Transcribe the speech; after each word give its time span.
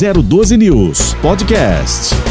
012 0.00 0.56
News 0.56 1.14
Podcast. 1.20 2.29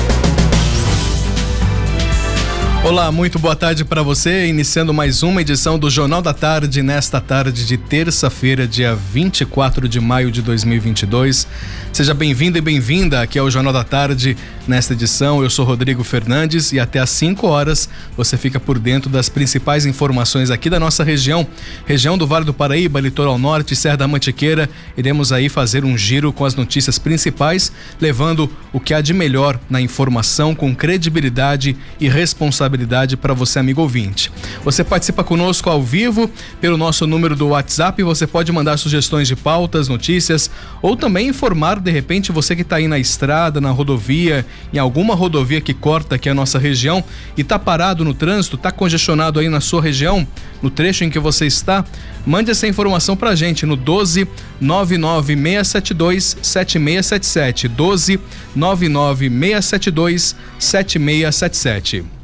Olá, 2.81 3.11
muito 3.11 3.37
boa 3.37 3.57
tarde 3.57 3.83
para 3.83 4.01
você. 4.01 4.47
Iniciando 4.47 4.93
mais 4.93 5.21
uma 5.21 5.41
edição 5.41 5.77
do 5.77 5.89
Jornal 5.89 6.21
da 6.21 6.33
Tarde 6.33 6.81
nesta 6.81 7.19
tarde 7.19 7.65
de 7.65 7.77
terça-feira, 7.77 8.65
dia 8.65 8.95
24 8.95 9.87
de 9.87 9.99
maio 9.99 10.31
de 10.31 10.41
2022. 10.41 11.45
Seja 11.91 12.13
bem-vindo 12.13 12.57
e 12.57 12.61
bem-vinda 12.61 13.21
aqui 13.21 13.37
ao 13.37 13.51
Jornal 13.51 13.73
da 13.73 13.83
Tarde 13.83 14.37
nesta 14.65 14.93
edição. 14.93 15.43
Eu 15.43 15.49
sou 15.49 15.65
Rodrigo 15.65 16.05
Fernandes 16.05 16.71
e 16.71 16.79
até 16.79 16.99
às 16.99 17.09
5 17.09 17.45
horas 17.45 17.89
você 18.15 18.37
fica 18.37 18.61
por 18.61 18.79
dentro 18.79 19.09
das 19.09 19.27
principais 19.27 19.85
informações 19.85 20.49
aqui 20.49 20.69
da 20.69 20.79
nossa 20.79 21.03
região, 21.03 21.45
região 21.85 22.17
do 22.17 22.25
Vale 22.25 22.45
do 22.45 22.53
Paraíba, 22.53 23.01
Litoral 23.01 23.37
Norte, 23.37 23.75
Serra 23.75 23.97
da 23.97 24.07
Mantiqueira. 24.07 24.69
Iremos 24.97 25.33
aí 25.33 25.49
fazer 25.49 25.83
um 25.83 25.97
giro 25.97 26.31
com 26.31 26.45
as 26.45 26.55
notícias 26.55 26.97
principais, 26.97 27.73
levando 27.99 28.49
o 28.71 28.79
que 28.79 28.93
há 28.93 29.01
de 29.01 29.13
melhor 29.13 29.59
na 29.69 29.81
informação 29.81 30.55
com 30.55 30.73
credibilidade 30.73 31.75
e 31.99 32.07
responsabilidade 32.07 32.68
responsabilidade 32.69 33.17
para 33.17 33.33
você, 33.33 33.59
amigo 33.59 33.81
ouvinte. 33.81 34.31
Você 34.63 34.83
participa 34.83 35.23
conosco 35.23 35.69
ao 35.69 35.81
vivo 35.81 36.29
pelo 36.61 36.77
nosso 36.77 37.07
número 37.07 37.35
do 37.35 37.47
WhatsApp. 37.47 38.01
Você 38.03 38.27
pode 38.27 38.51
mandar 38.51 38.77
sugestões 38.77 39.27
de 39.27 39.35
pautas, 39.35 39.87
notícias 39.87 40.51
ou 40.81 40.95
também 40.95 41.27
informar 41.27 41.79
de 41.79 41.91
repente 41.91 42.31
você 42.31 42.55
que 42.55 42.61
está 42.61 42.77
aí 42.77 42.87
na 42.87 42.99
estrada, 42.99 43.59
na 43.59 43.71
rodovia, 43.71 44.45
em 44.73 44.77
alguma 44.77 45.15
rodovia 45.15 45.61
que 45.61 45.73
corta 45.73 46.15
aqui 46.15 46.29
a 46.29 46.33
nossa 46.33 46.59
região 46.59 47.03
e 47.35 47.41
está 47.41 47.57
parado 47.57 48.05
no 48.05 48.13
trânsito, 48.13 48.55
está 48.55 48.71
congestionado 48.71 49.39
aí 49.39 49.49
na 49.49 49.61
sua 49.61 49.81
região, 49.81 50.27
no 50.61 50.69
trecho 50.69 51.03
em 51.03 51.09
que 51.09 51.19
você 51.19 51.45
está. 51.45 51.83
Mande 52.25 52.51
essa 52.51 52.67
informação 52.67 53.15
para 53.15 53.31
a 53.31 53.35
gente 53.35 53.65
no 53.65 53.75
12 53.75 54.27
99672 54.59 56.37
7677. 56.41 57.67
12 57.67 58.19
99672 58.55 60.35
7677. 60.59 62.18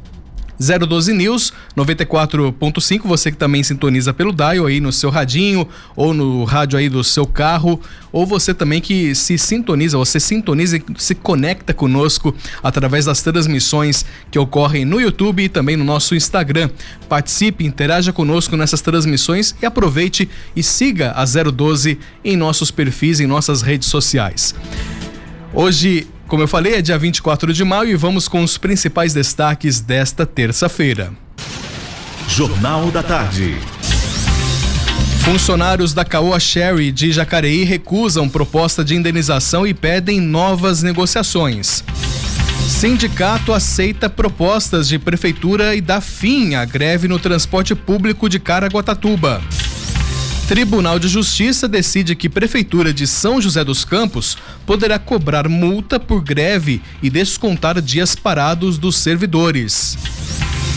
012 0.58 1.12
News 1.12 1.52
94.5, 1.76 3.02
você 3.04 3.30
que 3.30 3.36
também 3.36 3.62
sintoniza 3.62 4.12
pelo 4.12 4.32
dial 4.32 4.66
aí 4.66 4.80
no 4.80 4.92
seu 4.92 5.10
radinho 5.10 5.68
ou 5.94 6.14
no 6.14 6.44
rádio 6.44 6.78
aí 6.78 6.88
do 6.88 7.04
seu 7.04 7.26
carro, 7.26 7.80
ou 8.12 8.26
você 8.26 8.54
também 8.54 8.80
que 8.80 9.14
se 9.14 9.36
sintoniza, 9.36 9.98
você 9.98 10.18
sintoniza 10.18 10.76
e 10.76 10.82
se 10.96 11.14
conecta 11.14 11.74
conosco 11.74 12.34
através 12.62 13.04
das 13.04 13.22
transmissões 13.22 14.04
que 14.30 14.38
ocorrem 14.38 14.84
no 14.84 15.00
YouTube 15.00 15.42
e 15.42 15.48
também 15.48 15.76
no 15.76 15.84
nosso 15.84 16.14
Instagram. 16.14 16.70
Participe, 17.08 17.64
interaja 17.64 18.12
conosco 18.12 18.56
nessas 18.56 18.80
transmissões 18.80 19.54
e 19.60 19.66
aproveite 19.66 20.28
e 20.54 20.62
siga 20.62 21.12
a 21.12 21.24
012 21.24 21.98
em 22.24 22.36
nossos 22.36 22.70
perfis, 22.70 23.20
em 23.20 23.26
nossas 23.26 23.62
redes 23.62 23.88
sociais. 23.88 24.54
Hoje 25.52 26.06
como 26.26 26.42
eu 26.42 26.48
falei, 26.48 26.74
é 26.74 26.82
dia 26.82 26.98
24 26.98 27.52
de 27.52 27.64
maio 27.64 27.90
e 27.90 27.96
vamos 27.96 28.28
com 28.28 28.42
os 28.42 28.58
principais 28.58 29.14
destaques 29.14 29.80
desta 29.80 30.26
terça-feira. 30.26 31.12
Jornal 32.28 32.90
da 32.90 33.02
Tarde. 33.02 33.56
Funcionários 35.20 35.92
da 35.92 36.04
Caoa 36.04 36.38
Sherry 36.38 36.92
de 36.92 37.10
Jacareí 37.10 37.64
recusam 37.64 38.28
proposta 38.28 38.84
de 38.84 38.94
indenização 38.94 39.66
e 39.66 39.74
pedem 39.74 40.20
novas 40.20 40.82
negociações. 40.82 41.82
Sindicato 42.68 43.52
aceita 43.52 44.10
propostas 44.10 44.88
de 44.88 44.98
prefeitura 44.98 45.74
e 45.74 45.80
dá 45.80 46.00
fim 46.00 46.54
à 46.54 46.64
greve 46.64 47.08
no 47.08 47.18
transporte 47.18 47.74
público 47.74 48.28
de 48.28 48.38
Caraguatatuba. 48.38 49.42
Tribunal 50.48 51.00
de 51.00 51.08
Justiça 51.08 51.66
decide 51.66 52.14
que 52.14 52.28
Prefeitura 52.28 52.94
de 52.94 53.04
São 53.04 53.40
José 53.42 53.64
dos 53.64 53.84
Campos 53.84 54.38
poderá 54.64 54.96
cobrar 54.96 55.48
multa 55.48 55.98
por 55.98 56.22
greve 56.22 56.80
e 57.02 57.10
descontar 57.10 57.80
dias 57.82 58.14
parados 58.14 58.78
dos 58.78 58.96
servidores. 58.96 59.98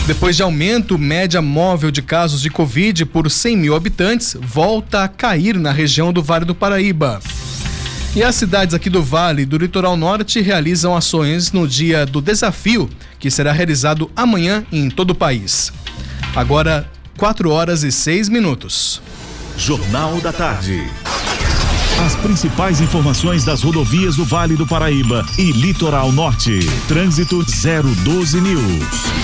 Depois 0.08 0.36
de 0.36 0.42
aumento, 0.42 0.98
média 0.98 1.40
móvel 1.40 1.92
de 1.92 2.02
casos 2.02 2.42
de 2.42 2.50
Covid 2.50 3.06
por 3.06 3.30
100 3.30 3.58
mil 3.58 3.76
habitantes 3.76 4.36
volta 4.42 5.04
a 5.04 5.08
cair 5.08 5.56
na 5.60 5.72
região 5.72 6.12
do 6.12 6.24
Vale 6.24 6.46
do 6.46 6.56
Paraíba. 6.56 7.22
E 8.16 8.24
as 8.24 8.34
cidades 8.34 8.74
aqui 8.74 8.90
do 8.90 9.04
Vale 9.04 9.46
do 9.46 9.56
Litoral 9.56 9.96
Norte 9.96 10.42
realizam 10.42 10.98
ações 10.98 11.52
no 11.52 11.68
dia 11.68 12.08
do 12.08 12.22
desafio, 12.22 12.90
que 13.20 13.30
será 13.30 13.52
realizado 13.52 14.10
amanhã 14.16 14.66
em 14.72 14.90
todo 14.90 15.12
o 15.12 15.16
país. 15.16 15.72
Agora, 16.36 16.90
4 17.18 17.52
horas 17.52 17.84
e 17.84 17.92
6 17.92 18.30
minutos. 18.30 19.00
Jornal 19.60 20.22
da 20.22 20.32
Tarde. 20.32 20.90
As 22.06 22.16
principais 22.16 22.80
informações 22.80 23.44
das 23.44 23.62
rodovias 23.62 24.16
do 24.16 24.24
Vale 24.24 24.56
do 24.56 24.66
Paraíba 24.66 25.26
e 25.38 25.52
Litoral 25.52 26.14
Norte. 26.14 26.60
Trânsito 26.88 27.44
012 27.44 28.40
News. 28.40 29.20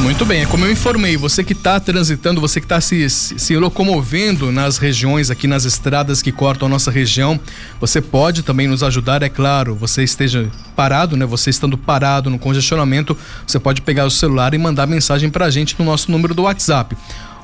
Muito 0.00 0.24
bem, 0.26 0.42
é 0.42 0.46
como 0.46 0.64
eu 0.64 0.70
informei, 0.70 1.16
você 1.16 1.42
que 1.42 1.52
está 1.52 1.80
transitando, 1.80 2.40
você 2.40 2.60
que 2.60 2.66
está 2.66 2.80
se, 2.80 3.08
se 3.08 3.56
locomovendo 3.56 4.52
nas 4.52 4.76
regiões, 4.76 5.30
aqui 5.30 5.46
nas 5.46 5.64
estradas 5.64 6.20
que 6.20 6.30
cortam 6.30 6.66
a 6.66 6.70
nossa 6.70 6.90
região, 6.90 7.40
você 7.80 8.00
pode 8.00 8.42
também 8.42 8.68
nos 8.68 8.82
ajudar, 8.82 9.22
é 9.22 9.28
claro, 9.28 9.74
você 9.74 10.04
esteja 10.04 10.50
parado, 10.76 11.16
né? 11.16 11.24
Você 11.24 11.48
estando 11.48 11.78
parado 11.78 12.28
no 12.28 12.38
congestionamento, 12.38 13.16
você 13.46 13.58
pode 13.58 13.80
pegar 13.82 14.04
o 14.04 14.10
celular 14.10 14.52
e 14.52 14.58
mandar 14.58 14.86
mensagem 14.86 15.30
para 15.30 15.46
a 15.46 15.50
gente 15.50 15.74
no 15.78 15.84
nosso 15.84 16.10
número 16.10 16.34
do 16.34 16.42
WhatsApp. 16.42 16.94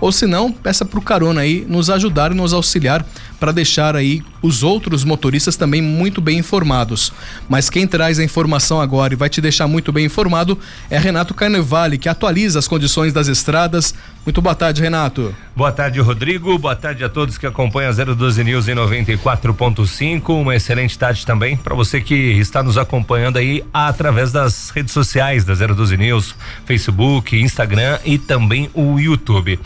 Ou 0.02 0.10
se 0.10 0.26
não, 0.26 0.50
peça 0.50 0.84
para 0.84 0.98
o 0.98 1.02
carona 1.02 1.42
aí 1.42 1.64
nos 1.68 1.88
ajudar 1.88 2.32
e 2.32 2.34
nos 2.34 2.52
auxiliar 2.52 3.06
para 3.42 3.50
deixar 3.50 3.96
aí 3.96 4.22
os 4.40 4.62
outros 4.62 5.02
motoristas 5.02 5.56
também 5.56 5.82
muito 5.82 6.20
bem 6.20 6.38
informados. 6.38 7.12
Mas 7.48 7.68
quem 7.68 7.88
traz 7.88 8.20
a 8.20 8.24
informação 8.24 8.80
agora 8.80 9.14
e 9.14 9.16
vai 9.16 9.28
te 9.28 9.40
deixar 9.40 9.66
muito 9.66 9.90
bem 9.90 10.06
informado 10.06 10.56
é 10.88 10.96
Renato 10.96 11.34
Carnevale, 11.34 11.98
que 11.98 12.08
atualiza 12.08 12.60
as 12.60 12.68
condições 12.68 13.12
das 13.12 13.26
estradas. 13.26 13.96
Muito 14.24 14.40
boa 14.40 14.54
tarde, 14.54 14.80
Renato. 14.80 15.34
Boa 15.56 15.72
tarde, 15.72 16.00
Rodrigo. 16.00 16.56
Boa 16.56 16.76
tarde 16.76 17.02
a 17.02 17.08
todos 17.08 17.36
que 17.36 17.44
acompanham 17.44 17.90
a 17.90 17.92
012 17.92 18.44
News 18.44 18.68
em 18.68 18.74
94.5. 18.74 20.28
Uma 20.40 20.54
excelente 20.54 20.96
tarde 20.96 21.26
também 21.26 21.56
para 21.56 21.74
você 21.74 22.00
que 22.00 22.14
está 22.14 22.62
nos 22.62 22.78
acompanhando 22.78 23.38
aí 23.38 23.64
através 23.74 24.30
das 24.30 24.70
redes 24.70 24.92
sociais 24.92 25.44
da 25.44 25.54
012 25.54 25.96
News, 25.96 26.36
Facebook, 26.64 27.36
Instagram 27.36 27.98
e 28.04 28.16
também 28.16 28.70
o 28.72 29.00
YouTube. 29.00 29.58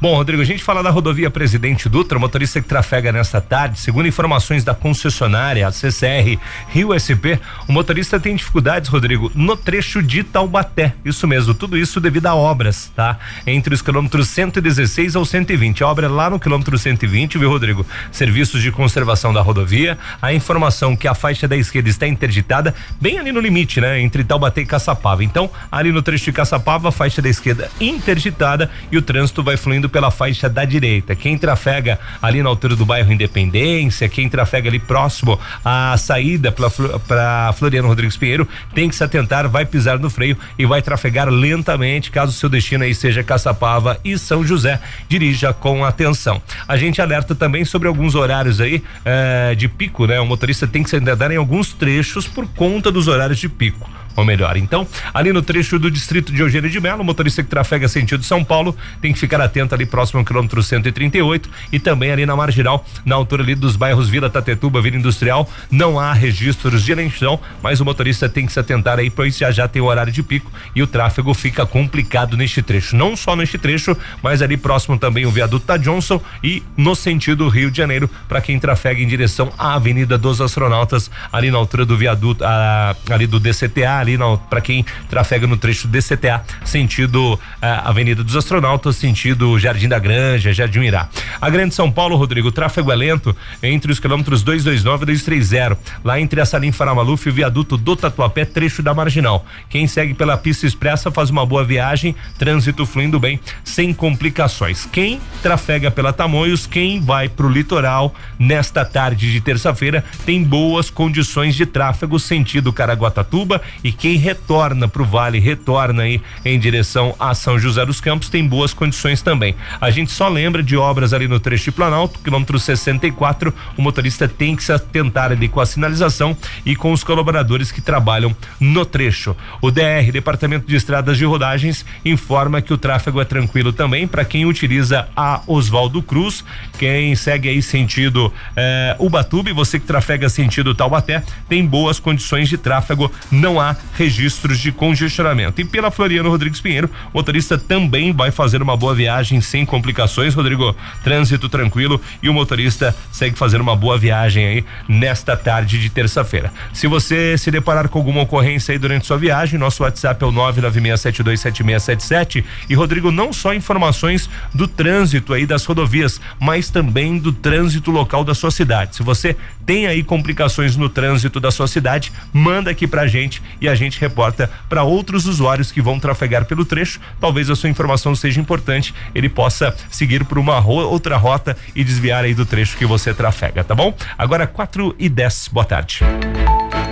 Bom, 0.00 0.14
Rodrigo, 0.14 0.40
a 0.40 0.46
gente 0.46 0.62
fala 0.62 0.80
da 0.80 0.90
rodovia 0.90 1.28
Presidente 1.28 1.88
Dutra, 1.88 2.16
motorista 2.16 2.60
que 2.60 2.68
trafega 2.68 3.10
nesta 3.24 3.40
tarde, 3.40 3.80
segundo 3.80 4.06
informações 4.06 4.64
da 4.64 4.74
concessionária, 4.74 5.66
a 5.66 5.72
CCR 5.72 6.38
Rio 6.68 6.92
SP, 6.92 7.40
o 7.66 7.72
motorista 7.72 8.20
tem 8.20 8.36
dificuldades, 8.36 8.90
Rodrigo, 8.90 9.32
no 9.34 9.56
trecho 9.56 10.02
de 10.02 10.22
Taubaté. 10.22 10.92
Isso 11.02 11.26
mesmo, 11.26 11.54
tudo 11.54 11.78
isso 11.78 12.00
devido 12.00 12.26
a 12.26 12.34
obras, 12.34 12.92
tá? 12.94 13.18
Entre 13.46 13.72
os 13.72 13.80
quilômetros 13.80 14.28
116 14.28 15.16
ao 15.16 15.24
120. 15.24 15.82
A 15.82 15.88
obra 15.88 16.04
é 16.04 16.08
lá 16.10 16.28
no 16.28 16.38
quilômetro 16.38 16.76
120, 16.76 17.38
viu, 17.38 17.48
Rodrigo? 17.48 17.86
Serviços 18.12 18.60
de 18.60 18.70
conservação 18.70 19.32
da 19.32 19.40
rodovia. 19.40 19.96
A 20.20 20.34
informação 20.34 20.94
que 20.94 21.08
a 21.08 21.14
faixa 21.14 21.48
da 21.48 21.56
esquerda 21.56 21.88
está 21.88 22.06
interditada, 22.06 22.74
bem 23.00 23.18
ali 23.18 23.32
no 23.32 23.40
limite, 23.40 23.80
né? 23.80 24.00
Entre 24.00 24.22
Taubaté 24.22 24.60
e 24.60 24.66
Caçapava. 24.66 25.24
Então, 25.24 25.50
ali 25.72 25.90
no 25.90 26.02
trecho 26.02 26.26
de 26.26 26.32
Caçapava, 26.32 26.90
a 26.90 26.92
faixa 26.92 27.22
da 27.22 27.28
esquerda 27.30 27.70
interditada 27.80 28.70
e 28.92 28.98
o 28.98 29.02
trânsito 29.02 29.42
vai 29.42 29.56
fluindo 29.56 29.88
pela 29.88 30.10
faixa 30.10 30.46
da 30.46 30.66
direita. 30.66 31.16
Quem 31.16 31.38
trafega 31.38 31.98
ali 32.20 32.42
na 32.42 32.50
altura 32.50 32.76
do 32.76 32.84
bairro 32.84 33.13
Independência, 33.14 34.08
quem 34.08 34.28
trafega 34.28 34.68
ali 34.68 34.78
próximo 34.78 35.38
à 35.64 35.96
saída 35.96 36.52
para 36.52 37.52
Floriano 37.54 37.88
Rodrigues 37.88 38.16
Pinheiro, 38.16 38.48
tem 38.74 38.88
que 38.88 38.94
se 38.94 39.04
atentar, 39.04 39.48
vai 39.48 39.64
pisar 39.64 39.98
no 39.98 40.10
freio 40.10 40.36
e 40.58 40.66
vai 40.66 40.82
trafegar 40.82 41.28
lentamente, 41.28 42.10
caso 42.10 42.32
seu 42.32 42.48
destino 42.48 42.84
aí 42.84 42.94
seja 42.94 43.22
Caçapava 43.22 43.98
e 44.04 44.18
São 44.18 44.44
José. 44.44 44.80
Dirija 45.08 45.52
com 45.52 45.84
atenção. 45.84 46.42
A 46.66 46.76
gente 46.76 47.00
alerta 47.00 47.34
também 47.34 47.64
sobre 47.64 47.88
alguns 47.88 48.14
horários 48.14 48.60
aí 48.60 48.82
eh, 49.04 49.54
de 49.56 49.68
pico, 49.68 50.06
né? 50.06 50.20
O 50.20 50.26
motorista 50.26 50.66
tem 50.66 50.82
que 50.82 50.90
se 50.90 50.96
andar 50.96 51.30
em 51.30 51.36
alguns 51.36 51.72
trechos 51.72 52.26
por 52.26 52.46
conta 52.48 52.90
dos 52.90 53.08
horários 53.08 53.38
de 53.38 53.48
pico 53.48 53.93
ou 54.16 54.24
melhor. 54.24 54.56
Então, 54.56 54.86
ali 55.12 55.32
no 55.32 55.42
trecho 55.42 55.78
do 55.78 55.90
distrito 55.90 56.32
de 56.32 56.40
Eugênio 56.40 56.70
de 56.70 56.80
Melo, 56.80 57.04
motorista 57.04 57.42
que 57.42 57.48
trafega 57.48 57.88
sentido 57.88 58.24
São 58.24 58.44
Paulo 58.44 58.76
tem 59.00 59.12
que 59.12 59.18
ficar 59.18 59.40
atento 59.40 59.74
ali 59.74 59.86
próximo 59.86 60.20
ao 60.20 60.24
quilômetro 60.24 60.62
138 60.62 61.48
e 61.72 61.78
também 61.78 62.10
ali 62.10 62.26
na 62.26 62.36
marginal, 62.36 62.84
na 63.04 63.14
altura 63.14 63.42
ali 63.42 63.54
dos 63.54 63.76
bairros 63.76 64.08
Vila 64.08 64.30
Tatetuba, 64.30 64.80
Vila 64.80 64.96
Industrial, 64.96 65.48
não 65.70 65.98
há 65.98 66.12
registros 66.12 66.82
de 66.82 66.94
lentidão, 66.94 67.38
mas 67.62 67.80
o 67.80 67.84
motorista 67.84 68.28
tem 68.28 68.46
que 68.46 68.52
se 68.52 68.60
atentar 68.60 68.98
aí, 68.98 69.10
pois 69.10 69.36
já 69.36 69.50
já 69.50 69.68
tem 69.68 69.82
o 69.82 69.86
horário 69.86 70.12
de 70.12 70.22
pico 70.22 70.50
e 70.74 70.82
o 70.82 70.86
tráfego 70.86 71.32
fica 71.34 71.66
complicado 71.66 72.36
neste 72.36 72.62
trecho. 72.62 72.96
Não 72.96 73.16
só 73.16 73.34
neste 73.36 73.58
trecho, 73.58 73.96
mas 74.22 74.42
ali 74.42 74.56
próximo 74.56 74.98
também 74.98 75.26
o 75.26 75.30
viaduto 75.30 75.66
da 75.66 75.76
Johnson 75.76 76.20
e 76.42 76.62
no 76.76 76.94
sentido 76.94 77.48
Rio 77.48 77.70
de 77.70 77.76
Janeiro, 77.76 78.08
para 78.28 78.40
quem 78.40 78.58
trafega 78.58 79.00
em 79.00 79.06
direção 79.06 79.52
à 79.58 79.74
Avenida 79.74 80.16
dos 80.18 80.40
Astronautas, 80.40 81.10
ali 81.32 81.50
na 81.50 81.58
altura 81.58 81.84
do 81.84 81.96
viaduto, 81.96 82.44
a, 82.44 82.94
ali 83.10 83.26
do 83.26 83.40
DCTA, 83.40 84.03
ali 84.04 84.18
para 84.48 84.60
quem 84.60 84.84
trafega 85.08 85.46
no 85.46 85.56
trecho 85.56 85.88
DCTA, 85.88 86.44
sentido 86.64 87.38
eh, 87.60 87.80
Avenida 87.84 88.22
dos 88.22 88.36
Astronautas, 88.36 88.96
sentido 88.96 89.58
Jardim 89.58 89.88
da 89.88 89.98
Granja, 89.98 90.52
Jardim 90.52 90.82
Irá. 90.82 91.08
A 91.40 91.50
Grande 91.50 91.74
São 91.74 91.90
Paulo, 91.90 92.16
Rodrigo, 92.16 92.52
tráfego 92.52 92.92
é 92.92 92.96
lento 92.96 93.34
entre 93.62 93.90
os 93.90 93.98
quilômetros 93.98 94.42
229 94.42 95.02
e 95.02 95.06
230, 95.06 95.78
lá 96.04 96.20
entre 96.20 96.40
a 96.40 96.46
Salim 96.46 96.70
Faramaluf 96.70 97.26
e 97.26 97.30
o 97.30 97.34
viaduto 97.34 97.76
do 97.76 97.96
Tatuapé, 97.96 98.44
trecho 98.44 98.82
da 98.82 98.94
Marginal. 98.94 99.44
Quem 99.68 99.86
segue 99.86 100.14
pela 100.14 100.36
pista 100.36 100.66
expressa 100.66 101.10
faz 101.10 101.30
uma 101.30 101.46
boa 101.46 101.64
viagem, 101.64 102.14
trânsito 102.38 102.86
fluindo 102.86 103.18
bem, 103.18 103.40
sem 103.64 103.92
complicações. 103.92 104.86
Quem 104.86 105.20
trafega 105.42 105.90
pela 105.90 106.12
Tamoios, 106.12 106.66
quem 106.66 107.00
vai 107.00 107.28
para 107.28 107.46
o 107.46 107.50
litoral 107.50 108.14
nesta 108.38 108.84
tarde 108.84 109.32
de 109.32 109.40
terça-feira, 109.40 110.04
tem 110.26 110.42
boas 110.42 110.90
condições 110.90 111.54
de 111.54 111.64
tráfego 111.64 112.18
sentido 112.18 112.72
Caraguatatuba 112.72 113.62
e 113.82 113.93
quem 113.98 114.16
retorna 114.16 114.88
para 114.88 115.02
o 115.02 115.04
Vale, 115.04 115.38
retorna 115.38 116.02
aí 116.02 116.20
em 116.44 116.58
direção 116.58 117.14
a 117.18 117.34
São 117.34 117.58
José 117.58 117.84
dos 117.86 118.00
Campos, 118.00 118.28
tem 118.28 118.46
boas 118.46 118.74
condições 118.74 119.22
também. 119.22 119.54
A 119.80 119.90
gente 119.90 120.10
só 120.10 120.28
lembra 120.28 120.62
de 120.62 120.76
obras 120.76 121.12
ali 121.12 121.28
no 121.28 121.40
trecho 121.40 121.64
de 121.64 121.72
Planalto, 121.72 122.18
quilômetro 122.20 122.58
64, 122.58 123.54
o 123.76 123.82
motorista 123.82 124.28
tem 124.28 124.54
que 124.56 124.64
se 124.64 124.72
atentar 124.72 125.32
ali 125.32 125.48
com 125.48 125.60
a 125.60 125.66
sinalização 125.66 126.36
e 126.64 126.76
com 126.76 126.92
os 126.92 127.04
colaboradores 127.04 127.70
que 127.70 127.80
trabalham 127.80 128.34
no 128.60 128.84
trecho. 128.84 129.36
O 129.60 129.70
DR, 129.70 130.10
Departamento 130.12 130.66
de 130.66 130.76
Estradas 130.76 131.16
de 131.16 131.24
Rodagens, 131.24 131.84
informa 132.04 132.60
que 132.60 132.72
o 132.72 132.78
tráfego 132.78 133.20
é 133.20 133.24
tranquilo 133.24 133.72
também 133.72 134.06
para 134.06 134.24
quem 134.24 134.46
utiliza 134.46 135.08
a 135.16 135.42
Oswaldo 135.46 136.02
Cruz, 136.02 136.44
quem 136.78 137.14
segue 137.14 137.48
aí 137.48 137.62
sentido 137.62 138.32
eh, 138.56 138.96
Ubatuba, 138.98 139.52
você 139.52 139.78
que 139.78 139.86
trafega 139.86 140.28
sentido 140.28 140.74
Taubaté, 140.74 141.22
tem 141.48 141.64
boas 141.64 141.98
condições 141.98 142.48
de 142.48 142.56
tráfego, 142.56 143.10
não 143.30 143.60
há 143.60 143.76
registros 143.92 144.58
de 144.58 144.72
congestionamento. 144.72 145.60
E 145.60 145.64
pela 145.64 145.90
Floriano 145.90 146.30
Rodrigues 146.30 146.60
Pinheiro, 146.60 146.88
o 147.12 147.18
motorista 147.18 147.58
também 147.58 148.12
vai 148.12 148.30
fazer 148.30 148.62
uma 148.62 148.76
boa 148.76 148.94
viagem 148.94 149.40
sem 149.40 149.64
complicações, 149.64 150.34
Rodrigo. 150.34 150.76
Trânsito 151.02 151.48
tranquilo 151.48 152.00
e 152.22 152.28
o 152.28 152.34
motorista 152.34 152.94
segue 153.12 153.36
fazendo 153.36 153.62
uma 153.62 153.76
boa 153.76 153.98
viagem 153.98 154.46
aí 154.46 154.64
nesta 154.88 155.36
tarde 155.36 155.80
de 155.80 155.90
terça-feira. 155.90 156.52
Se 156.72 156.86
você 156.86 157.36
se 157.38 157.50
deparar 157.50 157.88
com 157.88 157.98
alguma 157.98 158.22
ocorrência 158.22 158.72
aí 158.72 158.78
durante 158.78 159.06
sua 159.06 159.18
viagem, 159.18 159.58
nosso 159.58 159.82
WhatsApp 159.82 160.22
é 160.22 160.26
o 160.26 160.32
996727677 160.32 162.44
e 162.68 162.74
Rodrigo 162.74 163.10
não 163.10 163.32
só 163.32 163.54
informações 163.54 164.28
do 164.52 164.68
trânsito 164.68 165.32
aí 165.32 165.46
das 165.46 165.64
rodovias, 165.64 166.20
mas 166.40 166.70
também 166.70 167.18
do 167.18 167.32
trânsito 167.32 167.90
local 167.90 168.24
da 168.24 168.34
sua 168.34 168.50
cidade. 168.50 168.96
Se 168.96 169.02
você 169.02 169.36
tem 169.66 169.86
aí 169.86 170.02
complicações 170.02 170.76
no 170.76 170.88
trânsito 170.88 171.40
da 171.40 171.50
sua 171.50 171.66
cidade, 171.66 172.12
manda 172.32 172.70
aqui 172.70 172.86
pra 172.86 173.06
gente 173.06 173.42
e 173.60 173.68
a 173.68 173.73
gente 173.74 174.00
reporta 174.00 174.50
para 174.68 174.82
outros 174.82 175.26
usuários 175.26 175.70
que 175.70 175.82
vão 175.82 175.98
trafegar 175.98 176.44
pelo 176.44 176.64
trecho. 176.64 177.00
Talvez 177.20 177.50
a 177.50 177.56
sua 177.56 177.70
informação 177.70 178.14
seja 178.14 178.40
importante, 178.40 178.94
ele 179.14 179.28
possa 179.28 179.74
seguir 179.90 180.24
por 180.24 180.38
uma 180.38 180.58
ro 180.58 180.74
outra 180.74 181.16
rota 181.16 181.56
e 181.74 181.84
desviar 181.84 182.24
aí 182.24 182.34
do 182.34 182.46
trecho 182.46 182.76
que 182.76 182.86
você 182.86 183.14
trafega, 183.14 183.64
tá 183.64 183.74
bom? 183.74 183.94
Agora 184.18 184.46
4 184.46 184.94
e 184.98 185.08
10, 185.08 185.48
boa 185.52 185.64
tarde. 185.64 186.00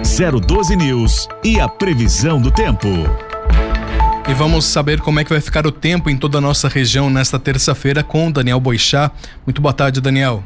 012 0.02 0.76
News 0.76 1.28
e 1.44 1.60
a 1.60 1.68
previsão 1.68 2.40
do 2.40 2.50
tempo. 2.50 2.88
E 4.28 4.34
vamos 4.34 4.64
saber 4.64 5.00
como 5.00 5.18
é 5.18 5.24
que 5.24 5.30
vai 5.30 5.40
ficar 5.40 5.66
o 5.66 5.72
tempo 5.72 6.08
em 6.08 6.16
toda 6.16 6.38
a 6.38 6.40
nossa 6.40 6.68
região 6.68 7.10
nesta 7.10 7.38
terça-feira 7.38 8.02
com 8.02 8.30
Daniel 8.30 8.60
Boixá. 8.60 9.10
Muito 9.44 9.60
boa 9.60 9.72
tarde, 9.72 10.00
Daniel. 10.00 10.44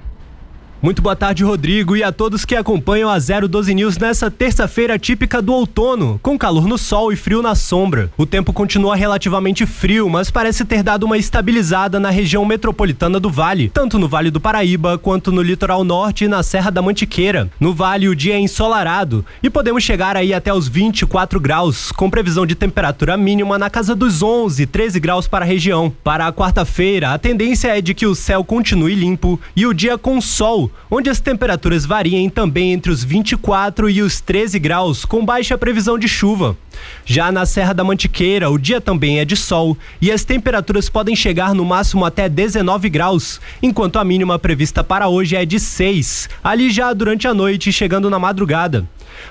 Muito 0.83 1.01
boa 1.01 1.17
tarde, 1.17 1.43
Rodrigo, 1.43 1.97
e 1.97 2.03
a 2.05 2.13
todos 2.13 2.45
que 2.45 2.55
acompanham 2.55 3.09
a 3.09 3.19
012 3.19 3.75
News 3.75 3.97
nessa 3.97 4.31
terça-feira 4.31 4.99
típica 4.99 5.41
do 5.41 5.55
outono, 5.55 6.21
com 6.23 6.39
calor 6.39 6.69
no 6.69 6.77
sol 6.77 7.11
e 7.11 7.17
frio 7.17 7.41
na 7.41 7.55
sombra. 7.55 8.11
O 8.17 8.27
tempo 8.27 8.53
continua 8.53 8.95
relativamente 8.95 9.65
frio, 9.65 10.09
mas 10.11 10.31
parece 10.31 10.67
ter 10.67 10.83
dado 10.83 11.05
uma 11.05 11.17
estabilizada 11.17 11.99
na 11.99 12.11
região 12.11 12.45
metropolitana 12.45 13.19
do 13.19 13.31
Vale, 13.31 13.71
tanto 13.71 13.99
no 13.99 14.07
Vale 14.07 14.31
do 14.31 14.39
Paraíba 14.39 14.99
quanto 14.99 15.33
no 15.33 15.41
litoral 15.41 15.83
norte 15.83 16.27
e 16.27 16.29
na 16.29 16.43
Serra 16.43 16.71
da 16.71 16.83
Mantiqueira. 16.83 17.51
No 17.59 17.73
Vale, 17.73 18.09
o 18.09 18.15
dia 18.15 18.35
é 18.35 18.39
ensolarado 18.39 19.25
e 19.43 19.49
podemos 19.49 19.83
chegar 19.83 20.15
aí 20.15 20.35
até 20.35 20.53
os 20.53 20.69
24 20.69 21.41
graus, 21.41 21.91
com 21.91 22.11
previsão 22.11 22.45
de 22.45 22.55
temperatura 22.55 23.17
mínima 23.17 23.59
na 23.59 23.71
casa 23.71 23.95
dos 23.95 24.23
11, 24.23 24.67
13 24.67 25.01
graus 25.01 25.27
para 25.27 25.45
a 25.45 25.49
região. 25.49 25.91
Para 26.05 26.27
a 26.27 26.33
quarta-feira, 26.33 27.15
a 27.15 27.19
tendência 27.19 27.77
é 27.77 27.81
de 27.81 27.95
que 27.95 28.07
o 28.07 28.15
céu 28.15 28.45
continue 28.45 28.95
limpo 28.95 29.41
e 29.57 29.67
o 29.67 29.73
dia 29.73 29.97
com 29.97 30.21
sol 30.21 30.66
onde 30.91 31.11
as 31.11 31.21
temperaturas 31.21 31.85
variem 31.85 32.29
também 32.29 32.73
entre 32.73 32.91
os 32.91 33.03
24 33.03 33.89
e 33.91 34.03
os 34.03 34.21
13 34.21 34.59
graus, 34.59 35.05
com 35.05 35.25
baixa 35.25 35.59
previsão 35.59 35.99
de 35.99 36.09
chuva. 36.09 36.57
Já 37.05 37.33
na 37.33 37.47
Serra 37.47 37.73
da 37.73 37.85
Mantiqueira, 37.85 38.51
o 38.51 38.59
dia 38.59 38.81
também 38.81 39.19
é 39.19 39.25
de 39.25 39.37
sol 39.37 39.77
e 40.01 40.11
as 40.11 40.25
temperaturas 40.25 40.89
podem 40.89 41.17
chegar 41.17 41.55
no 41.55 41.65
máximo 41.65 42.05
até 42.05 42.29
19 42.29 42.89
graus, 42.89 43.41
enquanto 43.63 43.99
a 43.99 44.05
mínima 44.05 44.39
prevista 44.39 44.85
para 44.85 45.09
hoje 45.09 45.37
é 45.37 45.45
de 45.45 45.59
6, 45.59 46.29
ali 46.43 46.71
já 46.71 46.93
durante 46.93 47.27
a 47.27 47.35
noite, 47.35 47.73
chegando 47.73 48.11
na 48.11 48.19
madrugada. 48.19 48.87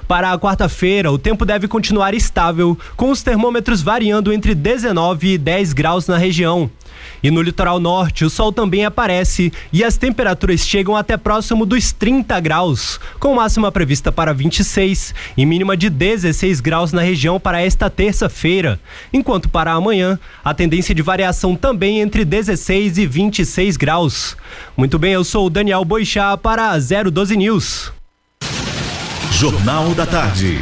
Para 0.08 0.32
a 0.32 0.40
quarta-feira, 0.40 1.12
o 1.12 1.18
tempo 1.18 1.46
deve 1.46 1.68
continuar 1.68 2.14
estável, 2.14 2.78
com 2.96 3.10
os 3.10 3.22
termômetros 3.22 3.82
variando 3.82 4.32
entre 4.32 4.54
19 4.54 5.34
e 5.34 5.38
10 5.38 5.74
graus 5.74 6.08
na 6.08 6.18
região. 6.18 6.70
E 7.24 7.32
no 7.32 7.42
litoral 7.42 7.80
norte, 7.80 8.24
o 8.24 8.30
sol 8.30 8.52
também 8.52 8.86
aparece 8.86 9.52
e 9.72 9.84
as 9.84 9.98
temperaturas 9.98 10.62
chegam 10.62 10.96
até 10.96 11.18
próximo 11.18 11.66
dos 11.66 11.92
30 11.92 12.40
graus, 12.40 13.00
com 13.20 13.36
máxima 13.36 13.72
prevista 13.72 14.12
para 14.12 14.34
26 14.34 15.14
e 15.36 15.46
mínima 15.46 15.76
de 15.76 15.90
16 15.90 16.62
graus 16.62 16.92
na 16.92 17.02
região 17.02 17.40
para 17.40 17.62
esta 17.62 17.90
terça-feira. 17.90 18.80
Enquanto 19.12 19.50
para 19.50 19.72
amanhã, 19.72 20.20
a 20.44 20.54
tendência 20.54 20.94
de 20.94 21.02
variação 21.02 21.56
também 21.56 22.00
entre 22.00 22.24
16 22.24 22.98
e 22.98 23.08
26 23.08 23.78
graus. 23.78 24.38
Muito 24.78 25.00
bem, 25.00 25.14
eu 25.14 25.24
sou 25.24 25.48
o 25.48 25.50
Daniel 25.50 25.84
Boixá 25.84 26.38
para 26.38 26.72
a 26.72 26.80
012 26.80 27.36
News. 27.36 27.95
Jornal 29.36 29.94
da 29.94 30.06
Tarde. 30.06 30.62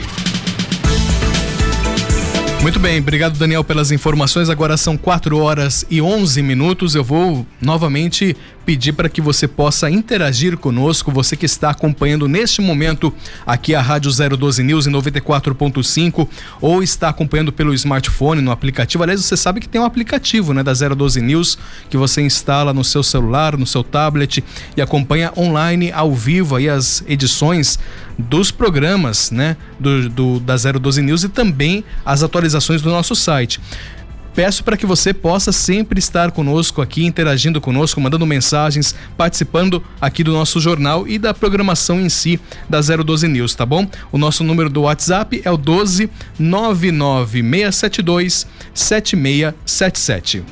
Muito 2.64 2.80
bem, 2.80 3.00
obrigado 3.00 3.38
Daniel 3.38 3.64
pelas 3.64 3.92
informações. 3.92 4.50
Agora 4.50 4.78
são 4.78 4.98
4 4.98 5.38
horas 5.38 5.86
e 5.92 6.02
11 6.02 6.42
minutos. 6.42 6.96
Eu 6.96 7.04
vou 7.04 7.46
novamente 7.62 8.36
pedir 8.66 8.94
para 8.94 9.10
que 9.10 9.22
você 9.22 9.48
possa 9.48 9.90
interagir 9.90 10.58
conosco, 10.58 11.12
você 11.12 11.36
que 11.36 11.46
está 11.46 11.70
acompanhando 11.70 12.28
neste 12.28 12.62
momento 12.62 13.14
aqui 13.46 13.76
a 13.76 13.82
Rádio 13.82 14.10
012 14.38 14.64
News 14.64 14.88
em 14.88 14.92
94.5 14.92 16.28
ou 16.62 16.82
está 16.82 17.10
acompanhando 17.10 17.52
pelo 17.52 17.74
smartphone 17.74 18.42
no 18.42 18.52
aplicativo. 18.52 19.04
Aliás, 19.04 19.24
você 19.24 19.36
sabe 19.36 19.60
que 19.60 19.68
tem 19.68 19.82
um 19.82 19.86
aplicativo, 19.86 20.54
né, 20.54 20.64
da 20.64 20.74
012 20.74 21.22
News 21.22 21.58
que 21.90 21.98
você 21.98 22.22
instala 22.22 22.74
no 22.74 22.84
seu 22.84 23.04
celular, 23.04 23.58
no 23.58 23.68
seu 23.68 23.84
tablet 23.84 24.44
e 24.76 24.82
acompanha 24.82 25.32
online 25.38 25.92
ao 25.92 26.14
vivo 26.14 26.56
aí 26.56 26.70
as 26.70 27.04
edições 27.08 27.78
dos 28.18 28.52
programas, 28.52 29.32
né, 29.32 29.58
do, 29.80 30.10
do 30.10 30.40
da 30.40 30.56
012 30.56 31.02
News 31.02 31.24
e 31.24 31.30
também 31.30 31.84
as 32.06 32.24
atualizações 32.24 32.82
do 32.82 32.90
nosso 32.90 33.16
site. 33.16 33.60
Peço 34.36 34.64
para 34.64 34.76
que 34.76 34.86
você 34.86 35.14
possa 35.14 35.52
sempre 35.52 36.00
estar 36.00 36.32
conosco 36.32 36.82
aqui, 36.82 37.06
interagindo 37.06 37.62
conosco, 37.62 38.02
mandando 38.02 38.26
mensagens, 38.26 38.96
participando 39.16 39.84
aqui 40.02 40.24
do 40.24 40.34
nosso 40.34 40.60
jornal 40.60 41.08
e 41.08 41.20
da 41.20 41.36
programação 41.36 42.02
em 42.02 42.10
si 42.10 42.40
da 42.68 42.82
012 42.82 43.28
News, 43.28 43.54
tá 43.54 43.64
bom? 43.66 43.88
O 44.12 44.18
nosso 44.18 44.44
número 44.44 44.72
do 44.72 44.82
WhatsApp 44.82 45.40
é 45.46 45.52
o 45.52 45.58
12 45.58 46.10
99672 46.40 48.48
7677. 48.74 50.44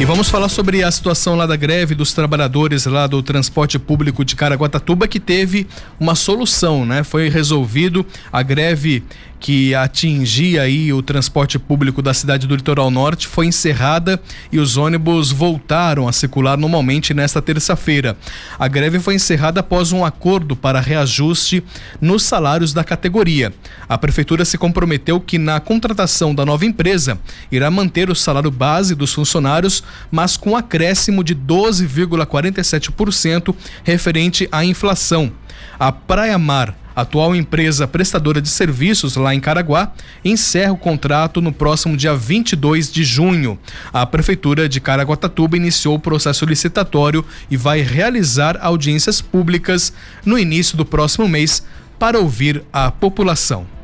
E 0.00 0.04
vamos 0.06 0.30
falar 0.30 0.48
sobre 0.48 0.82
a 0.82 0.90
situação 0.90 1.34
lá 1.34 1.44
da 1.44 1.56
greve 1.56 1.94
dos 1.94 2.14
trabalhadores 2.14 2.86
lá 2.86 3.06
do 3.06 3.22
transporte 3.22 3.78
público 3.78 4.24
de 4.24 4.34
Caraguatatuba 4.34 5.06
que 5.06 5.20
teve 5.20 5.66
uma 6.00 6.14
solução, 6.14 6.86
né? 6.86 7.04
Foi 7.04 7.28
resolvido 7.28 8.06
a 8.32 8.42
greve 8.42 9.04
que 9.40 9.74
atingia 9.74 10.62
aí 10.62 10.92
o 10.92 11.02
transporte 11.02 11.58
público 11.58 12.02
da 12.02 12.12
cidade 12.12 12.46
do 12.46 12.54
Litoral 12.54 12.90
Norte 12.90 13.26
foi 13.26 13.46
encerrada 13.46 14.20
e 14.52 14.58
os 14.58 14.76
ônibus 14.76 15.32
voltaram 15.32 16.06
a 16.06 16.12
circular 16.12 16.58
normalmente 16.58 17.14
nesta 17.14 17.40
terça-feira. 17.40 18.18
A 18.58 18.68
greve 18.68 19.00
foi 19.00 19.14
encerrada 19.14 19.60
após 19.60 19.92
um 19.92 20.04
acordo 20.04 20.54
para 20.54 20.78
reajuste 20.78 21.64
nos 22.00 22.22
salários 22.22 22.74
da 22.74 22.84
categoria. 22.84 23.50
A 23.88 23.96
prefeitura 23.96 24.44
se 24.44 24.58
comprometeu 24.58 25.18
que 25.18 25.38
na 25.38 25.58
contratação 25.58 26.34
da 26.34 26.44
nova 26.44 26.66
empresa 26.66 27.18
irá 27.50 27.70
manter 27.70 28.10
o 28.10 28.14
salário 28.14 28.50
base 28.50 28.94
dos 28.94 29.14
funcionários, 29.14 29.82
mas 30.10 30.36
com 30.36 30.54
acréscimo 30.54 31.24
de 31.24 31.34
12,47% 31.34 33.54
referente 33.84 34.46
à 34.52 34.62
inflação. 34.64 35.32
A 35.78 35.90
Praia 35.90 36.38
Mar 36.38 36.79
atual 36.94 37.34
empresa 37.34 37.86
prestadora 37.86 38.40
de 38.40 38.48
serviços 38.48 39.16
lá 39.16 39.34
em 39.34 39.40
Caraguá, 39.40 39.92
encerra 40.24 40.72
o 40.72 40.76
contrato 40.76 41.40
no 41.40 41.52
próximo 41.52 41.96
dia 41.96 42.14
22 42.14 42.92
de 42.92 43.04
junho. 43.04 43.58
A 43.92 44.04
Prefeitura 44.06 44.68
de 44.68 44.80
Caraguatatuba 44.80 45.56
iniciou 45.56 45.96
o 45.96 46.00
processo 46.00 46.44
licitatório 46.44 47.24
e 47.50 47.56
vai 47.56 47.80
realizar 47.82 48.58
audiências 48.60 49.20
públicas 49.20 49.92
no 50.24 50.38
início 50.38 50.76
do 50.76 50.84
próximo 50.84 51.28
mês 51.28 51.64
para 51.98 52.18
ouvir 52.18 52.62
a 52.72 52.90
população. 52.90 53.79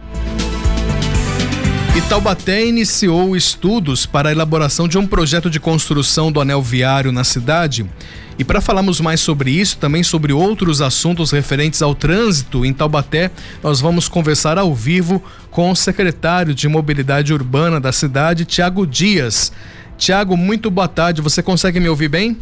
E 1.96 2.02
Taubaté 2.10 2.62
iniciou 2.62 3.34
estudos 3.34 4.04
para 4.04 4.28
a 4.28 4.32
elaboração 4.32 4.86
de 4.86 4.98
um 4.98 5.06
projeto 5.06 5.48
de 5.48 5.58
construção 5.58 6.30
do 6.30 6.42
anel 6.42 6.60
viário 6.60 7.10
na 7.10 7.24
cidade. 7.24 7.90
E 8.38 8.44
para 8.44 8.60
falarmos 8.60 9.00
mais 9.00 9.18
sobre 9.18 9.50
isso, 9.50 9.78
também 9.78 10.02
sobre 10.02 10.30
outros 10.30 10.82
assuntos 10.82 11.30
referentes 11.30 11.80
ao 11.80 11.94
trânsito 11.94 12.66
em 12.66 12.74
Taubaté, 12.74 13.30
nós 13.62 13.80
vamos 13.80 14.10
conversar 14.10 14.58
ao 14.58 14.74
vivo 14.74 15.24
com 15.50 15.70
o 15.70 15.74
secretário 15.74 16.54
de 16.54 16.68
Mobilidade 16.68 17.32
Urbana 17.32 17.80
da 17.80 17.92
cidade, 17.92 18.44
Tiago 18.44 18.86
Dias. 18.86 19.50
Tiago, 19.96 20.36
muito 20.36 20.70
boa 20.70 20.88
tarde. 20.88 21.22
Você 21.22 21.42
consegue 21.42 21.80
me 21.80 21.88
ouvir 21.88 22.08
bem? 22.08 22.36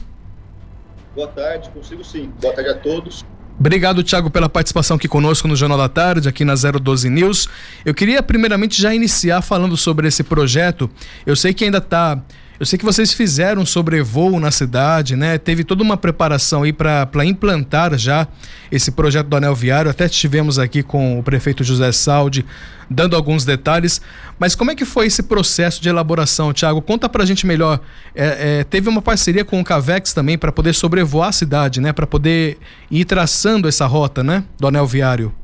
Boa 1.15 1.29
tarde, 1.29 1.71
consigo 1.71 2.03
sim. 2.03 2.29
Boa 2.41 2.53
tarde 2.53 2.71
a 2.71 2.75
todos. 2.75 3.25
Obrigado, 3.65 4.03
Tiago, 4.03 4.29
pela 4.29 4.47
participação 4.47 4.99
aqui 4.99 5.09
conosco 5.09 5.49
no 5.49 5.57
Jornal 5.57 5.79
da 5.79 5.89
Tarde, 5.89 6.29
aqui 6.29 6.45
na 6.45 6.53
012 6.55 7.09
News. 7.09 7.49
Eu 7.83 7.95
queria 7.95 8.23
primeiramente 8.23 8.79
já 8.81 8.95
iniciar 8.95 9.41
falando 9.41 9.75
sobre 9.75 10.07
esse 10.07 10.23
projeto. 10.23 10.91
Eu 11.25 11.35
sei 11.35 11.55
que 11.55 11.65
ainda 11.65 11.79
está 11.79 12.23
eu 12.59 12.65
sei 12.65 12.79
que 12.79 12.85
vocês 12.85 13.13
fizeram 13.13 13.67
sobrevoo 13.67 14.39
na 14.39 14.51
cidade, 14.51 15.17
né? 15.17 15.39
Teve 15.39 15.65
toda 15.65 15.83
uma 15.83 15.97
preparação 15.97 16.63
aí 16.63 16.73
para 16.73 17.25
implantar 17.25 17.97
já 17.99 18.29
esse 18.71 18.93
projeto 18.93 19.27
do 19.27 19.37
anel 19.37 19.55
viário. 19.57 19.91
Até 19.91 20.05
estivemos 20.05 20.57
aqui 20.57 20.83
com 20.83 21.19
o 21.19 21.23
prefeito 21.23 21.65
José 21.65 21.91
Saldi 21.91 22.47
dando 22.89 23.17
alguns 23.17 23.45
detalhes. 23.45 24.01
Mas 24.39 24.55
como 24.55 24.71
é 24.71 24.77
que 24.77 24.85
foi 24.85 25.07
esse 25.07 25.25
processo 25.25 25.83
de 25.83 25.89
elaboração, 25.89 26.53
Tiago? 26.53 26.81
Conta 26.81 27.09
para 27.09 27.25
a 27.25 27.27
gente 27.27 27.45
melhor. 27.45 27.81
É, 28.15 28.61
é, 28.61 28.65
teve 28.65 28.89
uma 28.89 29.03
parceria 29.03 29.45
com 29.45 29.61
o 29.61 29.65
Cavex 29.65 30.13
também 30.13 30.39
para 30.39 30.53
poder 30.53 30.75
sobrevoar 30.75 31.31
a 31.31 31.33
cidade, 31.33 31.81
né? 31.81 31.93
Para 31.93 32.07
poder 32.07 32.59
ir 32.89 33.05
traçando 33.05 33.67
essa 33.67 33.85
rota, 33.87 34.23
né? 34.23 34.45
Do 34.59 34.69
anel 34.69 34.87
viário. 34.87 35.35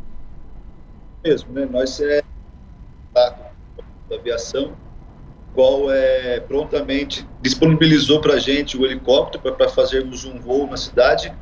Mesmo, 1.24 1.52
né? 1.52 1.68
Nós 1.70 1.98
é 1.98 2.22
da 3.12 3.34
aviação 4.14 4.72
qual 5.54 5.90
é, 5.90 6.40
prontamente 6.40 7.26
disponibilizou 7.42 8.20
para 8.20 8.34
a 8.34 8.38
gente 8.38 8.76
o 8.76 8.86
helicóptero 8.86 9.54
para 9.54 9.68
fazermos 9.68 10.24
um 10.24 10.38
voo 10.38 10.66
na 10.66 10.76
cidade. 10.76 11.32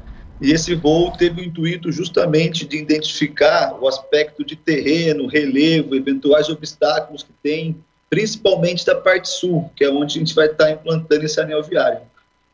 E 0.40 0.52
esse 0.52 0.74
voo 0.74 1.10
teve 1.12 1.40
o 1.40 1.44
intuito 1.44 1.90
justamente 1.90 2.64
de 2.64 2.78
identificar 2.78 3.76
o 3.80 3.88
aspecto 3.88 4.44
de 4.44 4.56
terreno, 4.56 5.26
relevo, 5.26 5.94
eventuais 5.94 6.48
obstáculos 6.48 7.22
que 7.22 7.32
tem, 7.42 7.76
principalmente 8.08 8.86
da 8.86 8.94
parte 8.94 9.28
sul, 9.28 9.70
que 9.76 9.84
é 9.84 9.90
onde 9.90 10.16
a 10.16 10.20
gente 10.20 10.34
vai 10.34 10.46
estar 10.46 10.70
implantando 10.70 11.24
esse 11.24 11.40
anel 11.40 11.62
viário. 11.62 12.00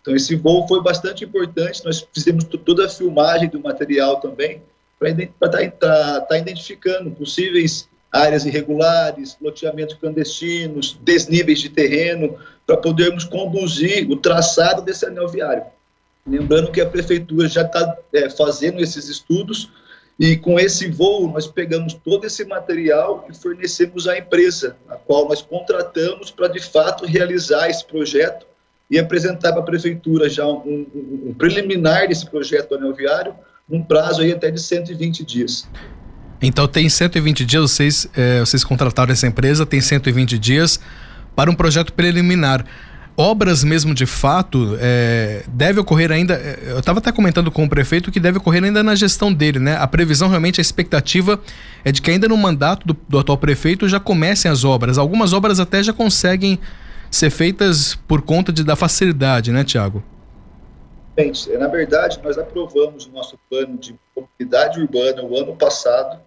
Então, 0.00 0.14
esse 0.14 0.34
voo 0.34 0.66
foi 0.66 0.82
bastante 0.82 1.24
importante. 1.24 1.84
Nós 1.84 2.06
fizemos 2.12 2.44
toda 2.44 2.86
a 2.86 2.88
filmagem 2.88 3.48
do 3.48 3.60
material 3.60 4.16
também, 4.16 4.62
para 4.98 5.10
estar 5.10 5.50
tá, 5.50 5.70
tá, 5.70 6.20
tá 6.22 6.38
identificando 6.38 7.10
possíveis 7.10 7.88
áreas 8.14 8.46
irregulares, 8.46 9.36
loteamentos 9.40 9.96
clandestinos, 9.96 10.96
desníveis 11.02 11.58
de 11.58 11.68
terreno, 11.68 12.38
para 12.64 12.76
podermos 12.76 13.24
conduzir 13.24 14.08
o 14.08 14.16
traçado 14.16 14.82
desse 14.82 15.04
anel 15.04 15.28
viário. 15.28 15.64
Lembrando 16.24 16.70
que 16.70 16.80
a 16.80 16.86
prefeitura 16.86 17.48
já 17.48 17.62
está 17.62 17.98
é, 18.12 18.30
fazendo 18.30 18.80
esses 18.80 19.08
estudos 19.08 19.70
e 20.18 20.36
com 20.36 20.60
esse 20.60 20.88
voo 20.88 21.28
nós 21.28 21.48
pegamos 21.48 21.92
todo 21.92 22.24
esse 22.24 22.44
material 22.44 23.26
e 23.28 23.34
fornecemos 23.34 24.06
à 24.06 24.16
empresa, 24.16 24.76
a 24.88 24.94
qual 24.94 25.28
nós 25.28 25.42
contratamos 25.42 26.30
para 26.30 26.46
de 26.46 26.60
fato 26.60 27.04
realizar 27.04 27.68
esse 27.68 27.84
projeto 27.84 28.46
e 28.88 28.96
apresentar 28.96 29.50
para 29.50 29.60
a 29.60 29.64
prefeitura 29.64 30.28
já 30.28 30.46
um, 30.46 30.86
um, 30.94 31.28
um 31.30 31.34
preliminar 31.34 32.06
desse 32.06 32.30
projeto 32.30 32.68
do 32.70 32.74
anel 32.76 32.94
viário, 32.94 33.34
num 33.68 33.82
prazo 33.82 34.22
aí 34.22 34.30
até 34.30 34.52
de 34.52 34.60
120 34.60 35.24
dias. 35.24 35.68
Então 36.40 36.66
tem 36.66 36.88
120 36.88 37.44
dias, 37.44 37.70
vocês, 37.70 38.08
é, 38.14 38.40
vocês 38.40 38.64
contrataram 38.64 39.12
essa 39.12 39.26
empresa, 39.26 39.64
tem 39.64 39.80
120 39.80 40.38
dias 40.38 40.80
para 41.34 41.50
um 41.50 41.54
projeto 41.54 41.92
preliminar. 41.92 42.64
Obras 43.16 43.62
mesmo 43.62 43.94
de 43.94 44.06
fato 44.06 44.76
é, 44.80 45.44
deve 45.48 45.78
ocorrer 45.78 46.10
ainda. 46.10 46.34
É, 46.34 46.72
eu 46.72 46.80
estava 46.80 46.98
até 46.98 47.12
comentando 47.12 47.50
com 47.50 47.64
o 47.64 47.68
prefeito 47.68 48.10
que 48.10 48.18
deve 48.18 48.38
ocorrer 48.38 48.64
ainda 48.64 48.82
na 48.82 48.94
gestão 48.96 49.32
dele, 49.32 49.60
né? 49.60 49.76
A 49.76 49.86
previsão 49.86 50.28
realmente, 50.28 50.60
a 50.60 50.62
expectativa 50.62 51.40
é 51.84 51.92
de 51.92 52.02
que 52.02 52.10
ainda 52.10 52.26
no 52.26 52.36
mandato 52.36 52.84
do, 52.86 52.96
do 53.08 53.18
atual 53.18 53.38
prefeito 53.38 53.88
já 53.88 54.00
comecem 54.00 54.50
as 54.50 54.64
obras. 54.64 54.98
Algumas 54.98 55.32
obras 55.32 55.60
até 55.60 55.80
já 55.80 55.92
conseguem 55.92 56.58
ser 57.08 57.30
feitas 57.30 57.94
por 57.94 58.22
conta 58.22 58.52
de, 58.52 58.64
da 58.64 58.74
facilidade, 58.74 59.52
né, 59.52 59.62
Tiago? 59.62 60.02
Na 61.58 61.68
verdade, 61.68 62.18
nós 62.24 62.36
aprovamos 62.36 63.06
o 63.06 63.12
nosso 63.12 63.38
plano 63.48 63.78
de 63.78 63.94
mobilidade 64.16 64.80
urbana 64.80 65.22
o 65.22 65.36
ano 65.36 65.56
passado, 65.56 66.20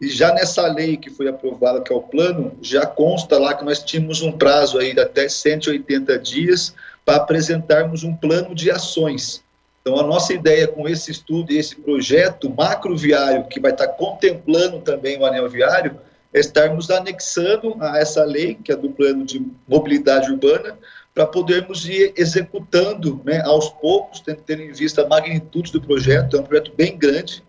e 0.00 0.08
já 0.08 0.34
nessa 0.34 0.66
lei 0.66 0.96
que 0.96 1.10
foi 1.10 1.28
aprovada, 1.28 1.80
que 1.80 1.92
é 1.92 1.96
o 1.96 2.02
plano, 2.02 2.58
já 2.60 2.84
consta 2.84 3.38
lá 3.38 3.54
que 3.54 3.64
nós 3.64 3.82
tínhamos 3.82 4.20
um 4.20 4.32
prazo 4.32 4.78
aí 4.78 4.92
de 4.92 5.00
até 5.00 5.28
180 5.28 6.18
dias 6.18 6.74
para 7.04 7.18
apresentarmos 7.18 8.02
um 8.02 8.12
plano 8.12 8.52
de 8.52 8.68
ações. 8.68 9.44
Então, 9.80 9.98
a 9.98 10.02
nossa 10.02 10.32
ideia 10.32 10.66
com 10.66 10.88
esse 10.88 11.10
estudo 11.10 11.52
e 11.52 11.58
esse 11.58 11.76
projeto 11.76 12.50
macroviário, 12.50 13.46
que 13.48 13.60
vai 13.60 13.70
estar 13.72 13.88
contemplando 13.88 14.80
também 14.80 15.18
o 15.18 15.24
anel 15.24 15.48
viário, 15.48 15.96
é 16.32 16.40
estarmos 16.40 16.90
anexando 16.90 17.76
a 17.80 17.98
essa 17.98 18.24
lei, 18.24 18.54
que 18.54 18.72
é 18.72 18.76
do 18.76 18.90
plano 18.90 19.24
de 19.24 19.44
mobilidade 19.68 20.30
urbana, 20.30 20.78
para 21.14 21.26
podermos 21.26 21.86
ir 21.86 22.12
executando 22.16 23.20
né, 23.24 23.42
aos 23.42 23.68
poucos, 23.68 24.20
tendo 24.20 24.62
em 24.62 24.72
vista 24.72 25.02
a 25.02 25.08
magnitude 25.08 25.72
do 25.72 25.80
projeto, 25.80 26.36
é 26.36 26.40
um 26.40 26.44
projeto 26.44 26.72
bem 26.76 26.96
grande 26.96 27.42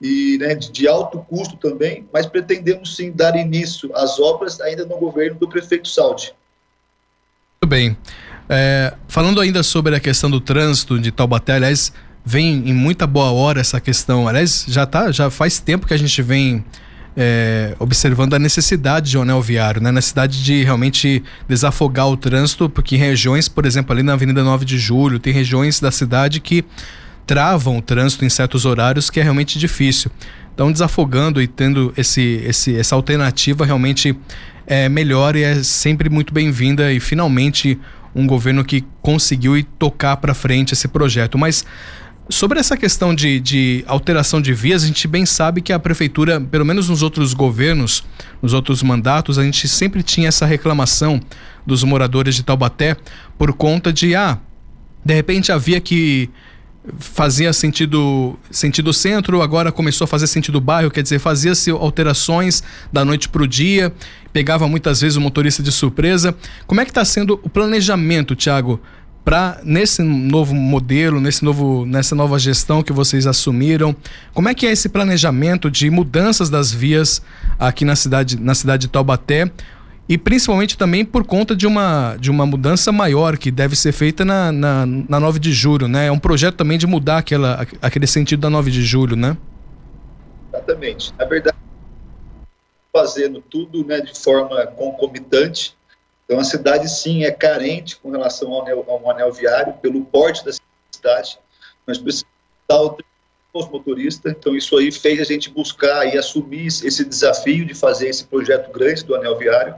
e 0.00 0.38
né, 0.38 0.54
de 0.54 0.88
alto 0.88 1.18
custo 1.18 1.56
também, 1.56 2.08
mas 2.12 2.26
pretendemos 2.26 2.96
sim 2.96 3.10
dar 3.10 3.36
início 3.36 3.90
às 3.94 4.18
obras 4.18 4.60
ainda 4.60 4.86
no 4.86 4.96
governo 4.96 5.38
do 5.38 5.48
prefeito 5.48 5.88
Saldi. 5.88 6.32
Muito 7.60 7.68
bem. 7.68 7.96
É, 8.48 8.94
falando 9.06 9.40
ainda 9.40 9.62
sobre 9.62 9.94
a 9.94 10.00
questão 10.00 10.30
do 10.30 10.40
trânsito 10.40 10.98
de 10.98 11.10
Taubaté, 11.10 11.54
aliás, 11.54 11.92
vem 12.24 12.68
em 12.68 12.72
muita 12.72 13.06
boa 13.06 13.30
hora 13.30 13.60
essa 13.60 13.80
questão. 13.80 14.26
Aliás, 14.26 14.64
já 14.68 14.86
tá, 14.86 15.10
já 15.10 15.30
faz 15.30 15.58
tempo 15.58 15.86
que 15.86 15.94
a 15.94 15.98
gente 15.98 16.22
vem 16.22 16.64
é, 17.16 17.74
observando 17.78 18.34
a 18.34 18.38
necessidade 18.38 19.10
de 19.10 19.18
anel 19.18 19.42
viário, 19.42 19.82
né? 19.82 19.90
necessidade 19.90 20.42
de 20.42 20.62
realmente 20.62 21.22
desafogar 21.48 22.08
o 22.08 22.16
trânsito, 22.16 22.68
porque 22.68 22.96
em 22.96 22.98
regiões, 22.98 23.48
por 23.48 23.66
exemplo, 23.66 23.92
ali 23.92 24.02
na 24.02 24.12
Avenida 24.12 24.42
9 24.42 24.64
de 24.64 24.78
Julho, 24.78 25.18
tem 25.18 25.32
regiões 25.32 25.80
da 25.80 25.90
cidade 25.90 26.40
que 26.40 26.64
travam 27.26 27.78
o 27.78 27.82
trânsito 27.82 28.24
em 28.24 28.28
certos 28.28 28.64
horários 28.64 29.10
que 29.10 29.20
é 29.20 29.22
realmente 29.22 29.58
difícil. 29.58 30.10
Então, 30.54 30.70
desafogando 30.70 31.40
e 31.40 31.46
tendo 31.46 31.92
esse, 31.96 32.42
esse, 32.44 32.76
essa 32.76 32.94
alternativa 32.94 33.64
realmente 33.64 34.16
é 34.66 34.88
melhor 34.88 35.36
e 35.36 35.42
é 35.42 35.62
sempre 35.62 36.08
muito 36.08 36.34
bem-vinda 36.34 36.92
e 36.92 37.00
finalmente 37.00 37.78
um 38.14 38.26
governo 38.26 38.64
que 38.64 38.84
conseguiu 39.00 39.62
tocar 39.78 40.16
para 40.16 40.34
frente 40.34 40.74
esse 40.74 40.88
projeto. 40.88 41.38
Mas 41.38 41.64
Sobre 42.28 42.60
essa 42.60 42.76
questão 42.76 43.12
de, 43.12 43.40
de, 43.40 43.84
alteração 43.88 44.40
de 44.40 44.54
vias, 44.54 44.84
a 44.84 44.86
gente 44.86 45.08
bem 45.08 45.26
sabe 45.26 45.60
que 45.60 45.72
a 45.72 45.78
prefeitura, 45.78 46.40
pelo 46.40 46.64
menos 46.64 46.88
nos 46.88 47.02
outros 47.02 47.34
governos, 47.34 48.04
nos 48.40 48.52
outros 48.52 48.82
mandatos, 48.82 49.36
a 49.36 49.42
gente 49.42 49.66
sempre 49.66 50.02
tinha 50.02 50.28
essa 50.28 50.46
reclamação 50.46 51.20
dos 51.66 51.82
moradores 51.82 52.36
de 52.36 52.44
Taubaté 52.44 52.96
por 53.36 53.52
conta 53.52 53.92
de, 53.92 54.14
ah, 54.14 54.38
de 55.04 55.14
repente 55.14 55.50
a 55.50 55.58
via 55.58 55.80
que 55.80 56.30
fazia 56.98 57.52
sentido 57.52 58.38
sentido 58.50 58.92
centro, 58.92 59.42
agora 59.42 59.70
começou 59.70 60.04
a 60.04 60.08
fazer 60.08 60.26
sentido 60.26 60.60
bairro, 60.60 60.90
quer 60.90 61.02
dizer, 61.02 61.18
fazia-se 61.18 61.70
alterações 61.70 62.62
da 62.92 63.04
noite 63.04 63.28
para 63.28 63.42
o 63.42 63.46
dia, 63.46 63.92
pegava 64.32 64.66
muitas 64.66 65.00
vezes 65.00 65.16
o 65.16 65.20
motorista 65.20 65.62
de 65.62 65.70
surpresa. 65.70 66.34
Como 66.66 66.80
é 66.80 66.84
que 66.84 66.90
está 66.90 67.04
sendo 67.04 67.38
o 67.42 67.48
planejamento, 67.48 68.34
Tiago, 68.34 68.80
para 69.24 69.60
nesse 69.62 70.02
novo 70.02 70.54
modelo, 70.54 71.20
nesse 71.20 71.44
novo, 71.44 71.84
nessa 71.84 72.14
nova 72.14 72.38
gestão 72.38 72.82
que 72.82 72.92
vocês 72.92 73.26
assumiram, 73.26 73.94
como 74.32 74.48
é 74.48 74.54
que 74.54 74.66
é 74.66 74.72
esse 74.72 74.88
planejamento 74.88 75.70
de 75.70 75.90
mudanças 75.90 76.48
das 76.48 76.72
vias 76.72 77.22
aqui 77.58 77.84
na 77.84 77.94
cidade, 77.94 78.40
na 78.40 78.54
cidade 78.54 78.82
de 78.82 78.88
Taubaté? 78.88 79.50
E 80.08 80.18
principalmente 80.18 80.76
também 80.76 81.04
por 81.04 81.24
conta 81.24 81.54
de 81.54 81.68
uma, 81.68 82.16
de 82.18 82.32
uma 82.32 82.44
mudança 82.44 82.90
maior 82.90 83.38
que 83.38 83.48
deve 83.48 83.76
ser 83.76 83.92
feita 83.92 84.24
na, 84.24 84.50
na, 84.50 84.84
na 84.84 85.20
9 85.20 85.38
de 85.38 85.52
julho, 85.52 85.86
né? 85.86 86.06
É 86.06 86.12
um 86.12 86.18
projeto 86.18 86.56
também 86.56 86.76
de 86.76 86.86
mudar 86.86 87.18
aquela, 87.18 87.64
aquele 87.80 88.08
sentido 88.08 88.40
da 88.40 88.50
9 88.50 88.72
de 88.72 88.82
julho, 88.82 89.14
né? 89.14 89.36
Exatamente. 90.52 91.14
Na 91.16 91.24
verdade, 91.26 91.56
fazendo 92.92 93.40
tudo 93.40 93.84
né, 93.84 94.00
de 94.00 94.18
forma 94.18 94.66
concomitante, 94.66 95.76
então, 96.30 96.38
a 96.38 96.44
cidade, 96.44 96.88
sim, 96.88 97.24
é 97.24 97.32
carente 97.32 97.96
com 97.96 98.08
relação 98.08 98.52
ao 98.52 98.62
anel, 98.62 98.84
ao 98.86 99.10
anel 99.10 99.32
viário, 99.32 99.72
pelo 99.82 100.04
porte 100.04 100.44
da 100.44 100.52
cidade. 100.92 101.40
Nós 101.84 101.98
precisamos 101.98 102.32
dar 102.68 102.80
os 103.52 103.68
motoristas, 103.68 104.32
então 104.38 104.54
isso 104.54 104.78
aí 104.78 104.92
fez 104.92 105.20
a 105.20 105.24
gente 105.24 105.50
buscar 105.50 106.06
e 106.06 106.16
assumir 106.16 106.68
esse 106.68 107.04
desafio 107.04 107.66
de 107.66 107.74
fazer 107.74 108.10
esse 108.10 108.22
projeto 108.22 108.70
grande 108.70 109.04
do 109.04 109.16
anel 109.16 109.36
viário. 109.36 109.74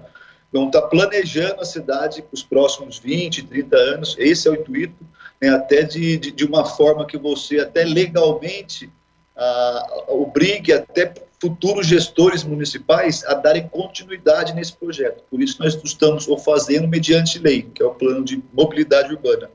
Então, 0.50 0.66
está 0.66 0.82
planejando 0.82 1.62
a 1.62 1.64
cidade 1.64 2.20
para 2.20 2.34
os 2.34 2.42
próximos 2.42 2.98
20, 2.98 3.44
30 3.44 3.74
anos, 3.74 4.14
esse 4.18 4.46
é 4.46 4.50
o 4.50 4.54
intuito, 4.54 5.06
né, 5.40 5.48
até 5.48 5.84
de, 5.84 6.18
de, 6.18 6.32
de, 6.32 6.44
uma 6.44 6.66
forma 6.66 7.06
que 7.06 7.16
você, 7.16 7.60
até 7.60 7.82
legalmente, 7.82 8.92
ah, 9.34 10.04
obrigue, 10.08 10.74
até 10.74 11.14
futuros 11.42 11.88
gestores 11.88 12.44
municipais 12.44 13.24
a 13.24 13.34
darem 13.34 13.66
continuidade 13.66 14.54
nesse 14.54 14.74
projeto. 14.74 15.24
Por 15.28 15.42
isso 15.42 15.56
nós 15.58 15.76
estamos 15.82 16.28
o 16.28 16.38
fazendo 16.38 16.86
mediante 16.86 17.40
lei, 17.40 17.62
que 17.62 17.82
é 17.82 17.84
o 17.84 17.90
plano 17.90 18.24
de 18.24 18.40
mobilidade 18.52 19.12
urbana. 19.12 19.50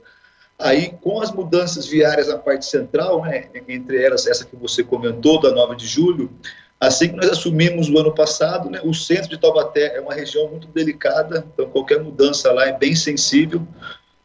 Aí, 0.60 0.94
com 1.00 1.22
as 1.22 1.32
mudanças 1.32 1.88
viárias 1.88 2.28
na 2.28 2.38
parte 2.38 2.66
central, 2.66 3.22
né, 3.22 3.48
entre 3.70 4.04
elas 4.04 4.28
essa 4.28 4.44
que 4.44 4.58
você 4.58 4.84
comentou, 4.84 5.40
da 5.40 5.50
9 5.50 5.78
de 5.78 5.88
julho, 5.88 6.30
assim 6.78 7.08
que 7.08 7.16
nós 7.16 7.30
assumimos 7.30 7.88
o 7.88 7.98
ano 7.98 8.14
passado, 8.14 8.70
né, 8.70 8.82
o 8.84 8.94
centro 8.94 9.30
de 9.30 9.38
Taubaté 9.38 9.96
é 9.96 10.02
uma 10.02 10.14
região 10.14 10.46
muito 10.50 10.68
delicada, 10.68 11.48
então 11.54 11.70
qualquer 11.70 12.04
mudança 12.04 12.52
lá 12.52 12.68
é 12.68 12.74
bem 12.74 12.96
sensível. 12.96 13.66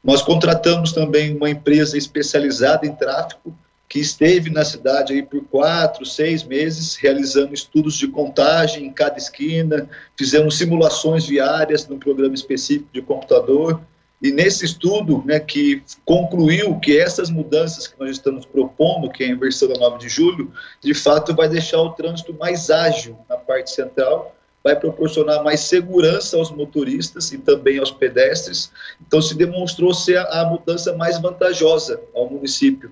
Nós 0.03 0.21
contratamos 0.21 0.91
também 0.91 1.37
uma 1.37 1.49
empresa 1.49 1.97
especializada 1.97 2.85
em 2.85 2.93
tráfego, 2.93 3.57
que 3.93 4.01
esteve 4.01 4.49
na 4.49 4.65
cidade 4.65 5.13
aí 5.13 5.23
por 5.23 5.45
quatro, 5.45 6.07
seis 6.07 6.43
meses, 6.43 6.97
realizando 6.97 7.53
estudos 7.53 7.99
de 7.99 8.09
contagem 8.09 8.87
em 8.87 8.91
cada 8.91 9.19
esquina, 9.19 9.87
fizemos 10.17 10.57
simulações 10.57 11.27
viárias 11.27 11.87
num 11.87 11.99
programa 11.99 12.35
específico 12.35 12.89
de 12.91 13.03
computador, 13.03 13.83
e 14.23 14.33
nesse 14.33 14.65
estudo, 14.65 15.23
né, 15.27 15.39
que 15.39 15.83
concluiu 16.07 16.81
que 16.81 16.99
essas 16.99 17.29
mudanças 17.29 17.87
que 17.87 18.01
nós 18.01 18.13
estamos 18.13 18.47
propondo, 18.47 19.11
que 19.11 19.25
é 19.25 19.27
a 19.27 19.31
inversão 19.33 19.69
da 19.69 19.79
9 19.79 19.99
de 19.99 20.09
julho, 20.09 20.51
de 20.83 20.95
fato 20.95 21.35
vai 21.35 21.51
deixar 21.51 21.83
o 21.83 21.91
trânsito 21.91 22.33
mais 22.33 22.71
ágil 22.71 23.19
na 23.29 23.37
parte 23.37 23.73
central, 23.73 24.35
vai 24.65 24.75
proporcionar 24.75 25.45
mais 25.45 25.61
segurança 25.61 26.39
aos 26.39 26.51
motoristas 26.51 27.31
e 27.31 27.37
também 27.37 27.79
aos 27.79 27.91
pedestres. 27.91 28.73
Então, 29.07 29.21
se 29.21 29.35
demonstrou 29.35 29.93
ser 29.93 30.17
a, 30.17 30.41
a 30.41 30.47
mudança 30.47 30.97
mais 30.97 31.21
vantajosa 31.21 32.01
ao 32.15 32.31
município. 32.31 32.91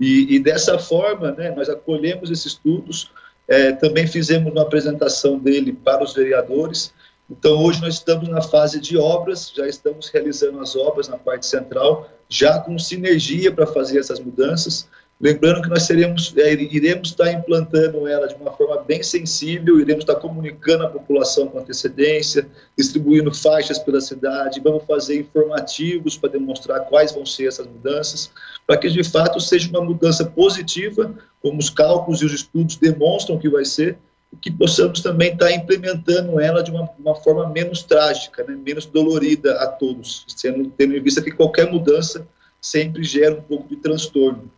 E, 0.00 0.34
e 0.34 0.38
dessa 0.38 0.78
forma, 0.78 1.32
né, 1.32 1.50
nós 1.54 1.68
acolhemos 1.68 2.30
esses 2.30 2.46
estudos, 2.46 3.12
é, 3.46 3.72
também 3.72 4.06
fizemos 4.06 4.50
uma 4.50 4.62
apresentação 4.62 5.38
dele 5.38 5.72
para 5.72 6.02
os 6.02 6.14
vereadores. 6.14 6.94
Então, 7.28 7.62
hoje 7.62 7.80
nós 7.82 7.94
estamos 7.94 8.28
na 8.28 8.40
fase 8.40 8.80
de 8.80 8.96
obras, 8.96 9.52
já 9.54 9.68
estamos 9.68 10.08
realizando 10.08 10.58
as 10.60 10.74
obras 10.74 11.08
na 11.08 11.18
parte 11.18 11.46
central, 11.46 12.08
já 12.28 12.58
com 12.58 12.78
sinergia 12.78 13.52
para 13.52 13.66
fazer 13.66 13.98
essas 13.98 14.18
mudanças. 14.18 14.88
Lembrando 15.20 15.60
que 15.60 15.68
nós 15.68 15.82
seremos, 15.82 16.34
é, 16.38 16.54
iremos 16.54 17.08
estar 17.08 17.30
implantando 17.30 18.08
ela 18.08 18.26
de 18.26 18.34
uma 18.36 18.52
forma 18.52 18.78
bem 18.78 19.02
sensível, 19.02 19.78
iremos 19.78 20.02
estar 20.02 20.14
comunicando 20.14 20.84
à 20.84 20.88
população 20.88 21.46
com 21.46 21.58
antecedência, 21.58 22.48
distribuindo 22.74 23.34
faixas 23.34 23.78
pela 23.78 24.00
cidade, 24.00 24.62
vamos 24.64 24.82
fazer 24.84 25.20
informativos 25.20 26.16
para 26.16 26.30
demonstrar 26.30 26.86
quais 26.86 27.12
vão 27.12 27.26
ser 27.26 27.48
essas 27.48 27.66
mudanças, 27.66 28.30
para 28.66 28.78
que 28.78 28.88
de 28.88 29.04
fato 29.04 29.38
seja 29.40 29.68
uma 29.68 29.82
mudança 29.82 30.24
positiva, 30.24 31.14
como 31.42 31.58
os 31.58 31.68
cálculos 31.68 32.22
e 32.22 32.24
os 32.24 32.32
estudos 32.32 32.76
demonstram 32.76 33.38
que 33.38 33.50
vai 33.50 33.66
ser, 33.66 33.98
e 34.32 34.36
que 34.36 34.50
possamos 34.50 35.02
também 35.02 35.34
estar 35.34 35.52
implementando 35.52 36.40
ela 36.40 36.62
de 36.62 36.70
uma, 36.70 36.88
uma 36.98 37.14
forma 37.16 37.46
menos 37.50 37.82
trágica, 37.82 38.42
né, 38.44 38.56
menos 38.56 38.86
dolorida 38.86 39.60
a 39.60 39.66
todos, 39.66 40.24
sendo, 40.28 40.70
tendo 40.70 40.96
em 40.96 41.02
vista 41.02 41.20
que 41.20 41.30
qualquer 41.30 41.70
mudança 41.70 42.26
sempre 42.58 43.04
gera 43.04 43.34
um 43.34 43.42
pouco 43.42 43.68
de 43.68 43.76
transtorno. 43.76 44.50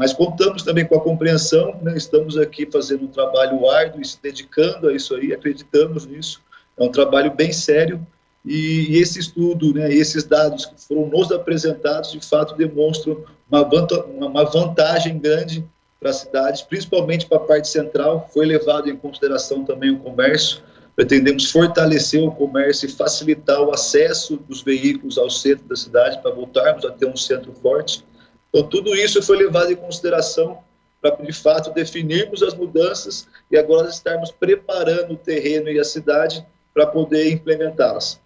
Mas 0.00 0.14
contamos 0.14 0.62
também 0.62 0.86
com 0.86 0.94
a 0.94 1.00
compreensão, 1.02 1.78
né? 1.82 1.92
estamos 1.94 2.38
aqui 2.38 2.64
fazendo 2.64 3.04
um 3.04 3.08
trabalho 3.08 3.68
árduo 3.68 4.00
e 4.00 4.04
se 4.06 4.18
dedicando 4.22 4.88
a 4.88 4.94
isso 4.94 5.14
aí, 5.14 5.30
acreditamos 5.30 6.06
nisso. 6.06 6.40
É 6.78 6.82
um 6.82 6.90
trabalho 6.90 7.30
bem 7.34 7.52
sério 7.52 8.00
e, 8.42 8.96
esse 8.96 9.18
estudo, 9.18 9.74
né, 9.74 9.92
esses 9.92 10.24
dados 10.24 10.64
que 10.64 10.80
foram 10.80 11.06
nos 11.06 11.30
apresentados, 11.30 12.12
de 12.12 12.26
fato 12.26 12.56
demonstram 12.56 13.22
uma, 13.46 13.68
uma 14.06 14.44
vantagem 14.46 15.18
grande 15.18 15.62
para 16.00 16.08
as 16.08 16.16
cidades, 16.16 16.62
principalmente 16.62 17.26
para 17.26 17.36
a 17.36 17.42
parte 17.42 17.68
central. 17.68 18.26
Foi 18.32 18.46
levado 18.46 18.88
em 18.88 18.96
consideração 18.96 19.66
também 19.66 19.90
o 19.90 19.98
comércio. 19.98 20.62
Pretendemos 20.96 21.50
fortalecer 21.50 22.22
o 22.26 22.32
comércio 22.32 22.86
e 22.86 22.90
facilitar 22.90 23.60
o 23.60 23.70
acesso 23.70 24.38
dos 24.48 24.62
veículos 24.62 25.18
ao 25.18 25.28
centro 25.28 25.68
da 25.68 25.76
cidade 25.76 26.22
para 26.22 26.30
voltarmos 26.30 26.86
a 26.86 26.90
ter 26.90 27.04
um 27.04 27.18
centro 27.18 27.52
forte. 27.52 28.02
Então, 28.50 28.68
tudo 28.68 28.94
isso 28.94 29.22
foi 29.22 29.38
levado 29.38 29.72
em 29.72 29.76
consideração 29.76 30.58
para, 31.00 31.16
de 31.16 31.32
fato, 31.32 31.72
definirmos 31.72 32.42
as 32.42 32.54
mudanças 32.54 33.26
e 33.50 33.56
agora 33.56 33.88
estarmos 33.88 34.30
preparando 34.30 35.14
o 35.14 35.16
terreno 35.16 35.70
e 35.70 35.78
a 35.78 35.84
cidade 35.84 36.44
para 36.74 36.86
poder 36.86 37.32
implementá-las. 37.32 38.20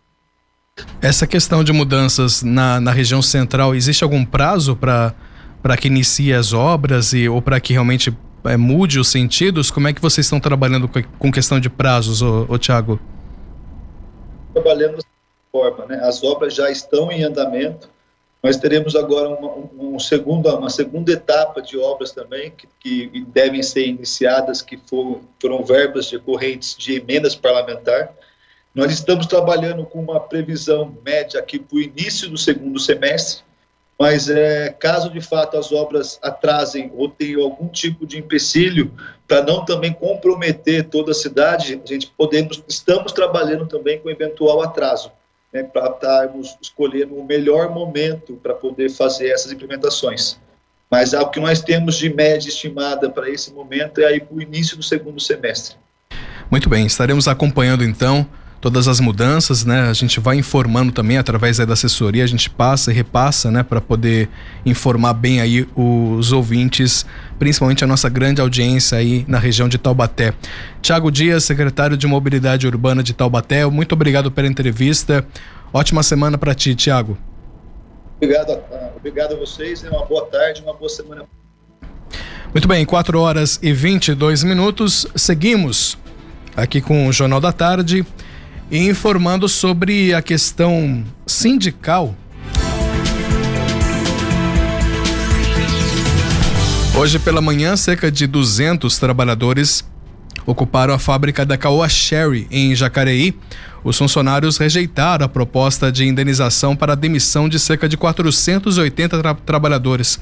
Essa 1.00 1.26
questão 1.26 1.62
de 1.62 1.72
mudanças 1.72 2.42
na, 2.42 2.80
na 2.80 2.90
região 2.90 3.22
central, 3.22 3.74
existe 3.74 4.02
algum 4.02 4.24
prazo 4.24 4.74
para 4.74 5.76
que 5.78 5.86
inicie 5.86 6.32
as 6.32 6.52
obras 6.52 7.12
e, 7.12 7.28
ou 7.28 7.40
para 7.40 7.60
que 7.60 7.72
realmente 7.72 8.12
é, 8.44 8.56
mude 8.56 8.98
os 8.98 9.08
sentidos? 9.08 9.70
Como 9.70 9.86
é 9.86 9.92
que 9.92 10.00
vocês 10.00 10.26
estão 10.26 10.40
trabalhando 10.40 10.88
com, 10.88 11.02
com 11.18 11.30
questão 11.30 11.60
de 11.60 11.70
prazos, 11.70 12.22
ô, 12.22 12.46
ô 12.48 12.58
Tiago? 12.58 12.98
Trabalhando 14.52 14.96
dessa 14.96 15.06
forma, 15.52 15.86
né? 15.86 16.00
As 16.02 16.22
obras 16.24 16.54
já 16.54 16.70
estão 16.70 17.10
em 17.12 17.22
andamento, 17.22 17.88
nós 18.44 18.58
teremos 18.58 18.94
agora 18.94 19.30
uma, 19.30 19.94
um 19.94 19.98
segundo, 19.98 20.54
uma 20.54 20.68
segunda 20.68 21.10
etapa 21.10 21.62
de 21.62 21.78
obras 21.78 22.12
também, 22.12 22.50
que, 22.50 22.68
que 22.78 23.24
devem 23.28 23.62
ser 23.62 23.86
iniciadas, 23.86 24.60
que 24.60 24.76
foram, 24.76 25.22
foram 25.40 25.64
verbas 25.64 26.10
decorrentes 26.10 26.76
de 26.76 26.96
emendas 26.96 27.34
parlamentar. 27.34 28.12
Nós 28.74 28.92
estamos 28.92 29.24
trabalhando 29.24 29.86
com 29.86 29.98
uma 29.98 30.20
previsão 30.20 30.94
média 31.02 31.40
aqui 31.40 31.58
para 31.58 31.74
o 31.74 31.80
início 31.80 32.28
do 32.28 32.36
segundo 32.36 32.78
semestre, 32.78 33.42
mas 33.98 34.28
é, 34.28 34.68
caso 34.78 35.08
de 35.08 35.22
fato 35.22 35.56
as 35.56 35.72
obras 35.72 36.18
atrasem 36.20 36.92
ou 36.94 37.08
tenham 37.08 37.40
algum 37.40 37.68
tipo 37.68 38.06
de 38.06 38.18
empecilho, 38.18 38.92
para 39.26 39.42
não 39.42 39.64
também 39.64 39.94
comprometer 39.94 40.84
toda 40.90 41.12
a 41.12 41.14
cidade, 41.14 41.80
a 41.82 41.86
gente 41.86 42.12
podemos, 42.14 42.62
estamos 42.68 43.10
trabalhando 43.10 43.66
também 43.66 43.98
com 44.00 44.10
eventual 44.10 44.60
atraso 44.60 45.10
né, 45.54 45.62
para 45.62 45.86
estarmos 45.86 46.56
escolhendo 46.60 47.14
o 47.14 47.24
melhor 47.24 47.70
momento 47.72 48.34
para 48.42 48.52
poder 48.52 48.90
fazer 48.90 49.28
essas 49.28 49.52
implementações. 49.52 50.36
Mas 50.90 51.12
o 51.12 51.30
que 51.30 51.38
nós 51.38 51.62
temos 51.62 51.96
de 51.96 52.12
média 52.12 52.48
estimada 52.48 53.08
para 53.08 53.30
esse 53.30 53.52
momento 53.52 54.00
é 54.00 54.06
aí 54.06 54.20
para 54.20 54.36
o 54.36 54.42
início 54.42 54.76
do 54.76 54.82
segundo 54.82 55.20
semestre. 55.20 55.76
Muito 56.50 56.68
bem, 56.68 56.84
estaremos 56.84 57.28
acompanhando 57.28 57.84
então 57.84 58.28
todas 58.64 58.88
as 58.88 58.98
mudanças, 58.98 59.62
né? 59.62 59.90
A 59.90 59.92
gente 59.92 60.18
vai 60.18 60.38
informando 60.38 60.90
também 60.90 61.18
através 61.18 61.58
da 61.58 61.74
assessoria, 61.74 62.24
a 62.24 62.26
gente 62.26 62.48
passa 62.48 62.90
e 62.90 62.94
repassa, 62.94 63.50
né, 63.50 63.62
para 63.62 63.78
poder 63.78 64.26
informar 64.64 65.12
bem 65.12 65.38
aí 65.38 65.68
os 65.76 66.32
ouvintes, 66.32 67.04
principalmente 67.38 67.84
a 67.84 67.86
nossa 67.86 68.08
grande 68.08 68.40
audiência 68.40 68.96
aí 68.96 69.22
na 69.28 69.38
região 69.38 69.68
de 69.68 69.76
Taubaté. 69.76 70.32
Tiago 70.80 71.10
Dias, 71.10 71.44
secretário 71.44 71.94
de 71.94 72.06
Mobilidade 72.06 72.66
Urbana 72.66 73.02
de 73.02 73.12
Taubaté, 73.12 73.66
muito 73.66 73.92
obrigado 73.92 74.30
pela 74.30 74.48
entrevista. 74.48 75.26
Ótima 75.70 76.02
semana 76.02 76.38
para 76.38 76.54
ti, 76.54 76.74
Tiago. 76.74 77.18
Obrigado, 78.16 78.58
obrigado 78.96 79.34
a 79.34 79.36
vocês, 79.36 79.82
né? 79.82 79.90
uma 79.90 80.06
boa 80.06 80.24
tarde, 80.24 80.62
uma 80.62 80.72
boa 80.72 80.88
semana. 80.88 81.26
Muito 82.54 82.66
bem, 82.66 82.86
4 82.86 83.20
horas 83.20 83.58
e 83.62 83.74
22 83.74 84.42
minutos. 84.42 85.06
Seguimos 85.14 85.98
aqui 86.56 86.80
com 86.80 87.06
o 87.06 87.12
Jornal 87.12 87.42
da 87.42 87.52
Tarde 87.52 88.06
e 88.70 88.78
informando 88.78 89.48
sobre 89.48 90.14
a 90.14 90.22
questão 90.22 91.04
sindical. 91.26 92.14
Hoje 96.96 97.18
pela 97.18 97.40
manhã, 97.40 97.76
cerca 97.76 98.10
de 98.10 98.26
200 98.26 98.98
trabalhadores 98.98 99.84
ocuparam 100.46 100.94
a 100.94 100.98
fábrica 100.98 101.44
da 101.44 101.56
Caoa 101.56 101.88
Sherry 101.88 102.46
em 102.50 102.74
Jacareí. 102.74 103.34
Os 103.84 103.98
funcionários 103.98 104.56
rejeitaram 104.56 105.26
a 105.26 105.28
proposta 105.28 105.92
de 105.92 106.06
indenização 106.06 106.74
para 106.74 106.94
a 106.94 106.96
demissão 106.96 107.48
de 107.48 107.58
cerca 107.58 107.86
de 107.86 107.98
480 107.98 109.18
tra 109.18 109.34
trabalhadores. 109.34 110.18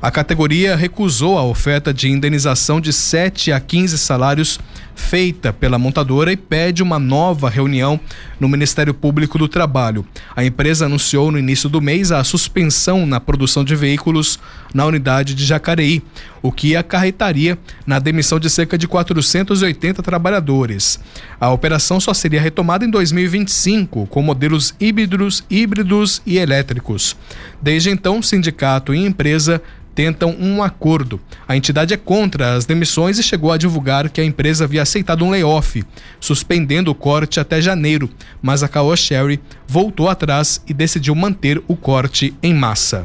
A 0.00 0.10
categoria 0.10 0.74
recusou 0.74 1.38
a 1.38 1.44
oferta 1.44 1.92
de 1.92 2.08
indenização 2.08 2.80
de 2.80 2.92
7 2.92 3.52
a 3.52 3.60
15 3.60 3.98
salários 3.98 4.58
feita 4.94 5.52
pela 5.52 5.78
montadora 5.78 6.32
e 6.32 6.36
pede 6.36 6.82
uma 6.82 6.98
nova 6.98 7.48
reunião 7.48 7.98
no 8.38 8.48
Ministério 8.48 8.94
Público 8.94 9.38
do 9.38 9.48
Trabalho. 9.48 10.04
A 10.34 10.44
empresa 10.44 10.86
anunciou 10.86 11.30
no 11.30 11.38
início 11.38 11.68
do 11.68 11.80
mês 11.80 12.12
a 12.12 12.22
suspensão 12.24 13.06
na 13.06 13.20
produção 13.20 13.64
de 13.64 13.74
veículos 13.74 14.38
na 14.74 14.84
unidade 14.84 15.34
de 15.34 15.44
Jacareí, 15.44 16.02
o 16.40 16.50
que 16.50 16.74
acarretaria 16.74 17.58
na 17.86 17.98
demissão 17.98 18.38
de 18.38 18.50
cerca 18.50 18.76
de 18.76 18.88
480 18.88 20.02
trabalhadores. 20.02 20.98
A 21.40 21.50
operação 21.50 22.00
só 22.00 22.12
seria 22.12 22.40
retomada 22.40 22.84
em 22.84 22.90
2025, 23.10 24.06
com 24.06 24.22
modelos 24.22 24.74
híbridos, 24.78 25.44
híbridos 25.50 26.22
e 26.24 26.38
elétricos. 26.38 27.16
Desde 27.60 27.90
então, 27.90 28.22
sindicato 28.22 28.94
e 28.94 29.04
empresa 29.04 29.60
tentam 29.94 30.34
um 30.38 30.62
acordo. 30.62 31.20
A 31.46 31.56
entidade 31.56 31.92
é 31.92 31.96
contra 31.96 32.54
as 32.54 32.64
demissões 32.64 33.18
e 33.18 33.22
chegou 33.22 33.52
a 33.52 33.58
divulgar 33.58 34.08
que 34.08 34.20
a 34.20 34.24
empresa 34.24 34.64
havia 34.64 34.82
aceitado 34.82 35.24
um 35.24 35.30
layoff, 35.30 35.84
suspendendo 36.20 36.90
o 36.90 36.94
corte 36.94 37.40
até 37.40 37.60
janeiro, 37.60 38.08
mas 38.40 38.62
a 38.62 38.68
Caoa 38.68 38.96
Sherry 38.96 39.40
voltou 39.66 40.08
atrás 40.08 40.62
e 40.66 40.72
decidiu 40.72 41.14
manter 41.14 41.62
o 41.68 41.76
corte 41.76 42.34
em 42.42 42.54
massa. 42.54 43.04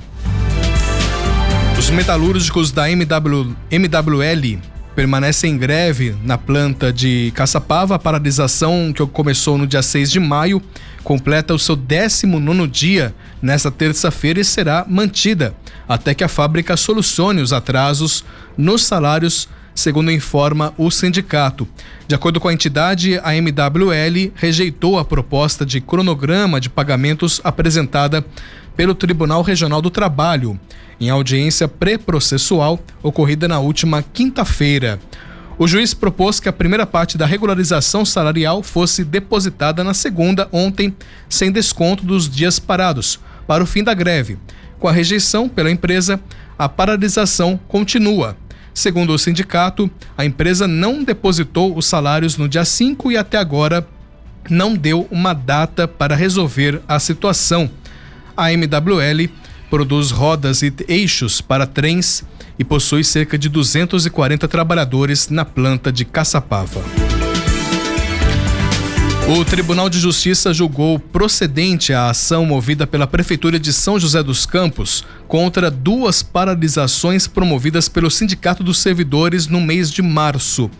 Os 1.78 1.90
metalúrgicos 1.90 2.72
da 2.72 2.90
MW, 2.90 3.56
MWL 3.70 4.77
permanece 4.98 5.46
em 5.46 5.56
greve 5.56 6.16
na 6.24 6.40
planta 6.40 6.92
de 6.92 7.32
Caçapava. 7.36 7.94
A 7.94 8.00
paralisação 8.00 8.92
que 8.92 9.06
começou 9.06 9.56
no 9.56 9.68
dia 9.68 9.84
6 9.84 10.10
de 10.10 10.20
maio 10.20 10.60
completa 11.04 11.54
o 11.54 11.60
seu 11.60 11.76
19 11.76 12.68
dia 12.68 13.14
nesta 13.40 13.70
terça-feira 13.70 14.40
e 14.40 14.44
será 14.44 14.84
mantida 14.90 15.54
até 15.88 16.16
que 16.16 16.24
a 16.24 16.28
fábrica 16.28 16.76
solucione 16.76 17.44
os 17.44 17.54
atrasos 17.54 18.26
nos 18.58 18.86
salários, 18.86 19.48
segundo 19.78 20.12
informa 20.12 20.74
o 20.76 20.90
sindicato. 20.90 21.68
De 22.08 22.16
acordo 22.16 22.40
com 22.40 22.48
a 22.48 22.54
entidade, 22.54 23.20
a 23.24 23.36
MWL 23.36 24.32
rejeitou 24.34 24.98
a 24.98 25.06
proposta 25.06 25.64
de 25.64 25.80
cronograma 25.80 26.60
de 26.60 26.68
pagamentos 26.68 27.40
apresentada 27.44 28.26
pelo 28.76 28.96
Tribunal 28.96 29.44
Regional 29.44 29.80
do 29.80 29.92
Trabalho, 29.92 30.60
em 31.00 31.12
audiência 31.12 31.68
pré-processual 31.68 32.80
ocorrida 33.04 33.48
na 33.48 33.60
última 33.60 34.02
quinta-feira. 34.02 35.00
O 35.60 35.68
juiz 35.68 35.94
propôs 35.94 36.40
que 36.40 36.50
a 36.50 36.54
primeira 36.54 36.86
parte 36.86 37.16
da 37.16 37.28
regularização 37.28 38.04
salarial 38.04 38.64
fosse 38.64 39.04
depositada 39.04 39.84
na 39.84 39.94
segunda, 39.94 40.48
ontem, 40.52 40.96
sem 41.30 41.52
desconto 41.52 42.04
dos 42.04 42.28
dias 42.28 42.58
parados, 42.58 43.20
para 43.46 43.64
o 43.64 43.68
fim 43.68 43.84
da 43.84 43.94
greve. 43.94 44.40
Com 44.80 44.88
a 44.88 44.92
rejeição 44.92 45.48
pela 45.48 45.70
empresa, 45.70 46.20
a 46.58 46.68
paralisação 46.68 47.60
continua. 47.68 48.36
Segundo 48.78 49.12
o 49.12 49.18
sindicato, 49.18 49.90
a 50.16 50.24
empresa 50.24 50.68
não 50.68 51.04
depositou 51.04 51.76
os 51.76 51.88
salários 51.88 52.38
no 52.38 52.48
dia 52.48 52.64
5 52.64 53.12
e 53.12 53.18
até 53.18 53.36
agora 53.36 53.88
não 54.52 54.76
deu 54.76 55.08
uma 55.10 55.34
data 55.34 55.88
para 55.88 56.16
resolver 56.16 56.80
a 56.88 57.00
situação. 57.00 57.72
A 58.38 58.54
MWL 58.54 59.32
produz 59.68 60.12
rodas 60.12 60.62
e 60.62 60.72
eixos 60.88 61.42
para 61.42 61.66
trens 61.66 62.24
e 62.60 62.64
possui 62.64 63.04
cerca 63.04 63.36
de 63.36 63.50
240 63.50 64.48
trabalhadores 64.48 65.28
na 65.28 65.44
planta 65.44 65.92
de 65.92 66.06
Caçapava. 66.06 66.84
O 69.30 69.44
Tribunal 69.44 69.90
de 69.90 70.00
Justiça 70.00 70.54
julgou 70.54 70.98
procedente 70.98 71.92
a 71.92 72.10
ação 72.10 72.46
movida 72.46 72.88
pela 72.88 73.06
Prefeitura 73.06 73.60
de 73.60 73.74
São 73.74 74.00
José 74.00 74.24
dos 74.24 74.46
Campos 74.46 75.04
contra 75.28 75.70
duas 75.70 76.24
paralisações 76.24 77.28
promovidas 77.28 77.90
pelo 77.90 78.10
Sindicato 78.10 78.64
dos 78.64 78.80
Servidores 78.80 79.46
no 79.46 79.60
mês 79.60 79.92
de 79.92 80.02
março. 80.02 80.72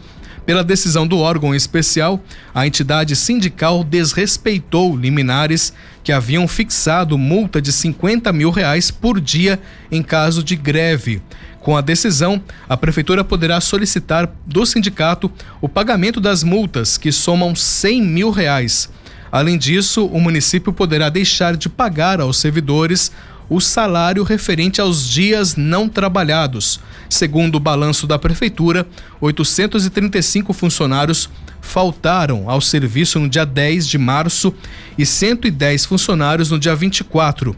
Pela 0.46 0.64
decisão 0.64 1.06
do 1.06 1.18
órgão 1.18 1.54
especial, 1.54 2.24
a 2.56 2.66
entidade 2.66 3.18
sindical 3.18 3.84
desrespeitou 3.84 4.96
liminares 4.96 5.74
que 6.02 6.14
haviam 6.14 6.48
fixado 6.48 7.18
multa 7.18 7.62
de 7.62 7.74
50 7.74 8.32
mil 8.32 8.50
reais 8.50 8.90
por 8.90 9.20
dia 9.20 9.60
em 9.92 10.02
caso 10.02 10.42
de 10.42 10.56
greve. 10.56 11.22
Com 11.68 11.76
a 11.76 11.82
decisão, 11.82 12.42
a 12.70 12.78
Prefeitura 12.78 13.26
poderá 13.26 13.60
solicitar 13.60 14.32
do 14.46 14.66
sindicato 14.66 15.30
o 15.60 15.68
pagamento 15.68 16.22
das 16.22 16.42
multas, 16.42 16.98
que 16.98 17.12
somam 17.12 17.54
100 17.54 18.04
mil 18.04 18.30
reais. 18.30 18.90
Além 19.30 19.58
disso, 19.58 20.06
o 20.06 20.18
município 20.22 20.72
poderá 20.72 21.10
deixar 21.10 21.58
de 21.58 21.68
pagar 21.68 22.22
aos 22.22 22.38
servidores 22.38 23.12
o 23.50 23.60
salário 23.60 24.24
referente 24.24 24.80
aos 24.80 25.10
dias 25.10 25.58
não 25.58 25.90
trabalhados. 25.90 26.80
Segundo 27.10 27.56
o 27.56 27.60
balanço 27.60 28.08
da 28.08 28.18
Prefeitura, 28.18 28.88
835 29.20 30.54
funcionários 30.54 31.30
faltaram 31.60 32.50
ao 32.50 32.62
serviço 32.62 33.20
no 33.20 33.28
dia 33.28 33.46
10 33.46 33.86
de 33.90 33.98
março 33.98 34.56
e 34.98 35.06
110 35.06 35.84
funcionários 35.84 36.50
no 36.50 36.58
dia 36.58 36.74
24. 36.74 37.54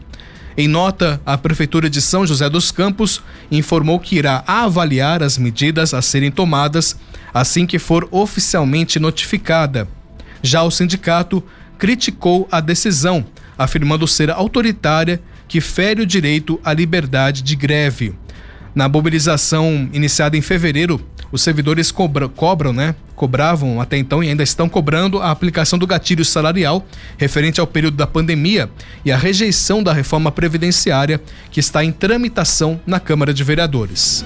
Em 0.56 0.66
nota, 0.66 1.20
a 1.24 1.38
Prefeitura 1.38 1.88
de 1.88 2.00
São 2.00 2.26
José 2.26 2.48
dos 2.50 2.70
Campos 2.70 3.22
informou 3.50 4.00
que 4.00 4.16
irá 4.16 4.42
avaliar 4.46 5.22
as 5.22 5.38
medidas 5.38 5.94
a 5.94 6.02
serem 6.02 6.30
tomadas 6.30 6.96
assim 7.32 7.66
que 7.66 7.78
for 7.78 8.08
oficialmente 8.10 8.98
notificada. 8.98 9.88
Já 10.42 10.62
o 10.62 10.70
sindicato 10.70 11.42
criticou 11.78 12.48
a 12.50 12.60
decisão, 12.60 13.24
afirmando 13.56 14.06
ser 14.06 14.30
autoritária 14.30 15.20
que 15.46 15.60
fere 15.60 16.02
o 16.02 16.06
direito 16.06 16.60
à 16.64 16.72
liberdade 16.72 17.42
de 17.42 17.56
greve. 17.56 18.14
Na 18.74 18.88
mobilização 18.88 19.88
iniciada 19.92 20.36
em 20.36 20.42
fevereiro, 20.42 21.04
os 21.32 21.42
servidores 21.42 21.90
cobra, 21.90 22.28
cobram, 22.28 22.72
né? 22.72 22.94
Cobravam 23.14 23.80
até 23.80 23.96
então 23.96 24.22
e 24.22 24.28
ainda 24.28 24.42
estão 24.42 24.68
cobrando 24.68 25.20
a 25.20 25.30
aplicação 25.30 25.78
do 25.78 25.86
gatilho 25.86 26.24
salarial 26.24 26.84
referente 27.18 27.60
ao 27.60 27.66
período 27.66 27.96
da 27.96 28.06
pandemia 28.06 28.70
e 29.04 29.12
a 29.12 29.16
rejeição 29.16 29.82
da 29.82 29.92
reforma 29.92 30.32
previdenciária 30.32 31.20
que 31.50 31.60
está 31.60 31.84
em 31.84 31.92
tramitação 31.92 32.80
na 32.86 32.98
Câmara 32.98 33.34
de 33.34 33.44
Vereadores. 33.44 34.24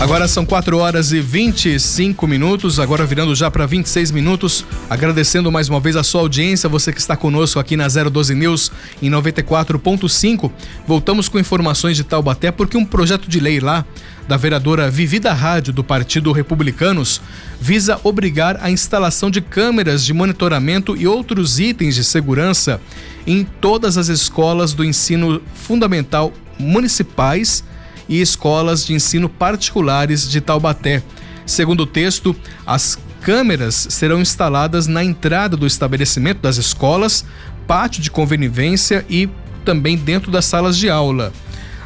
Agora 0.00 0.26
são 0.26 0.46
4 0.46 0.78
horas 0.78 1.12
e 1.12 1.20
25 1.20 2.26
minutos, 2.26 2.80
agora 2.80 3.04
virando 3.04 3.34
já 3.34 3.50
para 3.50 3.66
26 3.66 4.10
minutos. 4.12 4.64
Agradecendo 4.88 5.52
mais 5.52 5.68
uma 5.68 5.78
vez 5.78 5.94
a 5.94 6.02
sua 6.02 6.22
audiência, 6.22 6.70
você 6.70 6.90
que 6.90 6.98
está 6.98 7.18
conosco 7.18 7.60
aqui 7.60 7.76
na 7.76 7.86
012 7.86 8.34
News 8.34 8.72
em 9.02 9.10
94.5. 9.10 10.50
Voltamos 10.86 11.28
com 11.28 11.38
informações 11.38 11.98
de 11.98 12.02
Taubaté 12.02 12.50
porque 12.50 12.78
um 12.78 12.84
projeto 12.84 13.28
de 13.28 13.38
lei 13.38 13.60
lá 13.60 13.84
da 14.26 14.38
vereadora 14.38 14.90
Vivida 14.90 15.34
Rádio 15.34 15.70
do 15.70 15.84
Partido 15.84 16.32
Republicanos 16.32 17.20
visa 17.60 18.00
obrigar 18.02 18.58
a 18.62 18.70
instalação 18.70 19.30
de 19.30 19.42
câmeras 19.42 20.02
de 20.02 20.14
monitoramento 20.14 20.96
e 20.96 21.06
outros 21.06 21.60
itens 21.60 21.94
de 21.94 22.04
segurança 22.04 22.80
em 23.26 23.44
todas 23.44 23.98
as 23.98 24.08
escolas 24.08 24.72
do 24.72 24.82
ensino 24.82 25.42
fundamental 25.54 26.32
municipais 26.58 27.62
e 28.10 28.20
escolas 28.20 28.84
de 28.84 28.92
ensino 28.92 29.28
particulares 29.28 30.28
de 30.28 30.40
Taubaté. 30.40 31.02
Segundo 31.46 31.84
o 31.84 31.86
texto, 31.86 32.34
as 32.66 32.98
câmeras 33.22 33.86
serão 33.88 34.20
instaladas 34.20 34.88
na 34.88 35.04
entrada 35.04 35.56
do 35.56 35.66
estabelecimento 35.66 36.40
das 36.40 36.56
escolas, 36.56 37.24
pátio 37.66 38.02
de 38.02 38.10
convivência 38.10 39.06
e 39.08 39.28
também 39.64 39.96
dentro 39.96 40.30
das 40.30 40.44
salas 40.44 40.76
de 40.76 40.90
aula. 40.90 41.32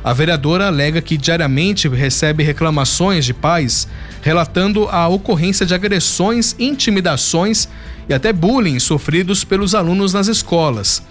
A 0.03 0.13
vereadora 0.13 0.67
alega 0.67 1.01
que 1.01 1.17
diariamente 1.17 1.89
recebe 1.89 2.43
reclamações 2.43 3.25
de 3.25 3.33
pais 3.33 3.89
relatando 4.23 4.89
a 4.89 5.07
ocorrência 5.09 5.67
de 5.67 5.75
agressões, 5.75 6.55
intimidações 6.59 7.69
e 8.09 8.15
até 8.15 8.33
bullying 8.33 8.79
sofridos 8.79 9.45
pelos 9.45 9.75
alunos 9.75 10.15
nas 10.15 10.29
escolas. 10.29 11.03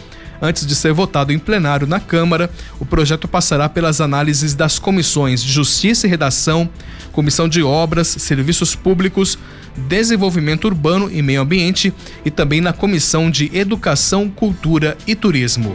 Antes 0.44 0.66
de 0.66 0.76
ser 0.76 0.92
votado 0.92 1.32
em 1.32 1.40
plenário 1.40 1.88
na 1.88 2.02
Câmara, 2.02 2.50
o 2.78 2.86
projeto 2.86 3.30
passará 3.30 3.70
pelas 3.70 4.02
análises 4.02 4.54
das 4.54 4.78
comissões 4.78 5.42
de 5.42 5.50
Justiça 5.50 6.06
e 6.06 6.10
Redação, 6.10 6.70
Comissão 7.14 7.48
de 7.48 7.64
Obras, 7.64 8.10
Serviços 8.10 8.76
Públicos, 8.76 9.40
Desenvolvimento 9.88 10.66
Urbano 10.66 11.10
e 11.10 11.22
Meio 11.22 11.40
Ambiente 11.40 11.94
e 12.26 12.30
também 12.30 12.60
na 12.60 12.74
Comissão 12.74 13.32
de 13.32 13.50
Educação, 13.58 14.30
Cultura 14.30 14.98
e 15.08 15.16
Turismo. 15.16 15.72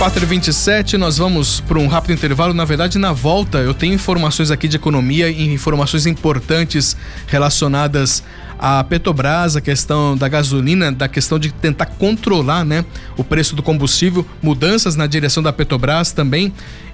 4h27, 0.00 0.94
nós 0.94 1.18
vamos 1.18 1.60
para 1.60 1.78
um 1.78 1.86
rápido 1.86 2.14
intervalo. 2.14 2.54
Na 2.54 2.64
verdade, 2.64 2.96
na 2.96 3.12
volta, 3.12 3.58
eu 3.58 3.74
tenho 3.74 3.92
informações 3.92 4.50
aqui 4.50 4.66
de 4.66 4.76
economia 4.76 5.28
e 5.28 5.52
informações 5.52 6.06
importantes 6.06 6.96
relacionadas 7.26 8.24
à 8.58 8.82
Petrobras, 8.82 9.56
a 9.56 9.60
questão 9.60 10.16
da 10.16 10.26
gasolina, 10.26 10.90
da 10.90 11.06
questão 11.06 11.38
de 11.38 11.52
tentar 11.52 11.84
controlar 11.84 12.64
né, 12.64 12.82
o 13.14 13.22
preço 13.22 13.54
do 13.54 13.62
combustível, 13.62 14.24
mudanças 14.40 14.96
na 14.96 15.06
direção 15.06 15.42
da 15.42 15.52
Petrobras 15.52 16.12
também, 16.12 16.50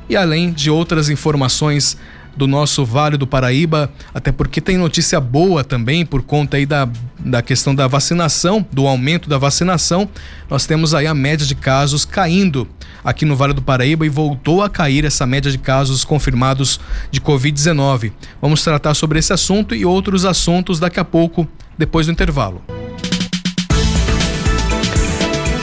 e 0.08 0.16
além 0.16 0.50
de 0.50 0.68
outras 0.68 1.08
informações 1.08 1.96
do 2.36 2.46
nosso 2.46 2.84
Vale 2.84 3.16
do 3.16 3.26
Paraíba, 3.26 3.90
até 4.12 4.30
porque 4.30 4.60
tem 4.60 4.76
notícia 4.76 5.20
boa 5.20 5.64
também 5.64 6.04
por 6.04 6.22
conta 6.22 6.56
aí 6.56 6.66
da, 6.66 6.88
da 7.18 7.40
questão 7.40 7.74
da 7.74 7.88
vacinação, 7.88 8.64
do 8.70 8.86
aumento 8.86 9.28
da 9.28 9.38
vacinação. 9.38 10.08
Nós 10.50 10.66
temos 10.66 10.94
aí 10.94 11.06
a 11.06 11.14
média 11.14 11.46
de 11.46 11.54
casos 11.54 12.04
caindo 12.04 12.68
aqui 13.02 13.24
no 13.24 13.36
Vale 13.36 13.52
do 13.52 13.62
Paraíba 13.62 14.04
e 14.04 14.08
voltou 14.08 14.62
a 14.62 14.68
cair 14.68 15.04
essa 15.04 15.26
média 15.26 15.50
de 15.50 15.58
casos 15.58 16.04
confirmados 16.04 16.78
de 17.10 17.20
Covid-19. 17.20 18.12
Vamos 18.42 18.62
tratar 18.62 18.94
sobre 18.94 19.18
esse 19.18 19.32
assunto 19.32 19.74
e 19.74 19.86
outros 19.86 20.24
assuntos 20.24 20.78
daqui 20.78 21.00
a 21.00 21.04
pouco, 21.04 21.48
depois 21.78 22.06
do 22.06 22.12
intervalo. 22.12 22.62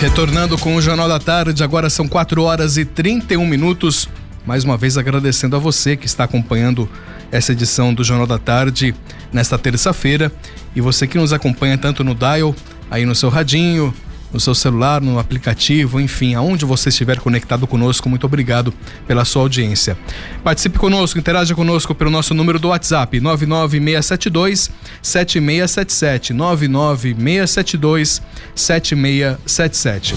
Retornando 0.03 0.57
com 0.57 0.75
o 0.75 0.81
Jornal 0.81 1.07
da 1.07 1.17
Tarde, 1.17 1.63
agora 1.63 1.89
são 1.89 2.09
4 2.09 2.43
horas 2.43 2.75
e 2.75 2.83
31 2.83 3.47
minutos. 3.47 4.09
Mais 4.45 4.63
uma 4.63 4.77
vez 4.77 4.97
agradecendo 4.97 5.55
a 5.55 5.59
você 5.59 5.95
que 5.95 6.05
está 6.05 6.25
acompanhando 6.25 6.89
essa 7.31 7.53
edição 7.53 7.93
do 7.93 8.03
Jornal 8.03 8.27
da 8.27 8.37
Tarde 8.37 8.93
nesta 9.31 9.57
terça-feira 9.57 10.31
e 10.75 10.81
você 10.81 11.07
que 11.07 11.17
nos 11.17 11.31
acompanha 11.31 11.77
tanto 11.77 12.03
no 12.03 12.13
dial, 12.13 12.53
aí 12.91 13.05
no 13.05 13.15
seu 13.15 13.29
radinho, 13.29 13.93
no 14.33 14.39
seu 14.39 14.53
celular, 14.53 14.99
no 14.99 15.17
aplicativo, 15.19 16.01
enfim, 16.01 16.33
aonde 16.33 16.65
você 16.65 16.89
estiver 16.89 17.19
conectado 17.19 17.67
conosco, 17.67 18.09
muito 18.09 18.25
obrigado 18.25 18.73
pela 19.07 19.23
sua 19.23 19.43
audiência. 19.43 19.95
Participe 20.43 20.77
conosco, 20.77 21.19
interaja 21.19 21.53
conosco 21.53 21.93
pelo 21.95 22.09
nosso 22.09 22.33
número 22.33 22.59
do 22.59 22.69
WhatsApp 22.69 23.19
99672 23.19 24.71
7677 25.01 26.33
99672 26.33 28.21
7677. 28.55 30.15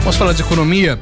Vamos 0.00 0.16
falar 0.16 0.32
de 0.32 0.42
economia. 0.42 0.98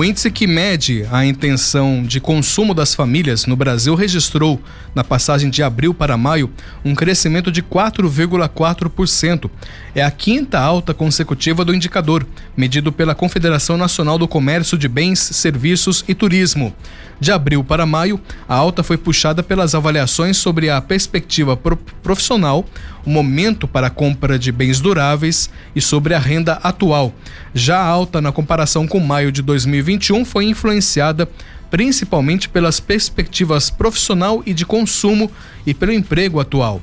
O 0.00 0.04
índice 0.04 0.30
que 0.30 0.46
mede 0.46 1.06
a 1.12 1.26
intenção 1.26 2.02
de 2.02 2.22
consumo 2.22 2.72
das 2.72 2.94
famílias 2.94 3.44
no 3.44 3.54
Brasil 3.54 3.94
registrou, 3.94 4.58
na 4.94 5.04
passagem 5.04 5.50
de 5.50 5.62
abril 5.62 5.92
para 5.92 6.16
maio, 6.16 6.50
um 6.82 6.94
crescimento 6.94 7.52
de 7.52 7.62
4,4%. 7.62 9.50
É 9.94 10.02
a 10.02 10.10
quinta 10.10 10.58
alta 10.58 10.94
consecutiva 10.94 11.66
do 11.66 11.74
indicador, 11.74 12.26
medido 12.56 12.90
pela 12.90 13.14
Confederação 13.14 13.76
Nacional 13.76 14.16
do 14.16 14.26
Comércio 14.26 14.78
de 14.78 14.88
Bens, 14.88 15.18
Serviços 15.18 16.02
e 16.08 16.14
Turismo. 16.14 16.74
De 17.20 17.30
abril 17.30 17.62
para 17.62 17.84
maio, 17.84 18.18
a 18.48 18.54
alta 18.54 18.82
foi 18.82 18.96
puxada 18.96 19.42
pelas 19.42 19.74
avaliações 19.74 20.38
sobre 20.38 20.70
a 20.70 20.80
perspectiva 20.80 21.54
profissional, 22.02 22.64
o 23.04 23.10
momento 23.10 23.68
para 23.68 23.88
a 23.88 23.90
compra 23.90 24.38
de 24.38 24.50
bens 24.50 24.80
duráveis 24.80 25.50
e 25.76 25.82
sobre 25.82 26.14
a 26.14 26.18
renda 26.18 26.54
atual. 26.62 27.12
Já 27.54 27.80
alta 27.80 28.20
na 28.20 28.30
comparação 28.30 28.86
com 28.86 29.00
maio 29.00 29.32
de 29.32 29.42
2021 29.42 30.24
foi 30.24 30.44
influenciada 30.44 31.28
principalmente 31.70 32.48
pelas 32.48 32.80
perspectivas 32.80 33.70
profissional 33.70 34.42
e 34.44 34.52
de 34.52 34.66
consumo 34.66 35.30
e 35.66 35.72
pelo 35.72 35.92
emprego 35.92 36.40
atual. 36.40 36.80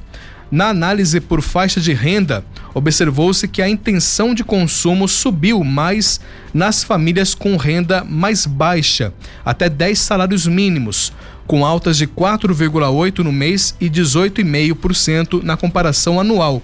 Na 0.50 0.70
análise 0.70 1.20
por 1.20 1.42
faixa 1.42 1.82
de 1.82 1.92
renda, 1.92 2.44
observou-se 2.74 3.48
que 3.50 3.62
a 3.62 3.68
intenção 3.68 4.34
de 4.34 4.46
consumo 4.46 5.06
subiu 5.06 5.62
mais 5.62 6.22
nas 6.54 6.86
famílias 6.86 7.36
com 7.36 7.58
renda 7.58 8.06
mais 8.06 8.46
baixa, 8.46 9.14
até 9.44 9.70
10 9.70 10.00
salários 10.00 10.48
mínimos, 10.48 11.12
com 11.46 11.66
altas 11.66 11.98
de 11.98 12.08
4,8% 12.08 13.20
no 13.20 13.32
mês 13.32 13.76
e 13.80 13.90
18,5% 13.90 15.44
na 15.44 15.58
comparação 15.58 16.18
anual. 16.18 16.62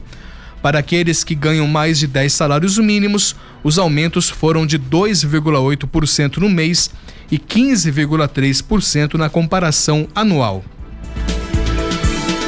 Para 0.64 0.80
aqueles 0.80 1.24
que 1.26 1.36
ganham 1.36 1.68
mais 1.68 2.00
de 2.00 2.08
10 2.08 2.32
salários 2.32 2.78
mínimos, 2.78 3.36
os 3.66 3.78
aumentos 3.78 4.30
foram 4.30 4.66
de 4.66 4.80
2,8% 4.80 6.38
no 6.38 6.50
mês 6.50 6.90
e 7.30 7.38
15,3% 7.38 9.16
na 9.16 9.28
comparação 9.28 10.08
anual. 10.16 10.64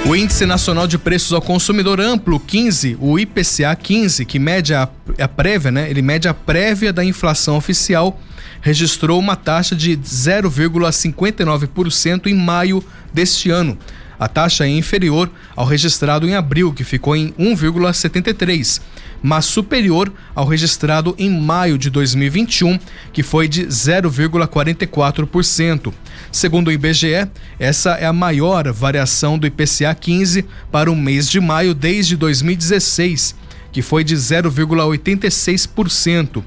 O 0.08 0.16
Índice 0.16 0.46
Nacional 0.46 0.88
de 0.88 0.98
Preços 0.98 1.34
ao 1.34 1.42
Consumidor 1.42 2.00
Amplo 2.00 2.40
15, 2.40 2.96
o 3.02 3.20
IPCA 3.20 3.76
15, 3.76 4.24
que 4.24 4.40
mede 4.40 4.74
a, 4.74 4.88
a 5.20 5.28
prévia, 5.28 5.72
né? 5.72 5.90
Ele 5.90 6.02
mede 6.02 6.30
a 6.30 6.34
prévia 6.34 6.94
da 6.94 7.04
inflação 7.04 7.58
oficial, 7.58 8.18
registrou 8.62 9.20
uma 9.20 9.36
taxa 9.36 9.76
de 9.76 9.98
0,59% 9.98 12.28
em 12.28 12.34
maio 12.34 12.82
deste 13.14 13.50
ano. 13.50 13.78
A 14.20 14.28
taxa 14.28 14.66
é 14.66 14.70
inferior 14.70 15.32
ao 15.56 15.66
registrado 15.66 16.28
em 16.28 16.36
abril, 16.36 16.74
que 16.74 16.84
ficou 16.84 17.16
em 17.16 17.32
1,73 17.34 18.82
mas 19.26 19.46
superior 19.46 20.14
ao 20.36 20.46
registrado 20.46 21.16
em 21.18 21.30
maio 21.30 21.80
de 21.80 21.90
2021, 21.90 22.78
que 23.12 23.24
foi 23.24 23.48
de 23.48 23.66
0,44%. 23.66 25.92
Segundo 26.32 26.68
o 26.68 26.72
IBGE, 26.72 27.28
essa 27.58 27.94
é 27.94 28.06
a 28.06 28.14
maior 28.14 28.72
variação 28.72 29.40
do 29.40 29.48
IPCA 29.48 29.96
15 29.96 30.46
para 30.72 30.92
o 30.92 30.96
mês 30.96 31.28
de 31.28 31.40
maio 31.40 31.74
desde 31.74 32.16
2016, 32.16 33.34
que 33.72 33.82
foi 33.82 34.04
de 34.04 34.16
0,86%. 34.16 36.44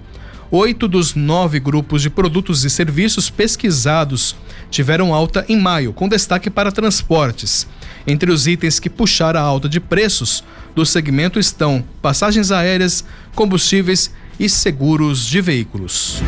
Oito 0.51 0.89
dos 0.89 1.15
nove 1.15 1.61
grupos 1.61 2.01
de 2.01 2.09
produtos 2.09 2.65
e 2.65 2.71
serviços 2.71 3.29
pesquisados 3.29 4.35
tiveram 4.71 5.13
alta 5.13 5.45
em 5.47 5.61
maio, 5.61 5.93
com 5.93 6.09
destaque 6.09 6.49
para 6.49 6.73
transportes. 6.73 7.67
Entre 8.07 8.33
os 8.33 8.47
itens 8.47 8.81
que 8.81 8.89
puxaram 8.89 9.41
a 9.41 9.43
alta 9.43 9.69
de 9.69 9.79
preços 9.79 10.43
do 10.75 10.87
segmento 10.87 11.39
estão 11.39 11.85
passagens 12.01 12.51
aéreas, 12.51 13.05
combustíveis 13.35 14.11
e 14.41 14.49
seguros 14.49 15.27
de 15.27 15.43
veículos. 15.43 16.23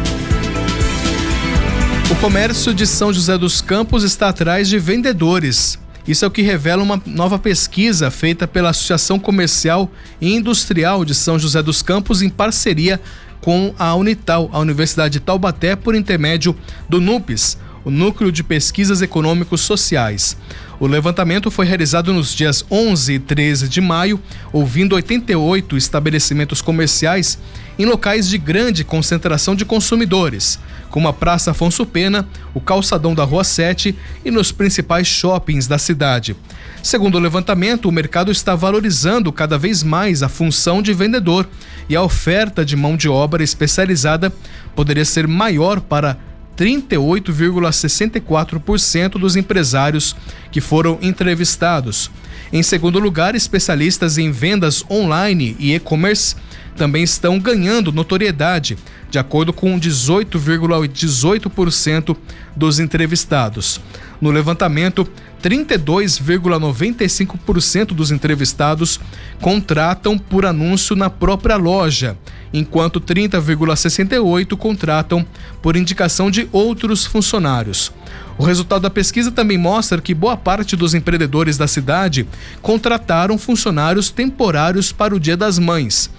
O 2.10 2.16
comércio 2.16 2.74
de 2.74 2.86
São 2.86 3.10
José 3.10 3.38
dos 3.38 3.62
Campos 3.62 4.04
está 4.04 4.28
atrás 4.28 4.68
de 4.68 4.78
vendedores. 4.78 5.78
Isso 6.06 6.26
é 6.26 6.28
o 6.28 6.30
que 6.30 6.42
revela 6.42 6.82
uma 6.82 7.00
nova 7.06 7.38
pesquisa 7.38 8.10
feita 8.10 8.46
pela 8.46 8.70
Associação 8.70 9.18
Comercial 9.18 9.90
e 10.20 10.34
Industrial 10.34 11.06
de 11.06 11.14
São 11.14 11.38
José 11.38 11.62
dos 11.62 11.80
Campos 11.80 12.20
em 12.20 12.28
parceria 12.28 13.00
com 13.40 13.74
a 13.78 13.94
Unital, 13.94 14.50
a 14.52 14.58
Universidade 14.58 15.14
de 15.14 15.20
Taubaté, 15.20 15.74
por 15.74 15.94
intermédio 15.94 16.54
do 16.88 17.00
NUPES, 17.00 17.58
o 17.84 17.90
Núcleo 17.90 18.30
de 18.30 18.42
Pesquisas 18.42 19.00
Econômicos 19.00 19.62
Sociais. 19.62 20.36
O 20.78 20.86
levantamento 20.86 21.50
foi 21.50 21.66
realizado 21.66 22.12
nos 22.12 22.34
dias 22.34 22.64
11 22.70 23.14
e 23.14 23.18
13 23.18 23.68
de 23.68 23.80
maio, 23.80 24.20
ouvindo 24.52 24.94
88 24.94 25.76
estabelecimentos 25.76 26.62
comerciais 26.62 27.38
em 27.80 27.86
locais 27.86 28.28
de 28.28 28.36
grande 28.36 28.84
concentração 28.84 29.56
de 29.56 29.64
consumidores, 29.64 30.58
como 30.90 31.08
a 31.08 31.14
Praça 31.14 31.52
Afonso 31.52 31.86
Pena, 31.86 32.28
o 32.52 32.60
Calçadão 32.60 33.14
da 33.14 33.24
Rua 33.24 33.42
7 33.42 33.96
e 34.22 34.30
nos 34.30 34.52
principais 34.52 35.08
shoppings 35.08 35.66
da 35.66 35.78
cidade. 35.78 36.36
Segundo 36.82 37.14
o 37.14 37.18
levantamento, 37.18 37.88
o 37.88 37.92
mercado 37.92 38.30
está 38.30 38.54
valorizando 38.54 39.32
cada 39.32 39.56
vez 39.56 39.82
mais 39.82 40.22
a 40.22 40.28
função 40.28 40.82
de 40.82 40.92
vendedor 40.92 41.48
e 41.88 41.96
a 41.96 42.02
oferta 42.02 42.66
de 42.66 42.76
mão 42.76 42.98
de 42.98 43.08
obra 43.08 43.42
especializada 43.42 44.30
poderia 44.76 45.06
ser 45.06 45.26
maior 45.26 45.80
para 45.80 46.18
38,64% 46.58 49.12
dos 49.12 49.36
empresários 49.36 50.14
que 50.52 50.60
foram 50.60 50.98
entrevistados. 51.00 52.10
Em 52.52 52.62
segundo 52.62 52.98
lugar, 52.98 53.34
especialistas 53.34 54.18
em 54.18 54.30
vendas 54.30 54.84
online 54.90 55.56
e 55.58 55.74
e-commerce 55.74 56.36
também 56.76 57.02
estão 57.02 57.38
ganhando 57.38 57.92
notoriedade, 57.92 58.78
de 59.10 59.18
acordo 59.18 59.52
com 59.52 59.78
18,18% 59.78 60.90
,18 60.90 62.16
dos 62.56 62.78
entrevistados. 62.78 63.80
No 64.20 64.30
levantamento, 64.30 65.06
32,95% 65.42 67.94
dos 67.94 68.10
entrevistados 68.10 69.00
contratam 69.40 70.18
por 70.18 70.44
anúncio 70.44 70.94
na 70.94 71.08
própria 71.08 71.56
loja, 71.56 72.18
enquanto 72.52 73.00
30,68% 73.00 74.54
contratam 74.56 75.24
por 75.62 75.76
indicação 75.76 76.30
de 76.30 76.46
outros 76.52 77.06
funcionários. 77.06 77.90
O 78.36 78.44
resultado 78.44 78.82
da 78.82 78.90
pesquisa 78.90 79.30
também 79.30 79.56
mostra 79.58 80.00
que 80.00 80.14
boa 80.14 80.36
parte 80.36 80.76
dos 80.76 80.94
empreendedores 80.94 81.56
da 81.56 81.66
cidade 81.66 82.28
contrataram 82.62 83.38
funcionários 83.38 84.10
temporários 84.10 84.92
para 84.92 85.14
o 85.14 85.20
Dia 85.20 85.36
das 85.36 85.58
Mães. 85.58 86.10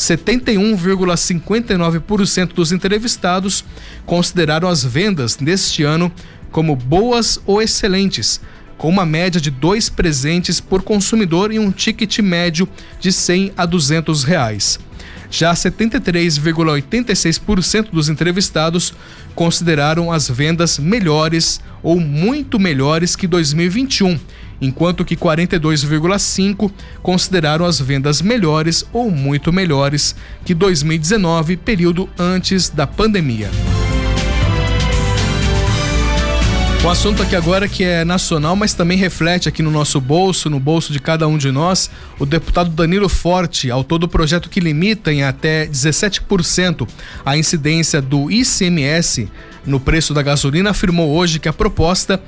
71,59% 0.00 2.54
dos 2.54 2.72
entrevistados 2.72 3.62
consideraram 4.06 4.66
as 4.66 4.82
vendas 4.82 5.38
neste 5.38 5.84
ano 5.84 6.10
como 6.50 6.74
boas 6.74 7.38
ou 7.44 7.60
excelentes, 7.60 8.40
com 8.78 8.88
uma 8.88 9.04
média 9.04 9.38
de 9.38 9.50
dois 9.50 9.90
presentes 9.90 10.58
por 10.58 10.82
consumidor 10.82 11.52
e 11.52 11.58
um 11.58 11.70
ticket 11.70 12.20
médio 12.20 12.66
de 12.98 13.12
100 13.12 13.52
a 13.54 13.66
200 13.66 14.24
reais. 14.24 14.80
Já 15.30 15.52
73,86% 15.52 17.90
dos 17.92 18.08
entrevistados 18.08 18.94
consideraram 19.34 20.10
as 20.10 20.30
vendas 20.30 20.78
melhores 20.78 21.60
ou 21.82 22.00
muito 22.00 22.58
melhores 22.58 23.14
que 23.14 23.26
2021, 23.26 24.18
enquanto 24.60 25.04
que 25.04 25.16
42,5% 25.16 26.70
consideraram 27.02 27.64
as 27.64 27.80
vendas 27.80 28.20
melhores 28.20 28.84
ou 28.92 29.10
muito 29.10 29.52
melhores 29.52 30.14
que 30.44 30.54
2019, 30.54 31.56
período 31.56 32.08
antes 32.18 32.68
da 32.68 32.86
pandemia. 32.86 33.50
O 36.82 36.88
assunto 36.88 37.22
aqui 37.22 37.36
agora 37.36 37.68
que 37.68 37.84
é 37.84 38.06
nacional, 38.06 38.56
mas 38.56 38.72
também 38.72 38.96
reflete 38.96 39.46
aqui 39.46 39.62
no 39.62 39.70
nosso 39.70 40.00
bolso, 40.00 40.48
no 40.48 40.58
bolso 40.58 40.94
de 40.94 40.98
cada 40.98 41.28
um 41.28 41.36
de 41.36 41.50
nós, 41.50 41.90
o 42.18 42.24
deputado 42.24 42.70
Danilo 42.70 43.06
Forte, 43.06 43.70
autor 43.70 43.98
do 43.98 44.08
projeto 44.08 44.48
que 44.48 44.60
limita 44.60 45.12
em 45.12 45.22
até 45.22 45.66
17% 45.66 46.88
a 47.24 47.36
incidência 47.36 48.00
do 48.00 48.30
ICMS 48.30 49.28
no 49.66 49.78
preço 49.78 50.14
da 50.14 50.22
gasolina, 50.22 50.70
afirmou 50.70 51.10
hoje 51.10 51.38
que 51.38 51.50
a 51.50 51.52
proposta 51.52 52.18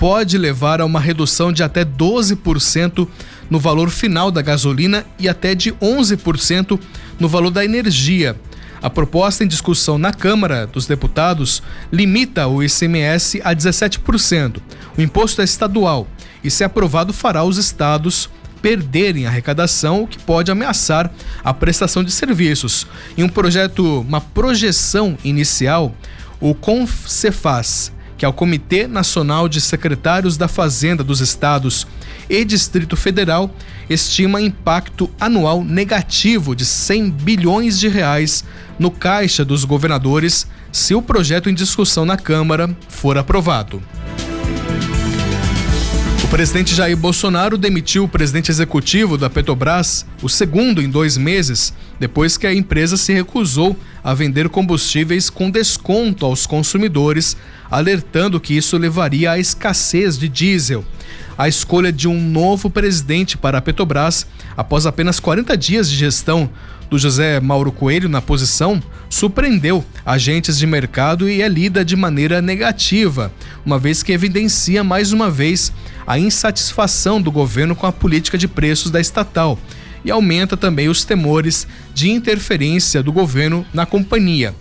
pode 0.00 0.38
levar 0.38 0.80
a 0.80 0.86
uma 0.86 0.98
redução 0.98 1.52
de 1.52 1.62
até 1.62 1.84
12% 1.84 3.06
no 3.50 3.60
valor 3.60 3.90
final 3.90 4.30
da 4.30 4.40
gasolina 4.40 5.04
e 5.18 5.28
até 5.28 5.54
de 5.54 5.72
11% 5.72 6.80
no 7.18 7.28
valor 7.28 7.50
da 7.50 7.62
energia. 7.62 8.34
A 8.80 8.88
proposta 8.88 9.44
em 9.44 9.46
discussão 9.46 9.98
na 9.98 10.10
Câmara 10.10 10.66
dos 10.66 10.86
Deputados 10.86 11.62
limita 11.92 12.48
o 12.48 12.62
ICMS 12.62 13.42
a 13.44 13.54
17%. 13.54 14.56
O 14.96 15.02
imposto 15.02 15.42
é 15.42 15.44
estadual 15.44 16.08
e, 16.42 16.50
se 16.50 16.64
aprovado, 16.64 17.12
fará 17.12 17.44
os 17.44 17.58
estados 17.58 18.30
perderem 18.62 19.26
arrecadação, 19.26 20.04
o 20.04 20.06
que 20.06 20.18
pode 20.18 20.50
ameaçar 20.50 21.12
a 21.44 21.52
prestação 21.52 22.02
de 22.02 22.10
serviços. 22.10 22.86
Em 23.18 23.22
um 23.22 23.28
projeto, 23.28 24.00
uma 24.00 24.20
projeção 24.22 25.18
inicial, 25.22 25.94
o 26.40 26.54
Concefaz 26.54 27.92
que 28.20 28.26
é 28.26 28.28
o 28.28 28.34
Comitê 28.34 28.86
Nacional 28.86 29.48
de 29.48 29.62
Secretários 29.62 30.36
da 30.36 30.46
Fazenda 30.46 31.02
dos 31.02 31.22
Estados 31.22 31.86
e 32.28 32.44
Distrito 32.44 32.94
Federal, 32.94 33.50
estima 33.88 34.42
impacto 34.42 35.08
anual 35.18 35.64
negativo 35.64 36.54
de 36.54 36.66
100 36.66 37.12
bilhões 37.12 37.80
de 37.80 37.88
reais 37.88 38.44
no 38.78 38.90
caixa 38.90 39.42
dos 39.42 39.64
governadores 39.64 40.46
se 40.70 40.94
o 40.94 41.00
projeto 41.00 41.48
em 41.48 41.54
discussão 41.54 42.04
na 42.04 42.18
Câmara 42.18 42.68
for 42.90 43.16
aprovado 43.16 43.82
presidente 46.30 46.76
Jair 46.76 46.96
Bolsonaro 46.96 47.58
demitiu 47.58 48.04
o 48.04 48.08
presidente 48.08 48.52
executivo 48.52 49.18
da 49.18 49.28
Petrobras, 49.28 50.06
o 50.22 50.28
segundo 50.28 50.80
em 50.80 50.88
dois 50.88 51.16
meses, 51.16 51.74
depois 51.98 52.36
que 52.36 52.46
a 52.46 52.54
empresa 52.54 52.96
se 52.96 53.12
recusou 53.12 53.76
a 54.02 54.14
vender 54.14 54.48
combustíveis 54.48 55.28
com 55.28 55.50
desconto 55.50 56.24
aos 56.24 56.46
consumidores, 56.46 57.36
alertando 57.68 58.38
que 58.38 58.56
isso 58.56 58.78
levaria 58.78 59.32
à 59.32 59.40
escassez 59.40 60.16
de 60.16 60.28
diesel. 60.28 60.84
A 61.36 61.48
escolha 61.48 61.92
de 61.92 62.06
um 62.06 62.20
novo 62.20 62.70
presidente 62.70 63.36
para 63.36 63.58
a 63.58 63.60
Petrobras, 63.60 64.24
após 64.56 64.86
apenas 64.86 65.18
40 65.18 65.56
dias 65.58 65.90
de 65.90 65.96
gestão 65.96 66.48
do 66.88 66.98
José 66.98 67.40
Mauro 67.40 67.72
Coelho 67.72 68.08
na 68.08 68.22
posição, 68.22 68.80
surpreendeu 69.08 69.84
agentes 70.06 70.58
de 70.58 70.66
mercado 70.66 71.28
e 71.28 71.42
é 71.42 71.48
lida 71.48 71.84
de 71.84 71.96
maneira 71.96 72.40
negativa, 72.40 73.32
uma 73.66 73.78
vez 73.78 74.02
que 74.02 74.12
evidencia 74.12 74.84
mais 74.84 75.12
uma 75.12 75.28
vez 75.28 75.72
a 76.10 76.18
insatisfação 76.18 77.22
do 77.22 77.30
governo 77.30 77.76
com 77.76 77.86
a 77.86 77.92
política 77.92 78.36
de 78.36 78.48
preços 78.48 78.90
da 78.90 79.00
estatal 79.00 79.56
e 80.04 80.10
aumenta 80.10 80.56
também 80.56 80.88
os 80.88 81.04
temores 81.04 81.68
de 81.94 82.10
interferência 82.10 83.00
do 83.00 83.12
governo 83.12 83.64
na 83.72 83.86
companhia. 83.86 84.52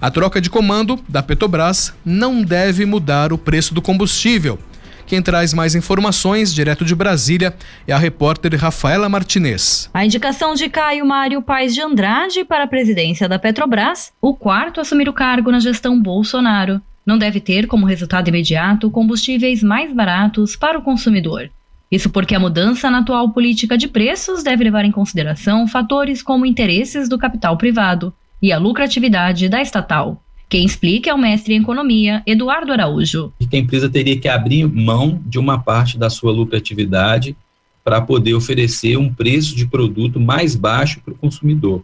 A 0.00 0.10
troca 0.10 0.40
de 0.40 0.48
comando 0.48 0.98
da 1.06 1.22
Petrobras 1.22 1.92
não 2.02 2.42
deve 2.42 2.86
mudar 2.86 3.34
o 3.34 3.38
preço 3.38 3.74
do 3.74 3.82
combustível. 3.82 4.58
Quem 5.06 5.20
traz 5.20 5.52
mais 5.52 5.74
informações, 5.74 6.54
direto 6.54 6.86
de 6.86 6.94
Brasília, 6.94 7.54
é 7.86 7.92
a 7.92 7.98
repórter 7.98 8.58
Rafaela 8.58 9.06
Martinez. 9.06 9.90
A 9.92 10.06
indicação 10.06 10.54
de 10.54 10.70
Caio 10.70 11.04
Mário 11.04 11.42
Paes 11.42 11.74
de 11.74 11.82
Andrade 11.82 12.46
para 12.46 12.64
a 12.64 12.68
presidência 12.68 13.28
da 13.28 13.38
Petrobras, 13.38 14.10
o 14.22 14.34
quarto 14.34 14.80
a 14.80 14.80
assumir 14.80 15.06
o 15.06 15.12
cargo 15.12 15.50
na 15.50 15.60
gestão 15.60 16.00
Bolsonaro 16.00 16.80
não 17.06 17.18
deve 17.18 17.40
ter 17.40 17.66
como 17.66 17.86
resultado 17.86 18.28
imediato 18.28 18.90
combustíveis 18.90 19.62
mais 19.62 19.92
baratos 19.92 20.56
para 20.56 20.78
o 20.78 20.82
consumidor. 20.82 21.50
Isso 21.90 22.10
porque 22.10 22.34
a 22.34 22.40
mudança 22.40 22.90
na 22.90 22.98
atual 22.98 23.30
política 23.30 23.76
de 23.76 23.86
preços 23.86 24.42
deve 24.42 24.64
levar 24.64 24.84
em 24.84 24.90
consideração 24.90 25.68
fatores 25.68 26.22
como 26.22 26.46
interesses 26.46 27.08
do 27.08 27.18
capital 27.18 27.56
privado 27.56 28.12
e 28.42 28.52
a 28.52 28.58
lucratividade 28.58 29.48
da 29.48 29.60
estatal. 29.60 30.20
Quem 30.48 30.64
explica 30.64 31.10
é 31.10 31.14
o 31.14 31.18
mestre 31.18 31.54
em 31.54 31.60
economia, 31.60 32.22
Eduardo 32.26 32.72
Araújo. 32.72 33.32
Que 33.38 33.56
a 33.56 33.58
empresa 33.58 33.88
teria 33.88 34.18
que 34.18 34.28
abrir 34.28 34.66
mão 34.66 35.20
de 35.26 35.38
uma 35.38 35.58
parte 35.58 35.98
da 35.98 36.10
sua 36.10 36.32
lucratividade 36.32 37.36
para 37.82 38.00
poder 38.00 38.34
oferecer 38.34 38.96
um 38.96 39.12
preço 39.12 39.54
de 39.54 39.66
produto 39.66 40.18
mais 40.18 40.56
baixo 40.56 41.00
para 41.04 41.12
o 41.12 41.16
consumidor. 41.16 41.82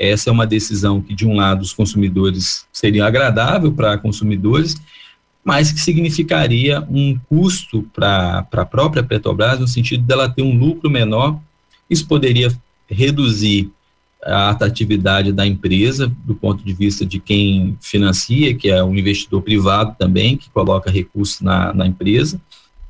Essa 0.00 0.30
é 0.30 0.32
uma 0.32 0.46
decisão 0.46 1.02
que, 1.02 1.14
de 1.14 1.26
um 1.26 1.36
lado, 1.36 1.60
os 1.60 1.74
consumidores 1.74 2.66
seria 2.72 3.04
agradável 3.04 3.70
para 3.70 3.98
consumidores, 3.98 4.80
mas 5.44 5.70
que 5.70 5.78
significaria 5.78 6.80
um 6.90 7.18
custo 7.28 7.82
para 7.94 8.46
a 8.50 8.64
própria 8.64 9.02
Petrobras, 9.02 9.60
no 9.60 9.68
sentido 9.68 10.02
dela 10.02 10.26
ter 10.26 10.40
um 10.40 10.56
lucro 10.56 10.88
menor. 10.88 11.38
Isso 11.88 12.08
poderia 12.08 12.50
reduzir 12.88 13.70
a 14.24 14.48
atratividade 14.48 15.32
da 15.32 15.46
empresa, 15.46 16.10
do 16.24 16.34
ponto 16.34 16.64
de 16.64 16.72
vista 16.72 17.04
de 17.04 17.18
quem 17.18 17.76
financia, 17.78 18.54
que 18.54 18.70
é 18.70 18.82
um 18.82 18.96
investidor 18.96 19.42
privado 19.42 19.94
também, 19.98 20.34
que 20.34 20.48
coloca 20.48 20.90
recursos 20.90 21.42
na, 21.42 21.74
na 21.74 21.86
empresa. 21.86 22.40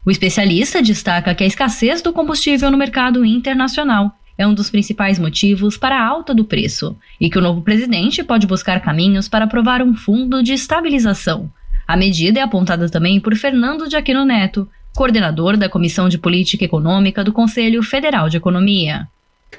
O 0.07 0.11
especialista 0.13 0.81
destaca 0.81 1.35
que 1.35 1.43
a 1.43 1.47
escassez 1.47 2.03
do 2.03 2.13
combustível 2.13 2.71
no 2.71 2.79
mercado 2.79 3.25
internacional 3.25 4.15
é 4.41 4.47
um 4.47 4.55
dos 4.55 4.71
principais 4.71 5.19
motivos 5.19 5.77
para 5.77 6.01
a 6.01 6.03
alta 6.03 6.35
do 6.35 6.47
preço 6.47 6.97
e 7.21 7.29
que 7.29 7.37
o 7.37 7.43
novo 7.43 7.61
presidente 7.61 8.25
pode 8.25 8.47
buscar 8.47 8.81
caminhos 8.81 9.29
para 9.29 9.45
aprovar 9.45 9.83
um 9.83 9.95
fundo 9.95 10.43
de 10.43 10.55
estabilização. 10.55 11.53
A 11.87 11.95
medida 11.95 12.41
é 12.41 12.43
apontada 12.43 12.89
também 12.89 13.21
por 13.21 13.37
Fernando 13.37 13.87
de 13.87 13.97
Aquino 13.97 14.25
Neto, 14.25 14.67
coordenador 14.97 15.59
da 15.59 15.69
Comissão 15.69 16.09
de 16.09 16.17
Política 16.17 16.65
Econômica 16.65 17.23
do 17.23 17.35
Conselho 17.35 17.83
Federal 17.83 18.31
de 18.31 18.39
Economia. 18.39 19.07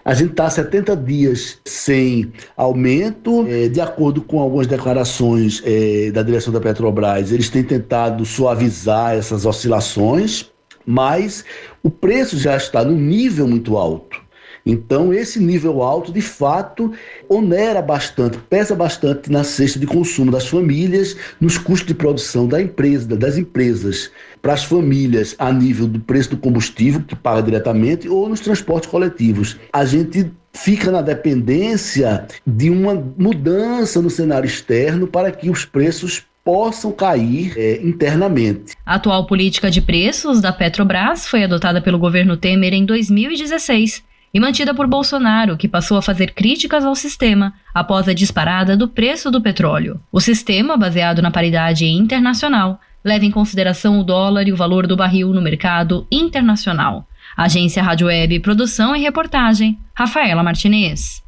A 0.04 0.16
gente 0.16 0.32
está 0.32 0.50
70 0.50 0.98
dias 0.98 1.60
sem 1.64 2.34
aumento, 2.58 3.46
é, 3.48 3.70
de 3.70 3.80
acordo 3.80 4.20
com 4.20 4.40
algumas 4.40 4.66
declarações 4.66 5.62
é, 5.64 6.10
da 6.10 6.24
direção 6.24 6.52
da 6.52 6.60
Petrobras, 6.60 7.32
eles 7.32 7.52
têm 7.52 7.64
tentado 7.64 8.26
suavizar 8.26 9.14
essas 9.14 9.46
oscilações, 9.46 10.50
mas 10.84 11.46
o 11.84 11.92
preço 11.92 12.36
já 12.40 12.58
está 12.58 12.84
no 12.84 12.96
nível 12.96 13.48
muito 13.48 13.78
alto. 13.78 14.31
Então, 14.66 15.14
esse 15.14 15.40
nível 15.40 15.82
alto, 15.82 16.12
de 16.12 16.22
fato, 16.22 16.92
onera 17.28 17.82
bastante, 17.82 18.38
pesa 18.50 18.76
bastante 18.76 19.32
na 19.32 19.44
cesta 19.44 19.80
de 19.80 19.88
consumo 19.88 20.32
das 20.32 20.48
famílias, 20.48 21.16
nos 21.40 21.58
custos 21.58 21.88
de 21.88 21.94
produção 21.94 22.48
da 22.48 22.62
empresa, 22.62 23.08
das 23.16 23.38
empresas, 23.38 24.12
para 24.42 24.54
as 24.54 24.64
famílias 24.64 25.36
a 25.40 25.52
nível 25.52 25.88
do 25.88 26.00
preço 26.00 26.32
do 26.32 26.38
combustível, 26.38 27.02
que 27.02 27.16
paga 27.16 27.44
diretamente, 27.44 28.08
ou 28.08 28.30
nos 28.30 28.40
transportes 28.40 28.90
coletivos. 28.90 29.58
A 29.74 29.86
gente 29.86 30.32
fica 30.54 30.92
na 30.92 31.02
dependência 31.02 32.28
de 32.46 32.70
uma 32.70 32.94
mudança 33.18 34.02
no 34.02 34.10
cenário 34.10 34.46
externo 34.46 35.08
para 35.08 35.32
que 35.32 35.50
os 35.50 35.66
preços 35.66 36.26
possam 36.44 36.92
cair 36.92 37.54
é, 37.56 37.80
internamente. 37.84 38.74
A 38.86 38.96
atual 38.96 39.28
política 39.28 39.70
de 39.70 39.80
preços 39.80 40.42
da 40.42 40.52
Petrobras 40.52 41.28
foi 41.28 41.44
adotada 41.44 41.82
pelo 41.82 42.00
governo 42.00 42.36
Temer 42.36 42.74
em 42.74 42.86
2016 42.86 44.04
e 44.34 44.40
mantida 44.40 44.74
por 44.74 44.88
Bolsonaro, 44.88 45.58
que 45.58 45.68
passou 45.68 45.98
a 45.98 46.02
fazer 46.02 46.34
críticas 46.34 46.86
ao 46.86 46.96
sistema 46.96 47.54
após 47.74 48.08
a 48.08 48.14
disparada 48.14 48.78
do 48.78 48.88
preço 48.88 49.30
do 49.30 49.42
petróleo. 49.42 50.00
O 50.12 50.22
sistema, 50.22 50.78
baseado 50.78 51.22
na 51.22 51.32
paridade 51.32 51.86
internacional, 51.86 52.80
leva 53.04 53.26
em 53.26 53.32
consideração 53.32 54.00
o 54.00 54.04
dólar 54.04 54.48
e 54.48 54.54
o 54.54 54.58
valor 54.58 54.88
do 54.88 54.96
barril 54.96 55.34
no 55.34 55.42
mercado 55.42 56.08
internacional. 56.12 57.08
Agência 57.36 57.82
Rádio 57.82 58.08
Web, 58.08 58.40
produção 58.40 58.96
e 58.96 59.02
reportagem, 59.02 59.78
Rafaela 59.94 60.44
Martinez. 60.44 61.22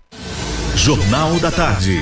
Jornal 0.76 1.39
da 1.39 1.52
Tarde. 1.52 2.00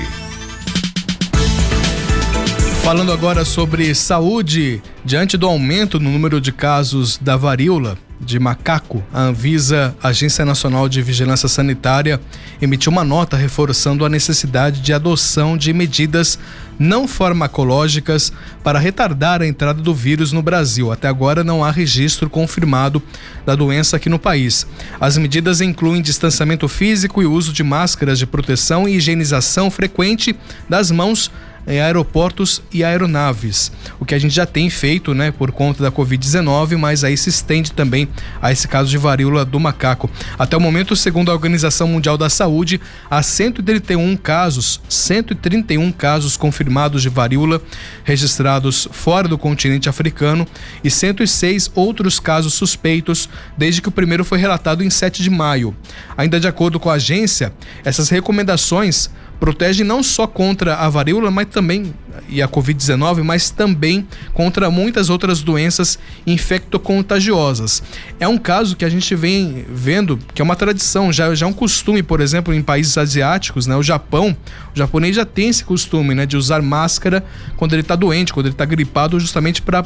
Falando 2.84 3.12
agora 3.12 3.46
sobre 3.46 3.94
saúde, 3.94 4.82
diante 5.06 5.38
do 5.38 5.48
aumento 5.48 6.00
no 6.00 6.10
número 6.10 6.42
de 6.42 6.52
casos 6.52 7.16
da 7.18 7.38
varíola, 7.38 7.98
de 8.24 8.40
macaco, 8.40 9.04
a 9.12 9.24
Anvisa, 9.24 9.96
Agência 10.02 10.46
Nacional 10.46 10.88
de 10.88 11.02
Vigilância 11.02 11.50
Sanitária, 11.50 12.22
emitiu 12.62 12.92
uma 12.92 13.04
nota 13.04 13.36
reforçando 13.36 14.06
a 14.06 14.10
necessidade 14.10 14.80
de 14.80 14.94
adoção 14.94 15.58
de 15.58 15.74
medidas 15.74 16.38
não 16.78 17.08
farmacológicas 17.08 18.32
para 18.64 18.80
retardar 18.80 19.42
a 19.42 19.48
entrada 19.48 19.82
do 19.82 19.94
vírus 19.94 20.32
no 20.32 20.42
Brasil. 20.42 20.92
Até 20.92 21.08
agora 21.08 21.44
não 21.44 21.64
há 21.64 21.72
registro 21.72 22.30
confirmado 22.30 23.02
da 23.46 23.56
doença 23.56 23.98
aqui 23.98 24.10
no 24.10 24.20
país. 24.20 24.68
As 25.00 25.18
medidas 25.18 25.60
incluem 25.60 26.02
distanciamento 26.02 26.68
físico 26.68 27.22
e 27.22 27.26
uso 27.26 27.52
de 27.52 27.64
máscaras 27.64 28.20
de 28.20 28.28
proteção 28.28 28.88
e 28.88 28.96
higienização 28.96 29.70
frequente 29.72 30.36
das 30.70 30.92
mãos 30.92 31.32
em 31.68 31.80
aeroportos 31.80 32.62
e 32.72 32.84
aeronaves, 32.84 33.72
o 34.00 34.06
que 34.06 34.16
a 34.16 34.20
gente 34.20 34.34
já 34.34 34.46
tem 34.46 34.70
feito, 34.70 35.14
né, 35.14 35.32
por 35.32 35.52
conta 35.52 35.84
da 35.84 35.92
Covid-19, 35.92 36.78
mas 36.78 37.04
aí 37.04 37.16
se 37.16 37.30
estende 37.30 37.72
também 37.72 38.08
a 38.42 38.52
esse 38.52 38.68
caso 38.68 38.90
de 38.90 38.98
varíola 38.98 39.46
do 39.46 39.60
macaco. 39.60 40.10
Até 40.38 40.58
o 40.58 40.60
momento, 40.60 40.96
segundo 40.96 41.32
a 41.32 41.34
Organização 41.34 41.88
Mundial 41.88 42.18
da 42.18 42.30
Saúde, 42.30 42.82
há 43.10 43.22
131 43.22 44.18
casos, 44.18 44.82
131 44.90 45.92
casos 45.92 46.36
confirmados 46.36 47.02
de 47.02 47.10
varíola 47.10 47.62
registrados 48.04 48.88
fora 48.92 49.28
do 49.28 49.38
continente 49.38 49.90
africano 49.90 50.48
e 50.84 50.90
106 50.90 51.72
outros 51.76 52.20
casos 52.20 52.54
suspeitos 52.54 53.30
desde 53.58 53.82
que 53.82 53.90
o 53.90 53.92
primeiro 53.92 54.26
foi 54.26 54.40
relatado 54.40 54.84
em 54.84 54.90
7 54.90 55.24
de 55.24 55.30
maio. 55.30 55.76
Ainda 56.18 56.40
de 56.40 56.48
acordo 56.48 56.80
com 56.80 56.90
a 56.90 56.96
agência, 56.96 57.54
essas 57.84 58.10
recomendações 58.10 59.10
protege 59.42 59.84
não 59.84 60.04
só 60.04 60.28
contra 60.28 60.76
a 60.76 60.88
varíola, 60.88 61.32
mas 61.32 61.48
também 61.48 61.92
e 62.30 62.44
a 62.44 62.48
Covid-19, 62.48 63.24
mas 63.24 63.50
também 63.50 64.08
contra 64.34 64.70
muitas 64.70 65.10
outras 65.10 65.42
doenças 65.42 65.98
infectocontagiosas. 66.28 67.82
É 68.20 68.28
um 68.28 68.38
caso 68.38 68.76
que 68.76 68.86
a 68.86 68.90
gente 68.90 69.16
vem 69.16 69.66
vendo 69.68 70.20
que 70.36 70.44
é 70.44 70.46
uma 70.46 70.56
tradição, 70.56 71.12
já, 71.12 71.34
já 71.34 71.48
é 71.48 71.50
um 71.50 71.54
costume, 71.54 72.04
por 72.04 72.22
exemplo, 72.22 72.54
em 72.54 72.62
países 72.62 72.96
asiáticos, 73.00 73.66
né? 73.66 73.76
O 73.76 73.82
Japão, 73.82 74.38
o 74.76 74.78
japonês 74.78 75.16
já 75.16 75.26
tem 75.26 75.50
esse 75.50 75.64
costume, 75.64 76.14
né, 76.14 76.28
de 76.28 76.38
usar 76.38 76.62
máscara 76.62 77.26
quando 77.58 77.74
ele 77.74 77.82
está 77.82 77.96
doente, 77.96 78.32
quando 78.32 78.46
ele 78.46 78.54
está 78.54 78.66
gripado, 78.66 79.20
justamente 79.20 79.60
para 79.60 79.84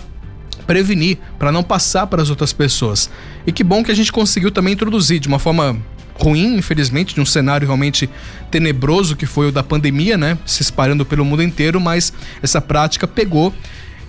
prevenir, 0.66 1.18
para 1.38 1.52
não 1.52 1.64
passar 1.64 2.08
para 2.08 2.22
as 2.22 2.30
outras 2.30 2.54
pessoas. 2.54 3.10
E 3.46 3.52
que 3.52 3.64
bom 3.64 3.84
que 3.84 3.92
a 3.92 3.96
gente 3.96 4.12
conseguiu 4.12 4.52
também 4.52 4.74
introduzir 4.74 5.20
de 5.20 5.28
uma 5.28 5.40
forma 5.40 5.78
ruim, 6.18 6.56
infelizmente, 6.58 7.14
de 7.14 7.22
um 7.22 7.26
cenário 7.26 7.68
realmente 7.68 8.10
tenebroso 8.50 9.16
que 9.16 9.26
foi 9.26 9.48
o 9.48 9.52
da 9.52 9.62
pandemia, 9.62 10.18
né? 10.18 10.38
Se 10.46 10.62
espalhando 10.62 11.06
pelo 11.06 11.26
mundo 11.26 11.44
inteiro, 11.44 11.80
mas 11.80 12.14
essa 12.42 12.62
prática 12.62 13.08
pegou. 13.08 13.54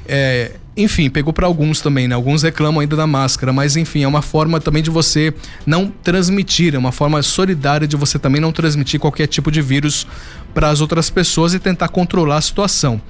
É, 0.07 0.53
enfim, 0.77 1.09
pegou 1.09 1.33
para 1.33 1.47
alguns 1.47 1.81
também, 1.81 2.07
né? 2.07 2.15
Alguns 2.15 2.43
reclamam 2.43 2.81
ainda 2.81 2.95
da 2.95 3.07
máscara, 3.07 3.53
mas 3.53 3.77
enfim, 3.77 4.03
é 4.03 4.09
uma 4.09 4.21
forma 4.21 4.61
também 4.61 4.83
de 4.83 4.91
você 4.91 5.33
não 5.65 5.91
transmitir, 6.03 6.75
é 6.75 6.79
uma 6.79 6.93
forma 6.93 7.23
solidária 7.23 7.89
de 7.89 7.97
você 7.97 8.19
também 8.19 8.41
não 8.41 8.53
transmitir 8.53 9.01
qualquer 9.01 9.27
tipo 9.27 9.51
de 9.51 9.63
vírus 9.63 10.07
para 10.53 10.69
as 10.69 10.83
outras 10.83 11.09
pessoas 11.09 11.55
e 11.55 11.59
tentar 11.59 11.89
controlar 11.89 12.37
a 12.37 12.41
situação. 12.41 13.01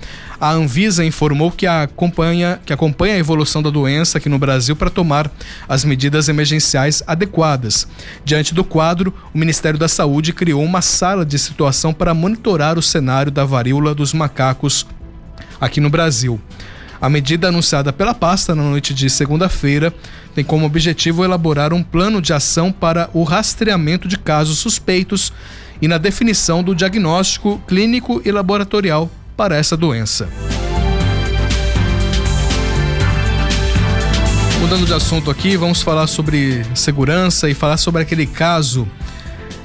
A 0.40 0.52
Anvisa 0.52 1.04
informou 1.04 1.50
que 1.50 1.66
acompanha, 1.66 2.60
que 2.64 2.72
acompanha 2.72 3.14
a 3.14 3.18
evolução 3.18 3.62
da 3.62 3.70
doença 3.70 4.18
aqui 4.18 4.28
no 4.28 4.38
Brasil 4.38 4.76
para 4.76 4.90
tomar 4.90 5.30
as 5.68 5.84
medidas 5.84 6.28
emergenciais 6.28 7.02
adequadas. 7.06 7.88
Diante 8.24 8.54
do 8.54 8.62
quadro, 8.62 9.12
o 9.34 9.38
Ministério 9.38 9.78
da 9.78 9.88
Saúde 9.88 10.32
criou 10.32 10.62
uma 10.62 10.82
sala 10.82 11.26
de 11.26 11.38
situação 11.38 11.92
para 11.92 12.14
monitorar 12.14 12.78
o 12.78 12.82
cenário 12.82 13.32
da 13.32 13.44
varíola 13.44 13.94
dos 13.94 14.12
macacos 14.12 14.86
aqui 15.60 15.80
no 15.80 15.90
Brasil. 15.90 16.40
A 17.00 17.08
medida 17.10 17.48
anunciada 17.48 17.92
pela 17.92 18.14
pasta 18.14 18.54
na 18.54 18.62
noite 18.62 18.94
de 18.94 19.10
segunda-feira 19.10 19.92
tem 20.34 20.44
como 20.44 20.64
objetivo 20.64 21.24
elaborar 21.24 21.72
um 21.72 21.82
plano 21.82 22.22
de 22.22 22.32
ação 22.32 22.72
para 22.72 23.10
o 23.12 23.22
rastreamento 23.22 24.08
de 24.08 24.18
casos 24.18 24.58
suspeitos 24.58 25.32
e 25.80 25.86
na 25.86 25.98
definição 25.98 26.62
do 26.62 26.74
diagnóstico 26.74 27.60
clínico 27.66 28.22
e 28.24 28.30
laboratorial 28.30 29.10
para 29.36 29.56
essa 29.56 29.76
doença. 29.76 30.28
Mudando 34.60 34.86
de 34.86 34.94
assunto 34.94 35.30
aqui, 35.30 35.56
vamos 35.56 35.82
falar 35.82 36.06
sobre 36.06 36.64
segurança 36.74 37.48
e 37.48 37.54
falar 37.54 37.76
sobre 37.76 38.02
aquele 38.02 38.26
caso 38.26 38.88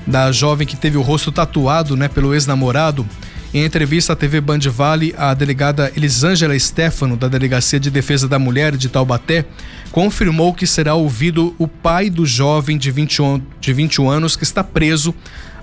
da 0.05 0.31
jovem 0.31 0.67
que 0.67 0.75
teve 0.75 0.97
o 0.97 1.01
rosto 1.01 1.31
tatuado, 1.31 1.95
né, 1.95 2.07
pelo 2.07 2.33
ex-namorado. 2.33 3.07
Em 3.53 3.65
entrevista 3.65 4.13
à 4.13 4.15
TV 4.15 4.39
Band 4.39 4.59
Vale, 4.67 5.13
a 5.17 5.33
delegada 5.33 5.91
Elisângela 5.93 6.57
Stefano, 6.57 7.17
da 7.17 7.27
Delegacia 7.27 7.77
de 7.77 7.91
Defesa 7.91 8.25
da 8.25 8.39
Mulher 8.39 8.77
de 8.77 8.87
Taubaté, 8.87 9.43
confirmou 9.91 10.53
que 10.53 10.65
será 10.65 10.95
ouvido 10.95 11.53
o 11.57 11.67
pai 11.67 12.09
do 12.09 12.25
jovem 12.25 12.77
de 12.77 12.89
21, 12.89 13.41
de 13.59 13.73
21 13.73 14.09
anos 14.09 14.37
que 14.37 14.45
está 14.45 14.63
preso, 14.63 15.13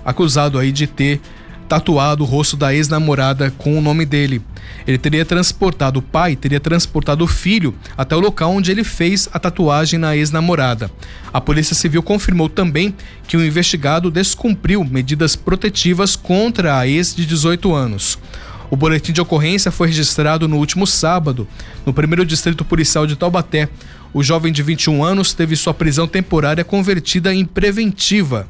acusado 0.05 0.59
aí 0.59 0.71
de 0.71 0.85
ter 0.85 1.19
tatuado 1.69 2.23
o 2.23 2.27
rosto 2.27 2.57
da 2.57 2.73
ex-namorada 2.73 3.53
com 3.55 3.77
o 3.77 3.81
nome 3.81 4.03
dele. 4.03 4.41
Ele 4.87 4.97
teria 4.97 5.23
transportado 5.23 5.99
o 5.99 6.01
pai, 6.01 6.35
teria 6.35 6.59
transportado 6.59 7.23
o 7.23 7.27
filho 7.27 7.75
até 7.95 8.15
o 8.15 8.19
local 8.19 8.51
onde 8.51 8.71
ele 8.71 8.83
fez 8.83 9.29
a 9.31 9.37
tatuagem 9.37 9.99
na 9.99 10.17
ex-namorada. 10.17 10.89
A 11.31 11.39
Polícia 11.39 11.75
Civil 11.75 12.01
confirmou 12.01 12.49
também 12.49 12.95
que 13.27 13.37
o 13.37 13.45
investigado 13.45 14.09
descumpriu 14.09 14.83
medidas 14.83 15.35
protetivas 15.35 16.15
contra 16.15 16.79
a 16.79 16.87
ex 16.87 17.15
de 17.15 17.23
18 17.23 17.73
anos. 17.73 18.17
O 18.71 18.75
boletim 18.75 19.13
de 19.13 19.21
ocorrência 19.21 19.71
foi 19.71 19.87
registrado 19.87 20.47
no 20.47 20.57
último 20.57 20.87
sábado, 20.87 21.47
no 21.85 21.93
primeiro 21.93 22.25
distrito 22.25 22.65
policial 22.65 23.05
de 23.05 23.15
Taubaté. 23.15 23.69
O 24.11 24.23
jovem 24.23 24.51
de 24.51 24.63
21 24.63 25.03
anos 25.03 25.33
teve 25.33 25.55
sua 25.55 25.73
prisão 25.73 26.07
temporária 26.07 26.63
convertida 26.63 27.33
em 27.33 27.45
preventiva 27.45 28.47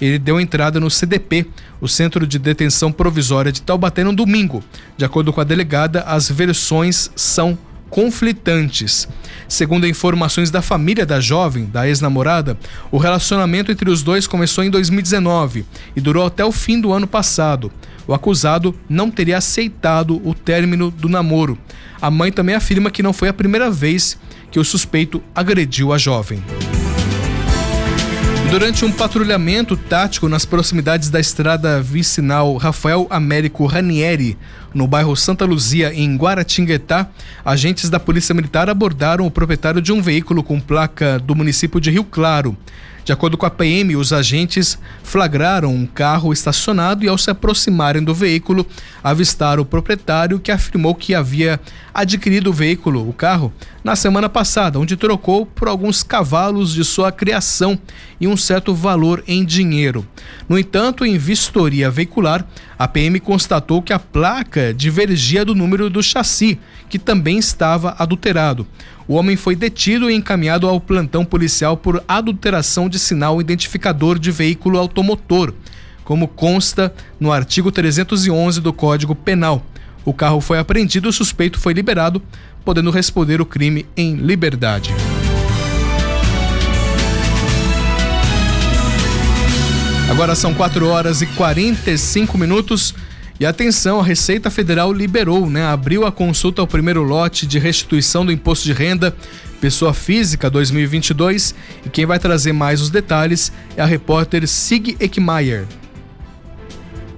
ele 0.00 0.18
deu 0.18 0.40
entrada 0.40 0.80
no 0.80 0.90
CDP, 0.90 1.46
o 1.80 1.88
Centro 1.88 2.26
de 2.26 2.38
Detenção 2.38 2.92
Provisória 2.92 3.52
de 3.52 3.62
Taubaté, 3.62 4.04
no 4.04 4.14
domingo. 4.14 4.62
De 4.96 5.04
acordo 5.04 5.32
com 5.32 5.40
a 5.40 5.44
delegada, 5.44 6.02
as 6.02 6.30
versões 6.30 7.10
são 7.16 7.58
conflitantes. 7.92 9.06
Segundo 9.46 9.86
informações 9.86 10.50
da 10.50 10.62
família 10.62 11.04
da 11.04 11.20
jovem, 11.20 11.66
da 11.66 11.86
ex-namorada, 11.86 12.56
o 12.90 12.96
relacionamento 12.96 13.70
entre 13.70 13.90
os 13.90 14.02
dois 14.02 14.26
começou 14.26 14.64
em 14.64 14.70
2019 14.70 15.66
e 15.94 16.00
durou 16.00 16.26
até 16.26 16.42
o 16.42 16.50
fim 16.50 16.80
do 16.80 16.90
ano 16.90 17.06
passado. 17.06 17.70
O 18.06 18.14
acusado 18.14 18.74
não 18.88 19.10
teria 19.10 19.36
aceitado 19.36 20.20
o 20.26 20.34
término 20.34 20.90
do 20.90 21.08
namoro. 21.08 21.58
A 22.00 22.10
mãe 22.10 22.32
também 22.32 22.54
afirma 22.54 22.90
que 22.90 23.02
não 23.02 23.12
foi 23.12 23.28
a 23.28 23.32
primeira 23.32 23.70
vez 23.70 24.18
que 24.50 24.58
o 24.58 24.64
suspeito 24.64 25.22
agrediu 25.34 25.92
a 25.92 25.98
jovem. 25.98 26.42
Durante 28.52 28.84
um 28.84 28.92
patrulhamento 28.92 29.78
tático 29.78 30.28
nas 30.28 30.44
proximidades 30.44 31.08
da 31.08 31.18
estrada 31.18 31.80
vicinal 31.80 32.54
Rafael 32.58 33.06
Américo 33.08 33.64
Ranieri, 33.64 34.36
no 34.74 34.86
bairro 34.86 35.16
Santa 35.16 35.46
Luzia, 35.46 35.90
em 35.94 36.14
Guaratinguetá, 36.18 37.08
agentes 37.42 37.88
da 37.88 37.98
Polícia 37.98 38.34
Militar 38.34 38.68
abordaram 38.68 39.24
o 39.24 39.30
proprietário 39.30 39.80
de 39.80 39.90
um 39.90 40.02
veículo 40.02 40.42
com 40.42 40.60
placa 40.60 41.18
do 41.18 41.34
município 41.34 41.80
de 41.80 41.90
Rio 41.90 42.04
Claro. 42.04 42.54
De 43.04 43.12
acordo 43.12 43.36
com 43.36 43.44
a 43.44 43.50
PM, 43.50 43.96
os 43.96 44.12
agentes 44.12 44.78
flagraram 45.02 45.74
um 45.74 45.86
carro 45.86 46.32
estacionado 46.32 47.04
e, 47.04 47.08
ao 47.08 47.18
se 47.18 47.30
aproximarem 47.30 48.02
do 48.02 48.14
veículo, 48.14 48.64
avistaram 49.02 49.62
o 49.62 49.66
proprietário 49.66 50.38
que 50.38 50.52
afirmou 50.52 50.94
que 50.94 51.12
havia 51.12 51.60
adquirido 51.92 52.50
o 52.50 52.52
veículo, 52.52 53.08
o 53.08 53.12
carro, 53.12 53.52
na 53.82 53.96
semana 53.96 54.28
passada, 54.28 54.78
onde 54.78 54.96
trocou 54.96 55.44
por 55.44 55.66
alguns 55.66 56.04
cavalos 56.04 56.72
de 56.72 56.84
sua 56.84 57.10
criação 57.10 57.76
e 58.20 58.28
um 58.28 58.36
certo 58.36 58.72
valor 58.72 59.24
em 59.26 59.44
dinheiro. 59.44 60.06
No 60.48 60.56
entanto, 60.56 61.04
em 61.04 61.18
vistoria 61.18 61.90
veicular, 61.90 62.46
a 62.78 62.86
PM 62.86 63.18
constatou 63.18 63.82
que 63.82 63.92
a 63.92 63.98
placa 63.98 64.72
divergia 64.72 65.44
do 65.44 65.56
número 65.56 65.90
do 65.90 66.02
chassi, 66.02 66.58
que 66.88 67.00
também 67.00 67.38
estava 67.38 67.96
adulterado. 67.98 68.66
O 69.06 69.14
homem 69.14 69.36
foi 69.36 69.56
detido 69.56 70.10
e 70.10 70.14
encaminhado 70.14 70.68
ao 70.68 70.80
plantão 70.80 71.24
policial 71.24 71.76
por 71.76 72.02
adulteração 72.06 72.88
de 72.88 72.98
sinal 72.98 73.40
identificador 73.40 74.18
de 74.18 74.30
veículo 74.30 74.78
automotor, 74.78 75.52
como 76.04 76.28
consta 76.28 76.94
no 77.18 77.32
artigo 77.32 77.72
311 77.72 78.60
do 78.60 78.72
Código 78.72 79.14
Penal. 79.14 79.64
O 80.04 80.12
carro 80.12 80.40
foi 80.40 80.58
apreendido 80.58 81.08
e 81.08 81.10
o 81.10 81.12
suspeito 81.12 81.58
foi 81.58 81.72
liberado, 81.72 82.22
podendo 82.64 82.90
responder 82.90 83.40
o 83.40 83.46
crime 83.46 83.86
em 83.96 84.16
liberdade. 84.16 84.94
Agora 90.10 90.34
são 90.34 90.52
4 90.52 90.86
horas 90.86 91.22
e 91.22 91.26
45 91.26 92.36
minutos. 92.36 92.94
E 93.42 93.44
atenção, 93.44 93.98
a 93.98 94.04
Receita 94.04 94.52
Federal 94.52 94.92
liberou, 94.92 95.50
né? 95.50 95.66
Abriu 95.66 96.06
a 96.06 96.12
consulta 96.12 96.62
ao 96.62 96.66
primeiro 96.68 97.02
lote 97.02 97.44
de 97.44 97.58
restituição 97.58 98.24
do 98.24 98.30
imposto 98.30 98.64
de 98.64 98.72
renda 98.72 99.12
pessoa 99.60 99.92
física 99.92 100.48
2022 100.48 101.52
e 101.84 101.88
quem 101.88 102.06
vai 102.06 102.20
trazer 102.20 102.52
mais 102.52 102.80
os 102.80 102.88
detalhes 102.88 103.50
é 103.76 103.82
a 103.82 103.84
repórter 103.84 104.46
Sig 104.46 104.96
Ekmayer. 105.00 105.66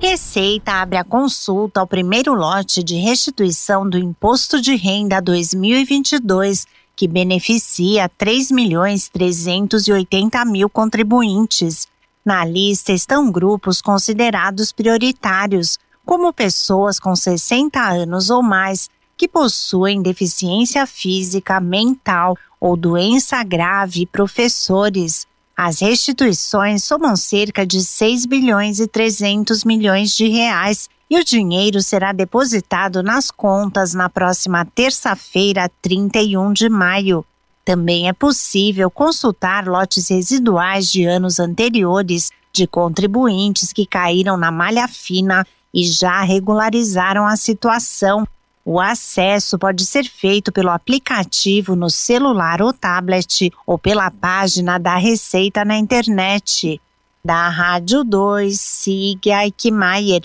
Receita 0.00 0.72
abre 0.72 0.96
a 0.96 1.04
consulta 1.04 1.80
ao 1.80 1.86
primeiro 1.86 2.32
lote 2.32 2.82
de 2.82 2.96
restituição 2.96 3.86
do 3.86 3.98
imposto 3.98 4.62
de 4.62 4.76
renda 4.76 5.20
2022 5.20 6.66
que 6.96 7.06
beneficia 7.06 8.08
3 8.08 8.50
milhões 8.50 9.10
380 9.10 10.42
mil 10.46 10.70
contribuintes. 10.70 11.86
Na 12.24 12.46
lista 12.46 12.92
estão 12.92 13.30
grupos 13.30 13.82
considerados 13.82 14.72
prioritários, 14.72 15.78
como 16.04 16.32
pessoas 16.32 16.98
com 16.98 17.14
60 17.14 17.80
anos 17.80 18.30
ou 18.30 18.42
mais 18.42 18.88
que 19.16 19.28
possuem 19.28 20.02
deficiência 20.02 20.86
física, 20.86 21.60
mental 21.60 22.36
ou 22.60 22.76
doença 22.76 23.42
grave 23.42 24.02
e 24.02 24.06
professores. 24.06 25.26
As 25.56 25.80
restituições 25.80 26.82
somam 26.82 27.14
cerca 27.14 27.64
de 27.64 27.80
6 27.80 28.26
bilhões 28.26 28.80
e 28.80 28.88
300 28.88 29.64
milhões 29.64 30.16
de 30.16 30.26
reais 30.28 30.88
e 31.08 31.16
o 31.18 31.24
dinheiro 31.24 31.80
será 31.80 32.12
depositado 32.12 33.02
nas 33.02 33.30
contas 33.30 33.94
na 33.94 34.08
próxima 34.08 34.64
terça-feira, 34.64 35.70
31 35.80 36.52
de 36.52 36.68
maio. 36.68 37.24
Também 37.64 38.08
é 38.08 38.12
possível 38.12 38.90
consultar 38.90 39.66
lotes 39.66 40.08
residuais 40.08 40.90
de 40.90 41.04
anos 41.04 41.38
anteriores 41.38 42.30
de 42.52 42.66
contribuintes 42.66 43.72
que 43.72 43.86
caíram 43.86 44.36
na 44.36 44.50
malha 44.50 44.88
fina 44.88 45.46
e 45.74 45.84
já 45.84 46.22
regularizaram 46.22 47.26
a 47.26 47.36
situação. 47.36 48.24
O 48.64 48.80
acesso 48.80 49.58
pode 49.58 49.84
ser 49.84 50.04
feito 50.04 50.52
pelo 50.52 50.70
aplicativo 50.70 51.74
no 51.74 51.90
celular 51.90 52.62
ou 52.62 52.72
tablet 52.72 53.52
ou 53.66 53.76
pela 53.76 54.10
página 54.10 54.78
da 54.78 54.96
Receita 54.96 55.64
na 55.64 55.76
internet. 55.76 56.80
Da 57.22 57.48
Rádio 57.48 58.04
2, 58.04 58.58
siga 58.58 59.44
Eichmeier. 59.44 60.22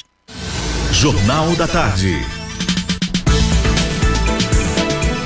Jornal 0.91 1.55
da 1.55 1.67
Tarde. 1.67 2.38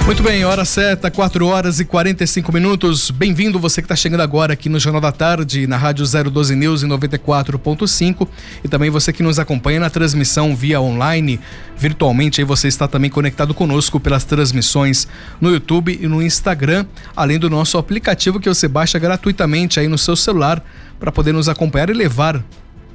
Muito 0.05 0.21
bem, 0.21 0.43
hora 0.43 0.65
certa, 0.65 1.09
4 1.09 1.47
horas 1.47 1.79
e 1.79 1.85
45 1.85 2.51
minutos. 2.51 3.09
Bem-vindo 3.09 3.57
você 3.57 3.81
que 3.81 3.85
está 3.85 3.95
chegando 3.95 4.19
agora 4.19 4.51
aqui 4.51 4.67
no 4.67 4.77
Jornal 4.77 4.99
da 4.99 5.13
Tarde, 5.13 5.65
na 5.65 5.77
Rádio 5.77 6.05
012 6.05 6.57
News 6.57 6.83
em 6.83 6.89
94.5 6.89 8.27
e 8.65 8.67
também 8.67 8.89
você 8.89 9.13
que 9.13 9.23
nos 9.23 9.39
acompanha 9.39 9.79
na 9.79 9.89
transmissão 9.89 10.53
via 10.57 10.81
online, 10.81 11.39
virtualmente. 11.77 12.41
Aí 12.41 12.45
você 12.45 12.67
está 12.67 12.85
também 12.85 13.09
conectado 13.09 13.53
conosco 13.53 13.97
pelas 13.97 14.25
transmissões 14.25 15.07
no 15.39 15.49
YouTube 15.49 15.97
e 15.99 16.05
no 16.05 16.21
Instagram, 16.21 16.85
além 17.15 17.39
do 17.39 17.49
nosso 17.49 17.77
aplicativo 17.77 18.41
que 18.41 18.49
você 18.49 18.67
baixa 18.67 18.99
gratuitamente 18.99 19.79
aí 19.79 19.87
no 19.87 19.97
seu 19.97 20.17
celular 20.17 20.61
para 20.99 21.13
poder 21.13 21.31
nos 21.31 21.47
acompanhar 21.47 21.89
e 21.89 21.93
levar 21.93 22.43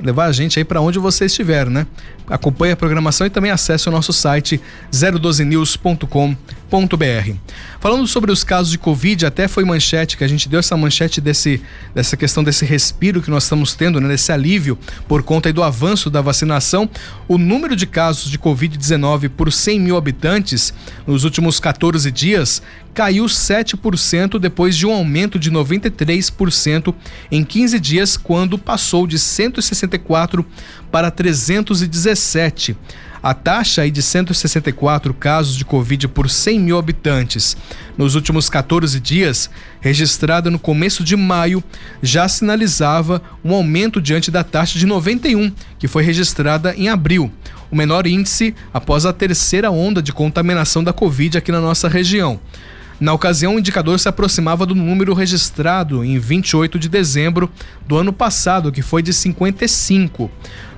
levar 0.00 0.26
a 0.26 0.32
gente 0.32 0.58
aí 0.58 0.64
para 0.64 0.80
onde 0.80 0.98
você 0.98 1.26
estiver, 1.26 1.68
né? 1.68 1.86
Acompanhe 2.26 2.72
a 2.72 2.76
programação 2.76 3.26
e 3.26 3.30
também 3.30 3.50
acesse 3.50 3.88
o 3.88 3.92
nosso 3.92 4.12
site 4.12 4.60
012news.com.br. 4.92 6.36
Falando 7.80 8.06
sobre 8.06 8.30
os 8.30 8.44
casos 8.44 8.70
de 8.70 8.78
Covid, 8.78 9.24
até 9.24 9.48
foi 9.48 9.64
manchete 9.64 10.16
que 10.16 10.24
a 10.24 10.28
gente 10.28 10.46
deu 10.48 10.60
essa 10.60 10.76
manchete 10.76 11.20
desse, 11.20 11.62
dessa 11.94 12.16
questão 12.16 12.44
desse 12.44 12.66
respiro 12.66 13.22
que 13.22 13.30
nós 13.30 13.44
estamos 13.44 13.74
tendo, 13.74 13.98
né? 14.00 14.08
Desse 14.08 14.30
alívio 14.30 14.78
por 15.06 15.22
conta 15.22 15.50
do 15.52 15.62
avanço 15.62 16.10
da 16.10 16.20
vacinação. 16.20 16.88
O 17.26 17.38
número 17.38 17.74
de 17.74 17.86
casos 17.86 18.30
de 18.30 18.38
Covid-19 18.38 19.30
por 19.30 19.50
100 19.50 19.80
mil 19.80 19.96
habitantes 19.96 20.74
nos 21.06 21.24
últimos 21.24 21.58
14 21.58 22.10
dias 22.10 22.62
caiu 22.98 23.26
7% 23.26 24.40
depois 24.40 24.76
de 24.76 24.84
um 24.84 24.92
aumento 24.92 25.38
de 25.38 25.52
93% 25.52 26.92
em 27.30 27.44
15 27.44 27.78
dias, 27.78 28.16
quando 28.16 28.58
passou 28.58 29.06
de 29.06 29.20
164 29.20 30.44
para 30.90 31.08
317. 31.08 32.76
A 33.22 33.34
taxa 33.34 33.82
aí 33.82 33.92
de 33.92 34.02
164 34.02 35.14
casos 35.14 35.54
de 35.54 35.64
Covid 35.64 36.08
por 36.08 36.28
100 36.28 36.58
mil 36.58 36.76
habitantes 36.76 37.56
nos 37.96 38.16
últimos 38.16 38.50
14 38.50 38.98
dias, 38.98 39.48
registrada 39.80 40.50
no 40.50 40.58
começo 40.58 41.04
de 41.04 41.14
maio, 41.14 41.62
já 42.02 42.26
sinalizava 42.26 43.22
um 43.44 43.54
aumento 43.54 44.02
diante 44.02 44.28
da 44.28 44.42
taxa 44.42 44.76
de 44.76 44.86
91, 44.86 45.52
que 45.78 45.86
foi 45.86 46.02
registrada 46.02 46.74
em 46.74 46.88
abril, 46.88 47.30
o 47.70 47.76
menor 47.76 48.08
índice 48.08 48.56
após 48.74 49.06
a 49.06 49.12
terceira 49.12 49.70
onda 49.70 50.02
de 50.02 50.12
contaminação 50.12 50.82
da 50.82 50.92
Covid 50.92 51.38
aqui 51.38 51.52
na 51.52 51.60
nossa 51.60 51.88
região. 51.88 52.40
Na 53.00 53.12
ocasião, 53.12 53.54
o 53.54 53.58
indicador 53.60 53.98
se 54.00 54.08
aproximava 54.08 54.66
do 54.66 54.74
número 54.74 55.14
registrado 55.14 56.04
em 56.04 56.18
28 56.18 56.80
de 56.80 56.88
dezembro 56.88 57.48
do 57.86 57.96
ano 57.96 58.12
passado, 58.12 58.72
que 58.72 58.82
foi 58.82 59.02
de 59.02 59.12
55. 59.12 60.28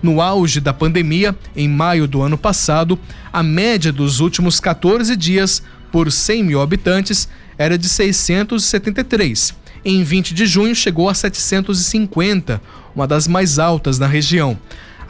No 0.02 0.20
auge 0.20 0.60
da 0.60 0.74
pandemia, 0.74 1.34
em 1.56 1.66
maio 1.66 2.06
do 2.06 2.20
ano 2.20 2.36
passado, 2.36 2.98
a 3.32 3.42
média 3.42 3.90
dos 3.90 4.20
últimos 4.20 4.60
14 4.60 5.16
dias 5.16 5.62
por 5.90 6.12
100 6.12 6.44
mil 6.44 6.60
habitantes 6.60 7.26
era 7.56 7.78
de 7.78 7.88
673. 7.88 9.54
Em 9.82 10.02
20 10.02 10.34
de 10.34 10.44
junho, 10.44 10.74
chegou 10.74 11.08
a 11.08 11.14
750, 11.14 12.60
uma 12.94 13.06
das 13.06 13.26
mais 13.26 13.58
altas 13.58 13.98
na 13.98 14.06
região. 14.06 14.58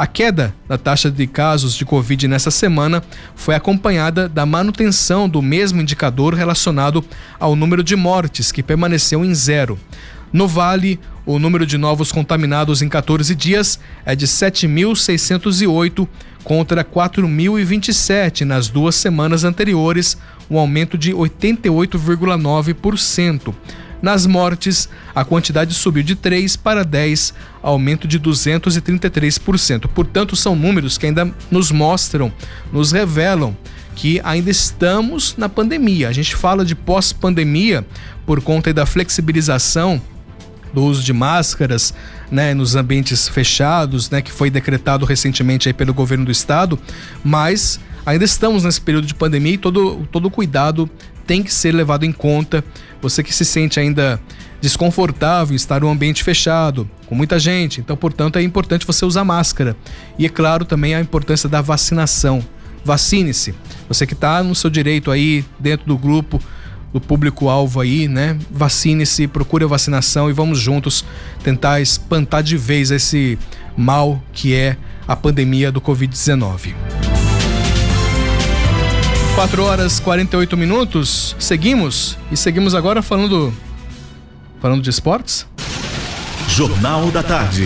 A 0.00 0.06
queda 0.06 0.54
da 0.66 0.78
taxa 0.78 1.10
de 1.10 1.26
casos 1.26 1.74
de 1.74 1.84
Covid 1.84 2.26
nessa 2.26 2.50
semana 2.50 3.02
foi 3.34 3.54
acompanhada 3.54 4.30
da 4.30 4.46
manutenção 4.46 5.28
do 5.28 5.42
mesmo 5.42 5.82
indicador 5.82 6.32
relacionado 6.32 7.04
ao 7.38 7.54
número 7.54 7.84
de 7.84 7.94
mortes, 7.96 8.50
que 8.50 8.62
permaneceu 8.62 9.22
em 9.22 9.34
zero. 9.34 9.78
No 10.32 10.48
Vale, 10.48 10.98
o 11.26 11.38
número 11.38 11.66
de 11.66 11.76
novos 11.76 12.10
contaminados 12.10 12.80
em 12.80 12.88
14 12.88 13.34
dias 13.34 13.78
é 14.06 14.16
de 14.16 14.26
7.608 14.26 16.08
contra 16.42 16.82
4.027 16.82 18.46
nas 18.46 18.70
duas 18.70 18.94
semanas 18.94 19.44
anteriores, 19.44 20.16
um 20.50 20.58
aumento 20.58 20.96
de 20.96 21.12
88,9%. 21.12 23.54
Nas 24.02 24.26
mortes, 24.26 24.88
a 25.14 25.24
quantidade 25.24 25.74
subiu 25.74 26.02
de 26.02 26.14
3 26.14 26.56
para 26.56 26.84
10, 26.84 27.34
aumento 27.62 28.08
de 28.08 28.18
233%. 28.18 29.88
Portanto, 29.88 30.34
são 30.36 30.56
números 30.56 30.96
que 30.96 31.06
ainda 31.06 31.32
nos 31.50 31.70
mostram, 31.70 32.32
nos 32.72 32.92
revelam 32.92 33.56
que 33.94 34.20
ainda 34.24 34.50
estamos 34.50 35.34
na 35.36 35.48
pandemia. 35.48 36.08
A 36.08 36.12
gente 36.12 36.34
fala 36.34 36.64
de 36.64 36.74
pós-pandemia 36.74 37.84
por 38.24 38.40
conta 38.40 38.72
da 38.72 38.86
flexibilização 38.86 40.00
do 40.72 40.84
uso 40.84 41.02
de 41.02 41.12
máscaras, 41.12 41.92
né, 42.30 42.54
nos 42.54 42.76
ambientes 42.76 43.28
fechados, 43.28 44.08
né, 44.08 44.22
que 44.22 44.30
foi 44.30 44.50
decretado 44.50 45.04
recentemente 45.04 45.68
aí 45.68 45.72
pelo 45.72 45.92
governo 45.92 46.24
do 46.24 46.30
estado, 46.30 46.78
mas 47.24 47.80
ainda 48.06 48.24
estamos 48.24 48.64
nesse 48.64 48.80
período 48.80 49.06
de 49.06 49.14
pandemia 49.14 49.54
e 49.54 49.58
todo 49.58 50.06
todo 50.10 50.30
cuidado 50.30 50.88
tem 51.30 51.44
que 51.44 51.54
ser 51.54 51.72
levado 51.72 52.04
em 52.04 52.10
conta. 52.10 52.64
Você 53.00 53.22
que 53.22 53.32
se 53.32 53.44
sente 53.44 53.78
ainda 53.78 54.20
desconfortável 54.60 55.54
estar 55.54 55.80
em 55.80 55.84
um 55.86 55.88
ambiente 55.88 56.24
fechado, 56.24 56.90
com 57.06 57.14
muita 57.14 57.38
gente, 57.38 57.80
então, 57.80 57.96
portanto, 57.96 58.36
é 58.36 58.42
importante 58.42 58.84
você 58.84 59.04
usar 59.04 59.22
máscara. 59.22 59.76
E 60.18 60.26
é 60.26 60.28
claro 60.28 60.64
também 60.64 60.92
a 60.92 61.00
importância 61.00 61.48
da 61.48 61.60
vacinação. 61.60 62.44
Vacine-se. 62.84 63.54
Você 63.86 64.08
que 64.08 64.14
está 64.14 64.42
no 64.42 64.56
seu 64.56 64.68
direito 64.68 65.08
aí, 65.08 65.44
dentro 65.56 65.86
do 65.86 65.96
grupo, 65.96 66.42
do 66.92 67.00
público-alvo 67.00 67.80
aí, 67.80 68.08
né? 68.08 68.36
Vacine-se, 68.50 69.28
procure 69.28 69.62
a 69.62 69.68
vacinação 69.68 70.28
e 70.28 70.32
vamos 70.32 70.58
juntos 70.58 71.04
tentar 71.44 71.80
espantar 71.80 72.42
de 72.42 72.56
vez 72.56 72.90
esse 72.90 73.38
mal 73.76 74.20
que 74.32 74.52
é 74.52 74.76
a 75.06 75.14
pandemia 75.14 75.70
do 75.70 75.80
Covid-19. 75.80 76.74
4 79.40 79.64
horas 79.64 79.98
48 79.98 80.54
minutos. 80.54 81.34
Seguimos 81.38 82.18
e 82.30 82.36
seguimos 82.36 82.74
agora 82.74 83.00
falando 83.00 83.50
falando 84.60 84.82
de 84.82 84.90
esportes. 84.90 85.46
Jornal 86.46 87.10
da 87.10 87.22
Tarde. 87.22 87.64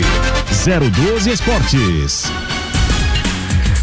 012 0.63 1.29
Esportes. 1.29 2.31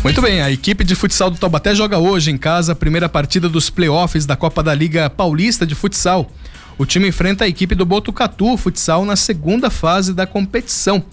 Muito 0.02 0.22
bem, 0.22 0.40
a 0.40 0.50
equipe 0.50 0.84
de 0.84 0.94
futsal 0.94 1.30
do 1.30 1.36
Taubaté 1.36 1.74
joga 1.74 1.98
hoje 1.98 2.30
em 2.30 2.38
casa 2.38 2.72
a 2.72 2.74
primeira 2.74 3.10
partida 3.10 3.46
dos 3.46 3.68
playoffs 3.68 4.24
da 4.24 4.36
Copa 4.36 4.62
da 4.62 4.74
Liga 4.74 5.10
Paulista 5.10 5.66
de 5.66 5.74
Futsal. 5.74 6.30
O 6.78 6.86
time 6.86 7.08
enfrenta 7.08 7.44
a 7.44 7.48
equipe 7.48 7.74
do 7.74 7.84
Botucatu 7.84 8.56
Futsal 8.56 9.04
na 9.04 9.16
segunda 9.16 9.68
fase 9.68 10.14
da 10.14 10.26
competição. 10.26 11.04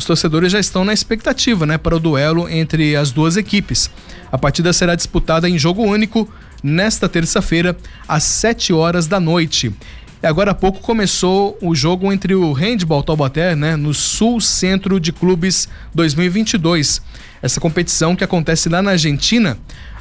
Os 0.00 0.06
torcedores 0.06 0.50
já 0.50 0.58
estão 0.58 0.82
na 0.82 0.94
expectativa, 0.94 1.66
né, 1.66 1.76
para 1.76 1.94
o 1.94 2.00
duelo 2.00 2.48
entre 2.48 2.96
as 2.96 3.12
duas 3.12 3.36
equipes. 3.36 3.90
A 4.32 4.38
partida 4.38 4.72
será 4.72 4.94
disputada 4.94 5.46
em 5.46 5.58
jogo 5.58 5.82
único 5.82 6.26
nesta 6.62 7.06
terça-feira, 7.06 7.76
às 8.08 8.22
7 8.22 8.72
horas 8.72 9.06
da 9.06 9.20
noite. 9.20 9.70
E 10.22 10.26
agora 10.26 10.52
há 10.52 10.54
pouco 10.54 10.80
começou 10.80 11.58
o 11.60 11.74
jogo 11.74 12.10
entre 12.10 12.34
o 12.34 12.50
Handball 12.54 13.02
Taubaté, 13.02 13.54
né, 13.54 13.76
no 13.76 13.92
Sul 13.92 14.40
Centro 14.40 14.98
de 14.98 15.12
Clubes 15.12 15.68
2022. 15.94 17.02
Essa 17.42 17.60
competição 17.60 18.16
que 18.16 18.24
acontece 18.24 18.70
lá 18.70 18.80
na 18.80 18.92
Argentina. 18.92 19.58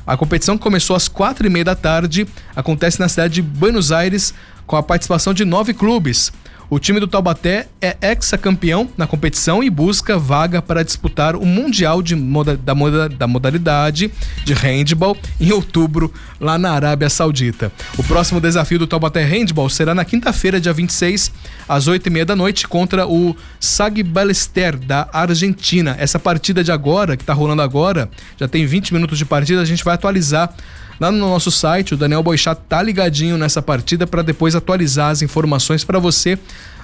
A 0.07 0.15
competição 0.15 0.57
começou 0.57 0.95
às 0.95 1.09
quatro 1.09 1.45
e 1.45 1.49
meia 1.49 1.65
da 1.65 1.75
tarde, 1.75 2.25
acontece 2.55 3.01
na 3.01 3.09
cidade 3.09 3.33
de 3.33 3.41
Buenos 3.41 3.91
Aires, 3.91 4.33
com 4.65 4.77
a 4.77 4.83
participação 4.83 5.33
de 5.33 5.43
nove 5.43 5.73
clubes. 5.73 6.31
O 6.71 6.77
time 6.77 6.99
do 6.99 7.07
Taubaté 7.07 7.67
é 7.81 7.97
ex-campeão 7.99 8.87
na 8.95 9.07
competição 9.07 9.63
e 9.63 9.71
busca 9.71 10.19
vaga 10.19 10.61
para 10.61 10.83
disputar 10.83 11.35
o 11.35 11.43
Mundial 11.43 11.99
de 11.99 12.15
moda, 12.15 12.55
da, 12.55 12.75
moda, 12.75 13.09
da 13.09 13.25
modalidade 13.25 14.11
de 14.45 14.53
handball 14.53 15.17
em 15.41 15.51
outubro, 15.51 16.13
lá 16.39 16.59
na 16.59 16.69
Arábia 16.71 17.09
Saudita. 17.09 17.71
O 17.97 18.03
próximo 18.03 18.39
desafio 18.39 18.77
do 18.77 18.85
Taubaté 18.85 19.23
Handball 19.23 19.67
será 19.67 19.95
na 19.95 20.05
quinta-feira, 20.05 20.61
dia 20.61 20.71
26, 20.71 21.31
às 21.67 21.87
8 21.87 22.05
e 22.05 22.09
meia 22.11 22.25
da 22.25 22.35
noite, 22.35 22.67
contra 22.67 23.07
o 23.07 23.35
Sag 23.59 24.03
Ballester, 24.03 24.77
da 24.77 25.09
Argentina. 25.11 25.95
Essa 25.97 26.19
partida 26.19 26.63
de 26.63 26.71
agora, 26.71 27.17
que 27.17 27.23
está 27.23 27.33
rolando 27.33 27.63
agora, 27.63 28.11
já 28.37 28.47
tem 28.47 28.67
20 28.67 28.93
minutos 28.93 29.17
de 29.17 29.25
partida, 29.25 29.59
a 29.59 29.65
gente 29.65 29.83
vai 29.83 29.95
atualizar 29.95 30.53
lá 30.99 31.11
no 31.11 31.17
nosso 31.17 31.49
site. 31.49 31.93
O 31.93 31.97
Daniel 31.97 32.21
Boichat 32.21 32.59
tá 32.67 32.81
ligadinho 32.83 33.37
nessa 33.37 33.61
partida 33.61 34.05
para 34.05 34.21
depois 34.21 34.55
atualizar 34.55 35.11
as 35.11 35.21
informações 35.21 35.83
para 35.83 35.99
você 35.99 36.37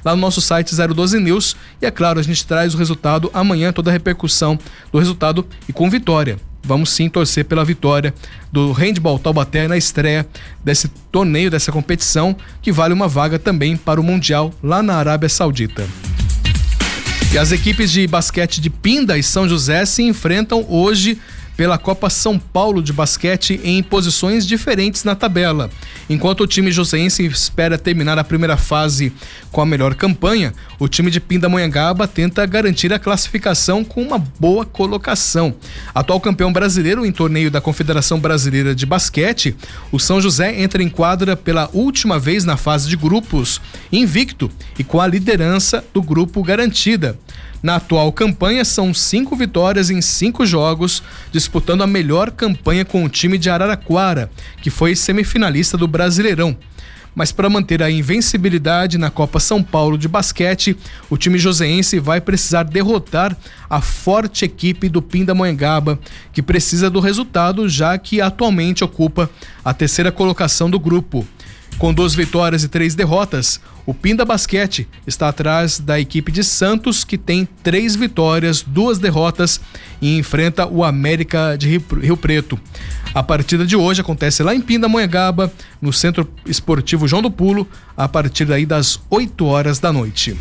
lá 0.04 0.16
no 0.16 0.22
nosso 0.22 0.42
site 0.42 0.76
012 0.76 1.20
News. 1.20 1.56
E 1.82 1.86
é 1.86 1.92
claro, 1.92 2.20
a 2.20 2.24
gente 2.24 2.46
traz 2.46 2.74
o 2.74 2.78
resultado 2.78 3.30
amanhã, 3.34 3.74
toda 3.74 3.90
a 3.90 3.94
repercussão 3.94 4.58
do 4.92 5.00
resultado 5.00 5.46
e 5.68 5.74
com 5.74 5.90
vitória. 5.90 6.38
Vamos 6.64 6.90
sim 6.90 7.08
torcer 7.08 7.46
pela 7.46 7.64
vitória 7.64 8.14
do 8.52 8.72
Handball 8.72 9.20
Taubaté 9.20 9.68
na 9.68 9.78
estreia 9.78 10.26
desse 10.64 10.88
torneio, 11.12 11.52
dessa 11.52 11.72
competição, 11.72 12.36
que 12.60 12.72
vale 12.72 12.92
uma 12.92 13.08
vaga 13.08 13.38
também 13.38 13.78
para 13.78 14.02
o 14.02 14.04
Mundial 14.04 14.52
lá 14.64 14.82
na 14.82 14.96
Arábia 14.96 15.30
Saudita. 15.30 15.86
E 17.32 17.38
as 17.38 17.52
equipes 17.52 17.92
de 17.92 18.08
basquete 18.08 18.62
de 18.62 18.70
Pinda 18.70 19.18
e 19.18 19.22
São 19.22 19.48
José 19.48 19.86
se 19.86 20.02
enfrentam 20.02 20.66
hoje 20.68 21.20
pela 21.56 21.78
Copa 21.78 22.10
São 22.10 22.38
Paulo 22.38 22.82
de 22.82 22.92
basquete 22.92 23.60
em 23.64 23.82
posições 23.82 24.46
diferentes 24.46 25.04
na 25.04 25.16
tabela. 25.16 25.70
Enquanto 26.10 26.42
o 26.42 26.48
time 26.48 26.72
joseense 26.72 27.26
espera 27.26 27.78
terminar 27.78 28.20
a 28.20 28.24
primeira 28.24 28.58
fase 28.58 29.12
com 29.52 29.62
a 29.62 29.66
melhor 29.66 29.96
campanha, 29.96 30.54
o 30.78 30.88
time 30.88 31.10
de 31.10 31.20
Pindamonhangaba 31.20 32.08
tenta 32.08 32.46
garantir 32.46 32.92
a 32.94 33.00
classificação 33.00 33.84
com 33.84 34.02
uma 34.02 34.18
boa 34.18 34.66
colocação. 34.66 35.56
Atual 35.94 36.20
campeão 36.20 36.52
brasileiro 36.52 37.06
em 37.06 37.12
torneio 37.12 37.50
da 37.50 37.62
Confederação 37.62 38.20
Brasileira 38.20 38.76
de 38.76 38.86
Basquete, 38.86 39.56
o 39.92 40.00
São 40.00 40.22
José 40.22 40.62
entra 40.62 40.84
em 40.84 40.90
quadra 40.90 41.36
pela 41.36 41.70
última 41.74 42.20
vez 42.20 42.44
na 42.44 42.58
fase 42.58 42.90
de 42.90 42.98
grupos, 42.98 43.62
invicto 43.92 44.52
e 44.78 44.84
com 44.84 45.00
a 45.00 45.08
liderança 45.08 45.84
do 45.94 46.02
grupo 46.02 46.44
garantida. 46.44 47.18
Na 47.64 47.78
atual 47.78 48.12
campanha, 48.12 48.64
são 48.64 48.94
cinco 48.94 49.36
vitórias 49.36 49.90
em 49.90 50.02
cinco 50.02 50.46
jogos, 50.46 51.02
disputando 51.32 51.82
a 51.82 51.88
melhor 51.88 52.30
campanha 52.32 52.86
com 52.86 53.04
o 53.04 53.10
time 53.10 53.38
de 53.38 53.50
Araraquara, 53.50 54.30
que 54.62 54.70
foi 54.70 54.96
semifinalista 54.96 55.78
do 55.78 55.88
Brasileirão. 55.88 56.56
mas 57.16 57.32
para 57.32 57.50
manter 57.50 57.82
a 57.82 57.90
invencibilidade 57.90 58.98
na 58.98 59.10
Copa 59.10 59.40
São 59.40 59.64
Paulo 59.64 59.98
de 59.98 60.08
basquete, 60.08 60.76
o 61.10 61.16
time 61.16 61.40
joseense 61.40 61.98
vai 61.98 62.20
precisar 62.20 62.64
derrotar 62.64 63.36
a 63.70 63.80
forte 63.80 64.44
equipe 64.44 64.90
do 64.90 65.02
Pindamonhangaba, 65.02 65.98
que 66.34 66.42
precisa 66.42 66.90
do 66.90 67.00
resultado 67.00 67.70
já 67.70 67.98
que 67.98 68.20
atualmente 68.20 68.84
ocupa 68.84 69.30
a 69.64 69.74
terceira 69.74 70.12
colocação 70.12 70.70
do 70.70 70.78
grupo. 70.78 71.26
Com 71.78 71.94
duas 71.94 72.16
vitórias 72.16 72.64
e 72.64 72.70
três 72.70 72.96
derrotas, 72.96 73.60
o 73.86 73.94
Pinda 73.94 74.24
Basquete 74.24 74.88
está 75.06 75.28
atrás 75.28 75.78
da 75.78 76.00
equipe 76.00 76.32
de 76.32 76.44
Santos, 76.44 77.04
que 77.04 77.18
tem 77.18 77.48
três 77.62 77.96
vitórias, 77.96 78.62
duas 78.62 78.98
derrotas 78.98 79.60
e 80.02 80.18
enfrenta 80.18 80.66
o 80.66 80.84
América 80.84 81.58
de 81.58 81.68
Rio 81.68 82.18
Preto. 82.18 82.58
A 83.14 83.22
partida 83.22 83.66
de 83.66 83.76
hoje 83.76 84.02
acontece 84.02 84.42
lá 84.42 84.56
em 84.56 84.62
Pindamonhangaba, 84.62 85.52
no 85.82 85.92
Centro 85.92 86.28
Esportivo 86.46 87.08
João 87.08 87.22
do 87.22 87.30
Pulo, 87.30 87.68
a 87.96 88.08
partir 88.08 88.46
daí 88.46 88.66
das 88.66 89.00
8 89.10 89.46
horas 89.46 89.78
da 89.78 89.92
noite. 89.92 90.36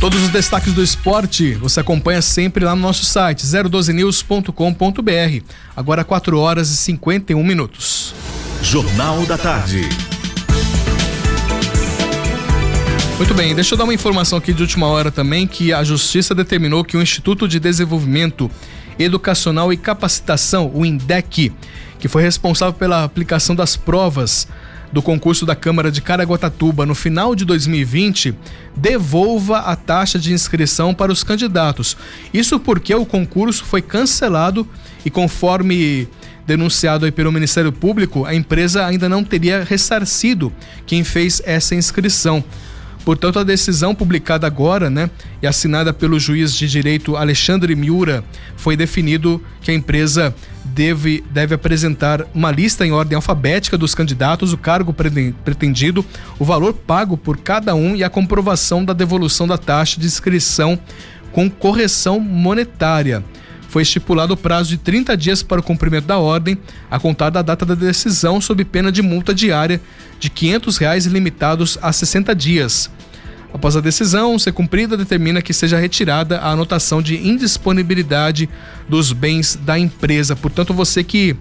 Todos 0.00 0.22
os 0.22 0.28
destaques 0.28 0.72
do 0.72 0.80
esporte 0.80 1.54
você 1.54 1.80
acompanha 1.80 2.22
sempre 2.22 2.64
lá 2.64 2.76
no 2.76 2.80
nosso 2.80 3.04
site 3.04 3.44
012news.com.br. 3.44 5.44
Agora 5.76 6.04
4 6.04 6.38
horas 6.38 6.70
e 6.70 6.76
51 6.76 7.42
minutos. 7.42 8.14
Jornal 8.62 9.26
da 9.26 9.36
Tarde. 9.36 9.88
Muito 13.16 13.34
bem, 13.34 13.56
deixa 13.56 13.74
eu 13.74 13.78
dar 13.78 13.82
uma 13.82 13.94
informação 13.94 14.38
aqui 14.38 14.52
de 14.52 14.62
última 14.62 14.86
hora 14.86 15.10
também 15.10 15.48
que 15.48 15.72
a 15.72 15.82
Justiça 15.82 16.32
determinou 16.32 16.84
que 16.84 16.96
o 16.96 17.02
Instituto 17.02 17.48
de 17.48 17.58
Desenvolvimento 17.58 18.48
Educacional 19.00 19.72
e 19.72 19.76
Capacitação, 19.76 20.70
o 20.72 20.86
INDEC, 20.86 21.52
que 21.98 22.06
foi 22.06 22.22
responsável 22.22 22.72
pela 22.72 23.02
aplicação 23.02 23.56
das 23.56 23.76
provas 23.76 24.46
do 24.92 25.02
concurso 25.02 25.44
da 25.44 25.54
Câmara 25.54 25.90
de 25.90 26.00
Caraguatatuba 26.00 26.86
no 26.86 26.94
final 26.94 27.34
de 27.34 27.44
2020 27.44 28.34
devolva 28.76 29.58
a 29.58 29.76
taxa 29.76 30.18
de 30.18 30.32
inscrição 30.32 30.94
para 30.94 31.12
os 31.12 31.22
candidatos. 31.22 31.96
Isso 32.32 32.58
porque 32.58 32.94
o 32.94 33.04
concurso 33.04 33.64
foi 33.64 33.82
cancelado 33.82 34.66
e 35.04 35.10
conforme 35.10 36.08
denunciado 36.46 37.04
aí 37.04 37.12
pelo 37.12 37.30
Ministério 37.30 37.70
Público, 37.70 38.24
a 38.24 38.34
empresa 38.34 38.86
ainda 38.86 39.06
não 39.06 39.22
teria 39.22 39.62
ressarcido 39.62 40.50
quem 40.86 41.04
fez 41.04 41.42
essa 41.44 41.74
inscrição. 41.74 42.42
Portanto, 43.04 43.38
a 43.38 43.44
decisão 43.44 43.94
publicada 43.94 44.46
agora, 44.46 44.90
né, 44.90 45.10
e 45.42 45.46
assinada 45.46 45.92
pelo 45.92 46.18
juiz 46.18 46.54
de 46.54 46.68
direito 46.68 47.16
Alexandre 47.16 47.74
Miura, 47.74 48.24
foi 48.56 48.76
definido 48.76 49.42
que 49.60 49.70
a 49.70 49.74
empresa 49.74 50.34
deve, 50.74 51.24
deve 51.30 51.54
apresentar 51.54 52.26
uma 52.34 52.50
lista 52.50 52.86
em 52.86 52.92
ordem 52.92 53.16
alfabética 53.16 53.76
dos 53.76 53.94
candidatos, 53.94 54.52
o 54.52 54.58
cargo 54.58 54.94
pretendido, 55.44 56.04
o 56.38 56.44
valor 56.44 56.72
pago 56.72 57.16
por 57.16 57.38
cada 57.38 57.74
um 57.74 57.96
e 57.96 58.04
a 58.04 58.10
comprovação 58.10 58.84
da 58.84 58.92
devolução 58.92 59.46
da 59.46 59.58
taxa 59.58 60.00
de 60.00 60.06
inscrição 60.06 60.78
com 61.32 61.50
correção 61.50 62.18
monetária 62.20 63.22
foi 63.68 63.82
estipulado 63.82 64.32
o 64.32 64.36
prazo 64.36 64.70
de 64.70 64.78
30 64.78 65.16
dias 65.16 65.42
para 65.42 65.60
o 65.60 65.62
cumprimento 65.62 66.06
da 66.06 66.18
ordem, 66.18 66.56
a 66.90 66.98
contar 66.98 67.28
da 67.28 67.42
data 67.42 67.66
da 67.66 67.74
decisão, 67.74 68.40
sob 68.40 68.64
pena 68.64 68.90
de 68.90 69.02
multa 69.02 69.34
diária 69.34 69.80
de 70.18 70.30
500 70.30 70.78
reais 70.78 71.04
limitados 71.04 71.78
a 71.82 71.92
60 71.92 72.34
dias. 72.34 72.90
Após 73.52 73.76
a 73.76 73.80
decisão 73.80 74.38
ser 74.38 74.52
cumprida, 74.52 74.96
determina 74.96 75.40
que 75.40 75.52
seja 75.52 75.78
retirada 75.78 76.38
a 76.38 76.50
anotação 76.50 77.00
de 77.00 77.16
indisponibilidade 77.16 78.48
dos 78.88 79.12
bens 79.12 79.56
da 79.56 79.78
empresa. 79.78 80.36
Portanto, 80.36 80.74
você 80.74 81.02
que 81.02 81.34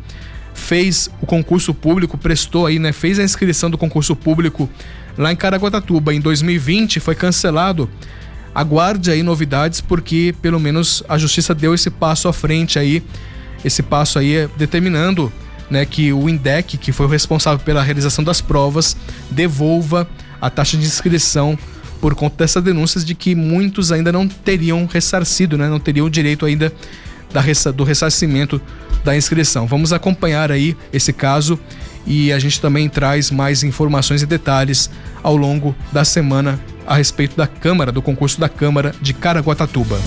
fez 0.54 1.10
o 1.22 1.26
concurso 1.26 1.74
público, 1.74 2.18
prestou 2.18 2.66
aí, 2.66 2.80
né, 2.80 2.92
fez 2.92 3.20
a 3.20 3.24
inscrição 3.24 3.70
do 3.70 3.78
concurso 3.78 4.16
público 4.16 4.70
lá 5.18 5.32
em 5.32 5.36
Caraguatatuba 5.36 6.14
em 6.14 6.20
2020, 6.20 7.00
foi 7.00 7.16
cancelado 7.16 7.90
aguarde 8.54 9.12
aí 9.12 9.22
novidades, 9.22 9.82
porque 9.82 10.34
pelo 10.42 10.60
menos 10.60 11.04
a 11.08 11.18
justiça 11.18 11.54
deu 11.54 11.76
esse 11.76 11.92
passo 11.92 12.28
à 12.28 12.34
frente 12.34 12.80
aí, 12.80 13.04
esse 13.64 13.84
passo 13.84 14.18
aí 14.18 14.36
é 14.36 14.50
determinando 14.58 15.32
né, 15.70 15.86
que 15.86 16.12
o 16.12 16.28
INDEC, 16.28 16.78
que 16.78 16.92
foi 16.92 17.06
o 17.06 17.10
responsável 17.10 17.60
pela 17.64 17.84
realização 17.84 18.24
das 18.24 18.42
provas, 18.42 18.98
devolva 19.30 20.08
a 20.42 20.50
taxa 20.50 20.76
de 20.76 20.86
inscrição 20.86 21.58
por 22.00 22.16
conta 22.16 22.38
dessas 22.38 22.64
denúncias 22.64 23.04
de 23.04 23.14
que 23.16 23.36
muitos 23.36 23.92
ainda 23.92 24.12
não 24.12 24.28
teriam 24.28 24.86
ressarcido, 24.86 25.58
né, 25.58 25.68
não 25.68 25.80
teriam 25.80 26.10
direito 26.10 26.46
ainda 26.46 26.72
da, 27.32 27.72
do 27.72 27.84
ressarcimento 27.84 28.62
da 29.04 29.16
inscrição. 29.16 29.68
Vamos 29.68 29.94
acompanhar 29.94 30.52
aí 30.52 30.76
esse 30.92 31.12
caso 31.12 31.60
e 32.06 32.32
a 32.32 32.40
gente 32.40 32.62
também 32.62 32.88
traz 32.88 33.30
mais 33.30 33.64
informações 33.64 34.22
e 34.22 34.26
detalhes 34.26 34.90
ao 35.22 35.36
longo 35.36 35.76
da 35.92 36.06
semana 36.06 36.60
a 36.86 36.96
respeito 36.96 37.36
da 37.36 37.46
Câmara, 37.46 37.92
do 37.92 38.02
concurso 38.02 38.40
da 38.40 38.48
Câmara 38.48 38.96
de 39.02 39.14
Caraguatatuba. 39.14 40.00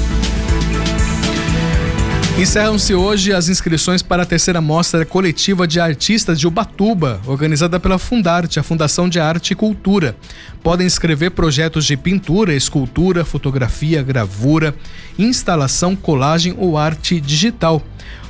Encerram-se 2.39 2.95
hoje 2.95 3.33
as 3.33 3.49
inscrições 3.49 4.03
para 4.03 4.22
a 4.22 4.26
terceira 4.26 4.61
mostra 4.61 5.05
coletiva 5.05 5.66
de 5.66 5.78
artistas 5.78 6.39
de 6.39 6.47
Ubatuba, 6.47 7.20
organizada 7.26 7.78
pela 7.78 7.99
Fundarte, 7.99 8.59
a 8.59 8.62
Fundação 8.62 9.09
de 9.09 9.20
Arte 9.20 9.51
e 9.51 9.57
Cultura. 9.57 10.16
Podem 10.62 10.87
escrever 10.87 11.31
projetos 11.33 11.85
de 11.85 11.97
pintura, 11.97 12.55
escultura, 12.55 13.24
fotografia, 13.24 14.03
gravura, 14.03 14.74
instalação, 15.18 15.95
colagem 15.95 16.55
ou 16.57 16.78
arte 16.78 17.20
digital. 17.20 17.83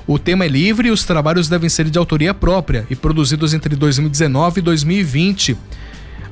O 0.07 0.19
tema 0.19 0.45
é 0.45 0.49
livre 0.49 0.89
e 0.89 0.91
os 0.91 1.05
trabalhos 1.05 1.49
devem 1.49 1.69
ser 1.69 1.89
de 1.89 1.99
autoria 1.99 2.35
própria 2.35 2.85
e 2.91 2.97
produzidos 2.97 3.55
entre 3.55 3.77
2019 3.77 4.59
e 4.59 4.63
2020 4.63 5.57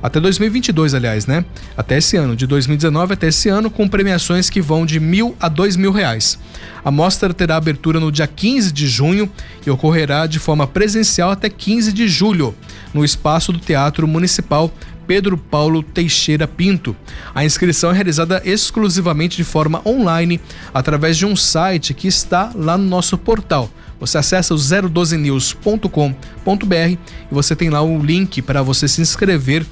até 0.01 0.19
2022, 0.19 0.93
aliás, 0.93 1.25
né? 1.25 1.43
Até 1.75 1.97
esse 1.97 2.15
ano, 2.15 2.35
de 2.35 2.47
2019 2.47 3.13
até 3.13 3.27
esse 3.27 3.49
ano, 3.49 3.69
com 3.69 3.87
premiações 3.87 4.49
que 4.49 4.61
vão 4.61 4.85
de 4.85 4.99
mil 4.99 5.35
a 5.39 5.49
dois 5.49 5.75
mil 5.75 5.91
reais. 5.91 6.39
A 6.83 6.89
mostra 6.89 7.33
terá 7.33 7.57
abertura 7.57 7.99
no 7.99 8.11
dia 8.11 8.27
15 8.27 8.71
de 8.71 8.87
junho 8.87 9.29
e 9.65 9.69
ocorrerá 9.69 10.25
de 10.25 10.39
forma 10.39 10.65
presencial 10.65 11.31
até 11.31 11.49
15 11.49 11.91
de 11.91 12.07
julho, 12.07 12.55
no 12.93 13.03
espaço 13.03 13.51
do 13.51 13.59
Teatro 13.59 14.07
Municipal 14.07 14.71
Pedro 15.09 15.37
Paulo 15.37 15.81
Teixeira 15.81 16.47
Pinto. 16.47 16.95
A 17.33 17.43
inscrição 17.43 17.89
é 17.89 17.93
realizada 17.93 18.41
exclusivamente 18.45 19.35
de 19.37 19.43
forma 19.43 19.81
online 19.83 20.39
através 20.71 21.17
de 21.17 21.25
um 21.25 21.35
site 21.35 21.95
que 21.95 22.07
está 22.07 22.51
lá 22.53 22.77
no 22.77 22.85
nosso 22.85 23.17
portal. 23.17 23.71
Você 23.99 24.17
acessa 24.17 24.53
o 24.53 24.57
012news.com.br 24.57 26.73
e 26.73 26.97
você 27.31 27.55
tem 27.55 27.69
lá 27.69 27.81
o 27.81 28.01
link 28.01 28.41
para 28.41 28.61
você 28.61 28.87
se 28.87 29.01
inscrever 29.01 29.65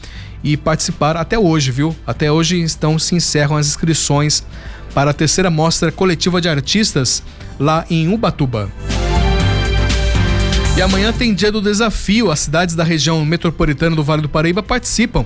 e 0.44 0.58
participar 0.58 1.16
até 1.16 1.40
hoje, 1.40 1.72
viu? 1.72 1.96
Até 2.06 2.32
hoje 2.32 2.62
estão 2.62 3.00
se 3.00 3.16
encerram 3.16 3.56
as 3.56 3.68
inscrições 3.68 4.44
para 4.94 5.12
a 5.12 5.14
terceira 5.14 5.50
mostra 5.50 5.92
coletiva 5.92 6.42
de 6.42 6.50
artistas 6.50 7.24
lá 7.60 7.86
em 7.90 8.14
Ubatuba. 8.14 8.70
E 10.78 10.82
amanhã 10.82 11.12
tem 11.12 11.34
dia 11.34 11.52
do 11.52 11.60
desafio. 11.60 12.30
As 12.30 12.42
cidades 12.42 12.76
da 12.76 12.84
região 12.84 13.26
metropolitana 13.26 13.96
do 13.96 14.04
Vale 14.04 14.22
do 14.22 14.30
Paraíba 14.30 14.62
participam 14.62 15.26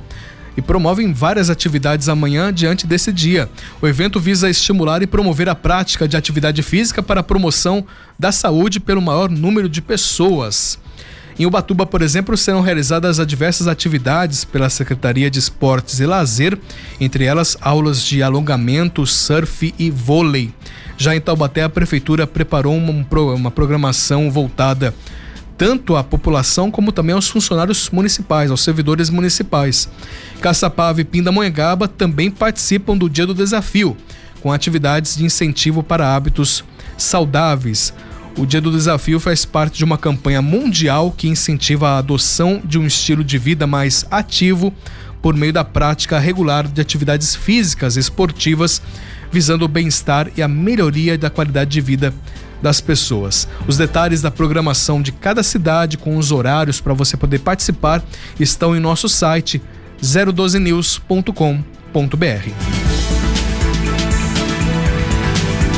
e 0.55 0.61
promovem 0.61 1.13
várias 1.13 1.49
atividades 1.49 2.09
amanhã 2.09 2.53
diante 2.53 2.85
desse 2.85 3.11
dia. 3.11 3.49
O 3.81 3.87
evento 3.87 4.19
visa 4.19 4.49
estimular 4.49 5.01
e 5.01 5.07
promover 5.07 5.49
a 5.49 5.55
prática 5.55 6.07
de 6.07 6.17
atividade 6.17 6.61
física 6.61 7.01
para 7.01 7.21
a 7.21 7.23
promoção 7.23 7.85
da 8.17 8.31
saúde 8.31 8.79
pelo 8.79 9.01
maior 9.01 9.29
número 9.29 9.69
de 9.69 9.81
pessoas. 9.81 10.79
Em 11.39 11.45
Ubatuba, 11.45 11.85
por 11.85 12.01
exemplo, 12.01 12.37
serão 12.37 12.61
realizadas 12.61 13.25
diversas 13.25 13.67
atividades 13.67 14.43
pela 14.43 14.69
Secretaria 14.69 15.31
de 15.31 15.39
Esportes 15.39 15.99
e 15.99 16.05
Lazer, 16.05 16.57
entre 16.99 17.23
elas 17.23 17.57
aulas 17.61 18.03
de 18.03 18.21
alongamento, 18.21 19.05
surf 19.07 19.73
e 19.79 19.89
vôlei. 19.89 20.53
Já 20.97 21.15
em 21.15 21.21
Taubaté, 21.21 21.63
a 21.63 21.69
prefeitura 21.69 22.27
preparou 22.27 22.75
uma, 22.75 23.49
programação 23.49 24.29
voltada 24.29 24.93
tanto 25.61 25.95
à 25.95 26.03
população 26.03 26.71
como 26.71 26.91
também 26.91 27.13
aos 27.13 27.29
funcionários 27.29 27.87
municipais, 27.91 28.49
aos 28.49 28.63
servidores 28.63 29.11
municipais. 29.11 29.87
Caçapava 30.41 31.01
e 31.01 31.03
Pindamonhangaba 31.03 31.87
também 31.87 32.31
participam 32.31 32.97
do 32.97 33.07
Dia 33.07 33.27
do 33.27 33.33
Desafio, 33.35 33.95
com 34.41 34.51
atividades 34.51 35.15
de 35.15 35.23
incentivo 35.23 35.83
para 35.83 36.15
hábitos 36.15 36.63
saudáveis. 36.97 37.93
O 38.35 38.43
Dia 38.43 38.59
do 38.59 38.71
Desafio 38.71 39.19
faz 39.19 39.45
parte 39.45 39.77
de 39.77 39.83
uma 39.83 39.99
campanha 39.99 40.41
mundial 40.41 41.13
que 41.15 41.27
incentiva 41.27 41.89
a 41.89 41.97
adoção 41.99 42.59
de 42.65 42.79
um 42.79 42.87
estilo 42.87 43.23
de 43.23 43.37
vida 43.37 43.67
mais 43.67 44.03
ativo 44.09 44.73
por 45.21 45.35
meio 45.35 45.53
da 45.53 45.63
prática 45.63 46.17
regular 46.17 46.67
de 46.67 46.81
atividades 46.81 47.35
físicas 47.35 47.97
esportivas, 47.97 48.81
visando 49.31 49.65
o 49.65 49.67
bem-estar 49.67 50.27
e 50.35 50.41
a 50.41 50.47
melhoria 50.47 51.15
da 51.19 51.29
qualidade 51.29 51.69
de 51.69 51.81
vida 51.81 52.11
das 52.61 52.81
pessoas. 52.81 53.47
Os 53.67 53.77
detalhes 53.77 54.21
da 54.21 54.29
programação 54.29 55.01
de 55.01 55.11
cada 55.11 55.43
cidade 55.43 55.97
com 55.97 56.17
os 56.17 56.31
horários 56.31 56.79
para 56.79 56.93
você 56.93 57.17
poder 57.17 57.39
participar 57.39 58.03
estão 58.39 58.75
em 58.75 58.79
nosso 58.79 59.09
site 59.09 59.61
012news.com.br. 60.01 62.51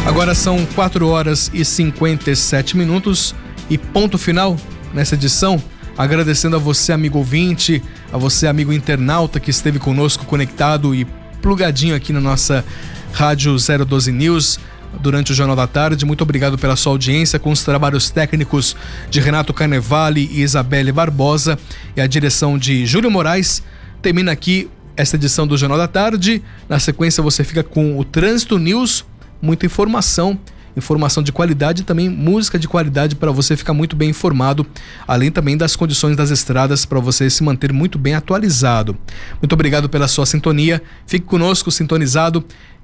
Agora 0.05 0.35
são 0.35 0.65
4 0.75 1.07
horas 1.07 1.49
e 1.53 1.63
57 1.63 2.75
minutos 2.75 3.33
e 3.69 3.77
ponto 3.77 4.17
final 4.17 4.57
nessa 4.93 5.15
edição 5.15 5.61
Agradecendo 5.97 6.55
a 6.55 6.59
você, 6.59 6.91
amigo 6.91 7.19
ouvinte, 7.19 7.81
a 8.11 8.17
você, 8.17 8.47
amigo 8.47 8.73
internauta 8.73 9.39
que 9.39 9.51
esteve 9.51 9.77
conosco 9.77 10.25
conectado 10.25 10.93
e 10.95 11.05
plugadinho 11.41 11.95
aqui 11.95 12.11
na 12.11 12.19
nossa 12.19 12.65
Rádio 13.11 13.55
012 13.55 14.11
News 14.11 14.59
durante 14.99 15.31
o 15.31 15.35
Jornal 15.35 15.55
da 15.55 15.67
Tarde. 15.67 16.05
Muito 16.05 16.21
obrigado 16.21 16.57
pela 16.57 16.75
sua 16.75 16.91
audiência 16.93 17.39
com 17.39 17.51
os 17.51 17.63
trabalhos 17.63 18.09
técnicos 18.09 18.75
de 19.09 19.19
Renato 19.19 19.53
Carnevale 19.53 20.29
e 20.31 20.41
Isabelle 20.41 20.91
Barbosa 20.91 21.57
e 21.95 22.01
a 22.01 22.07
direção 22.07 22.57
de 22.57 22.85
Júlio 22.85 23.11
Moraes. 23.11 23.63
Termina 24.01 24.31
aqui 24.31 24.69
esta 24.95 25.15
edição 25.15 25.47
do 25.47 25.57
Jornal 25.57 25.77
da 25.77 25.87
Tarde. 25.87 26.41
Na 26.69 26.79
sequência 26.79 27.23
você 27.23 27.43
fica 27.43 27.63
com 27.63 27.99
o 27.99 28.03
Trânsito 28.03 28.57
News, 28.57 29.05
muita 29.41 29.65
informação 29.65 30.39
informação 30.75 31.21
de 31.21 31.31
qualidade 31.31 31.81
e 31.81 31.85
também 31.85 32.09
música 32.09 32.57
de 32.57 32.67
qualidade 32.67 33.15
para 33.15 33.31
você 33.31 33.55
ficar 33.55 33.73
muito 33.73 33.95
bem 33.95 34.09
informado, 34.09 34.65
além 35.07 35.31
também 35.31 35.55
das 35.55 35.75
condições 35.75 36.15
das 36.15 36.29
estradas 36.29 36.85
para 36.85 36.99
você 36.99 37.29
se 37.29 37.43
manter 37.43 37.71
muito 37.71 37.97
bem 37.97 38.15
atualizado. 38.15 38.97
Muito 39.41 39.53
obrigado 39.53 39.89
pela 39.89 40.07
sua 40.07 40.25
sintonia. 40.25 40.81
Fique 41.05 41.25
conosco 41.25 41.71
sintonizado. 41.71 42.43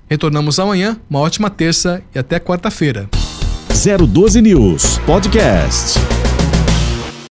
Retornamos 0.09 0.59
amanhã. 0.59 0.97
Uma 1.09 1.19
ótima 1.19 1.49
terça 1.49 2.01
e 2.13 2.19
até 2.19 2.39
quarta-feira. 2.39 3.07
012 3.69 4.41
News 4.41 4.97
Podcast. 5.05 6.18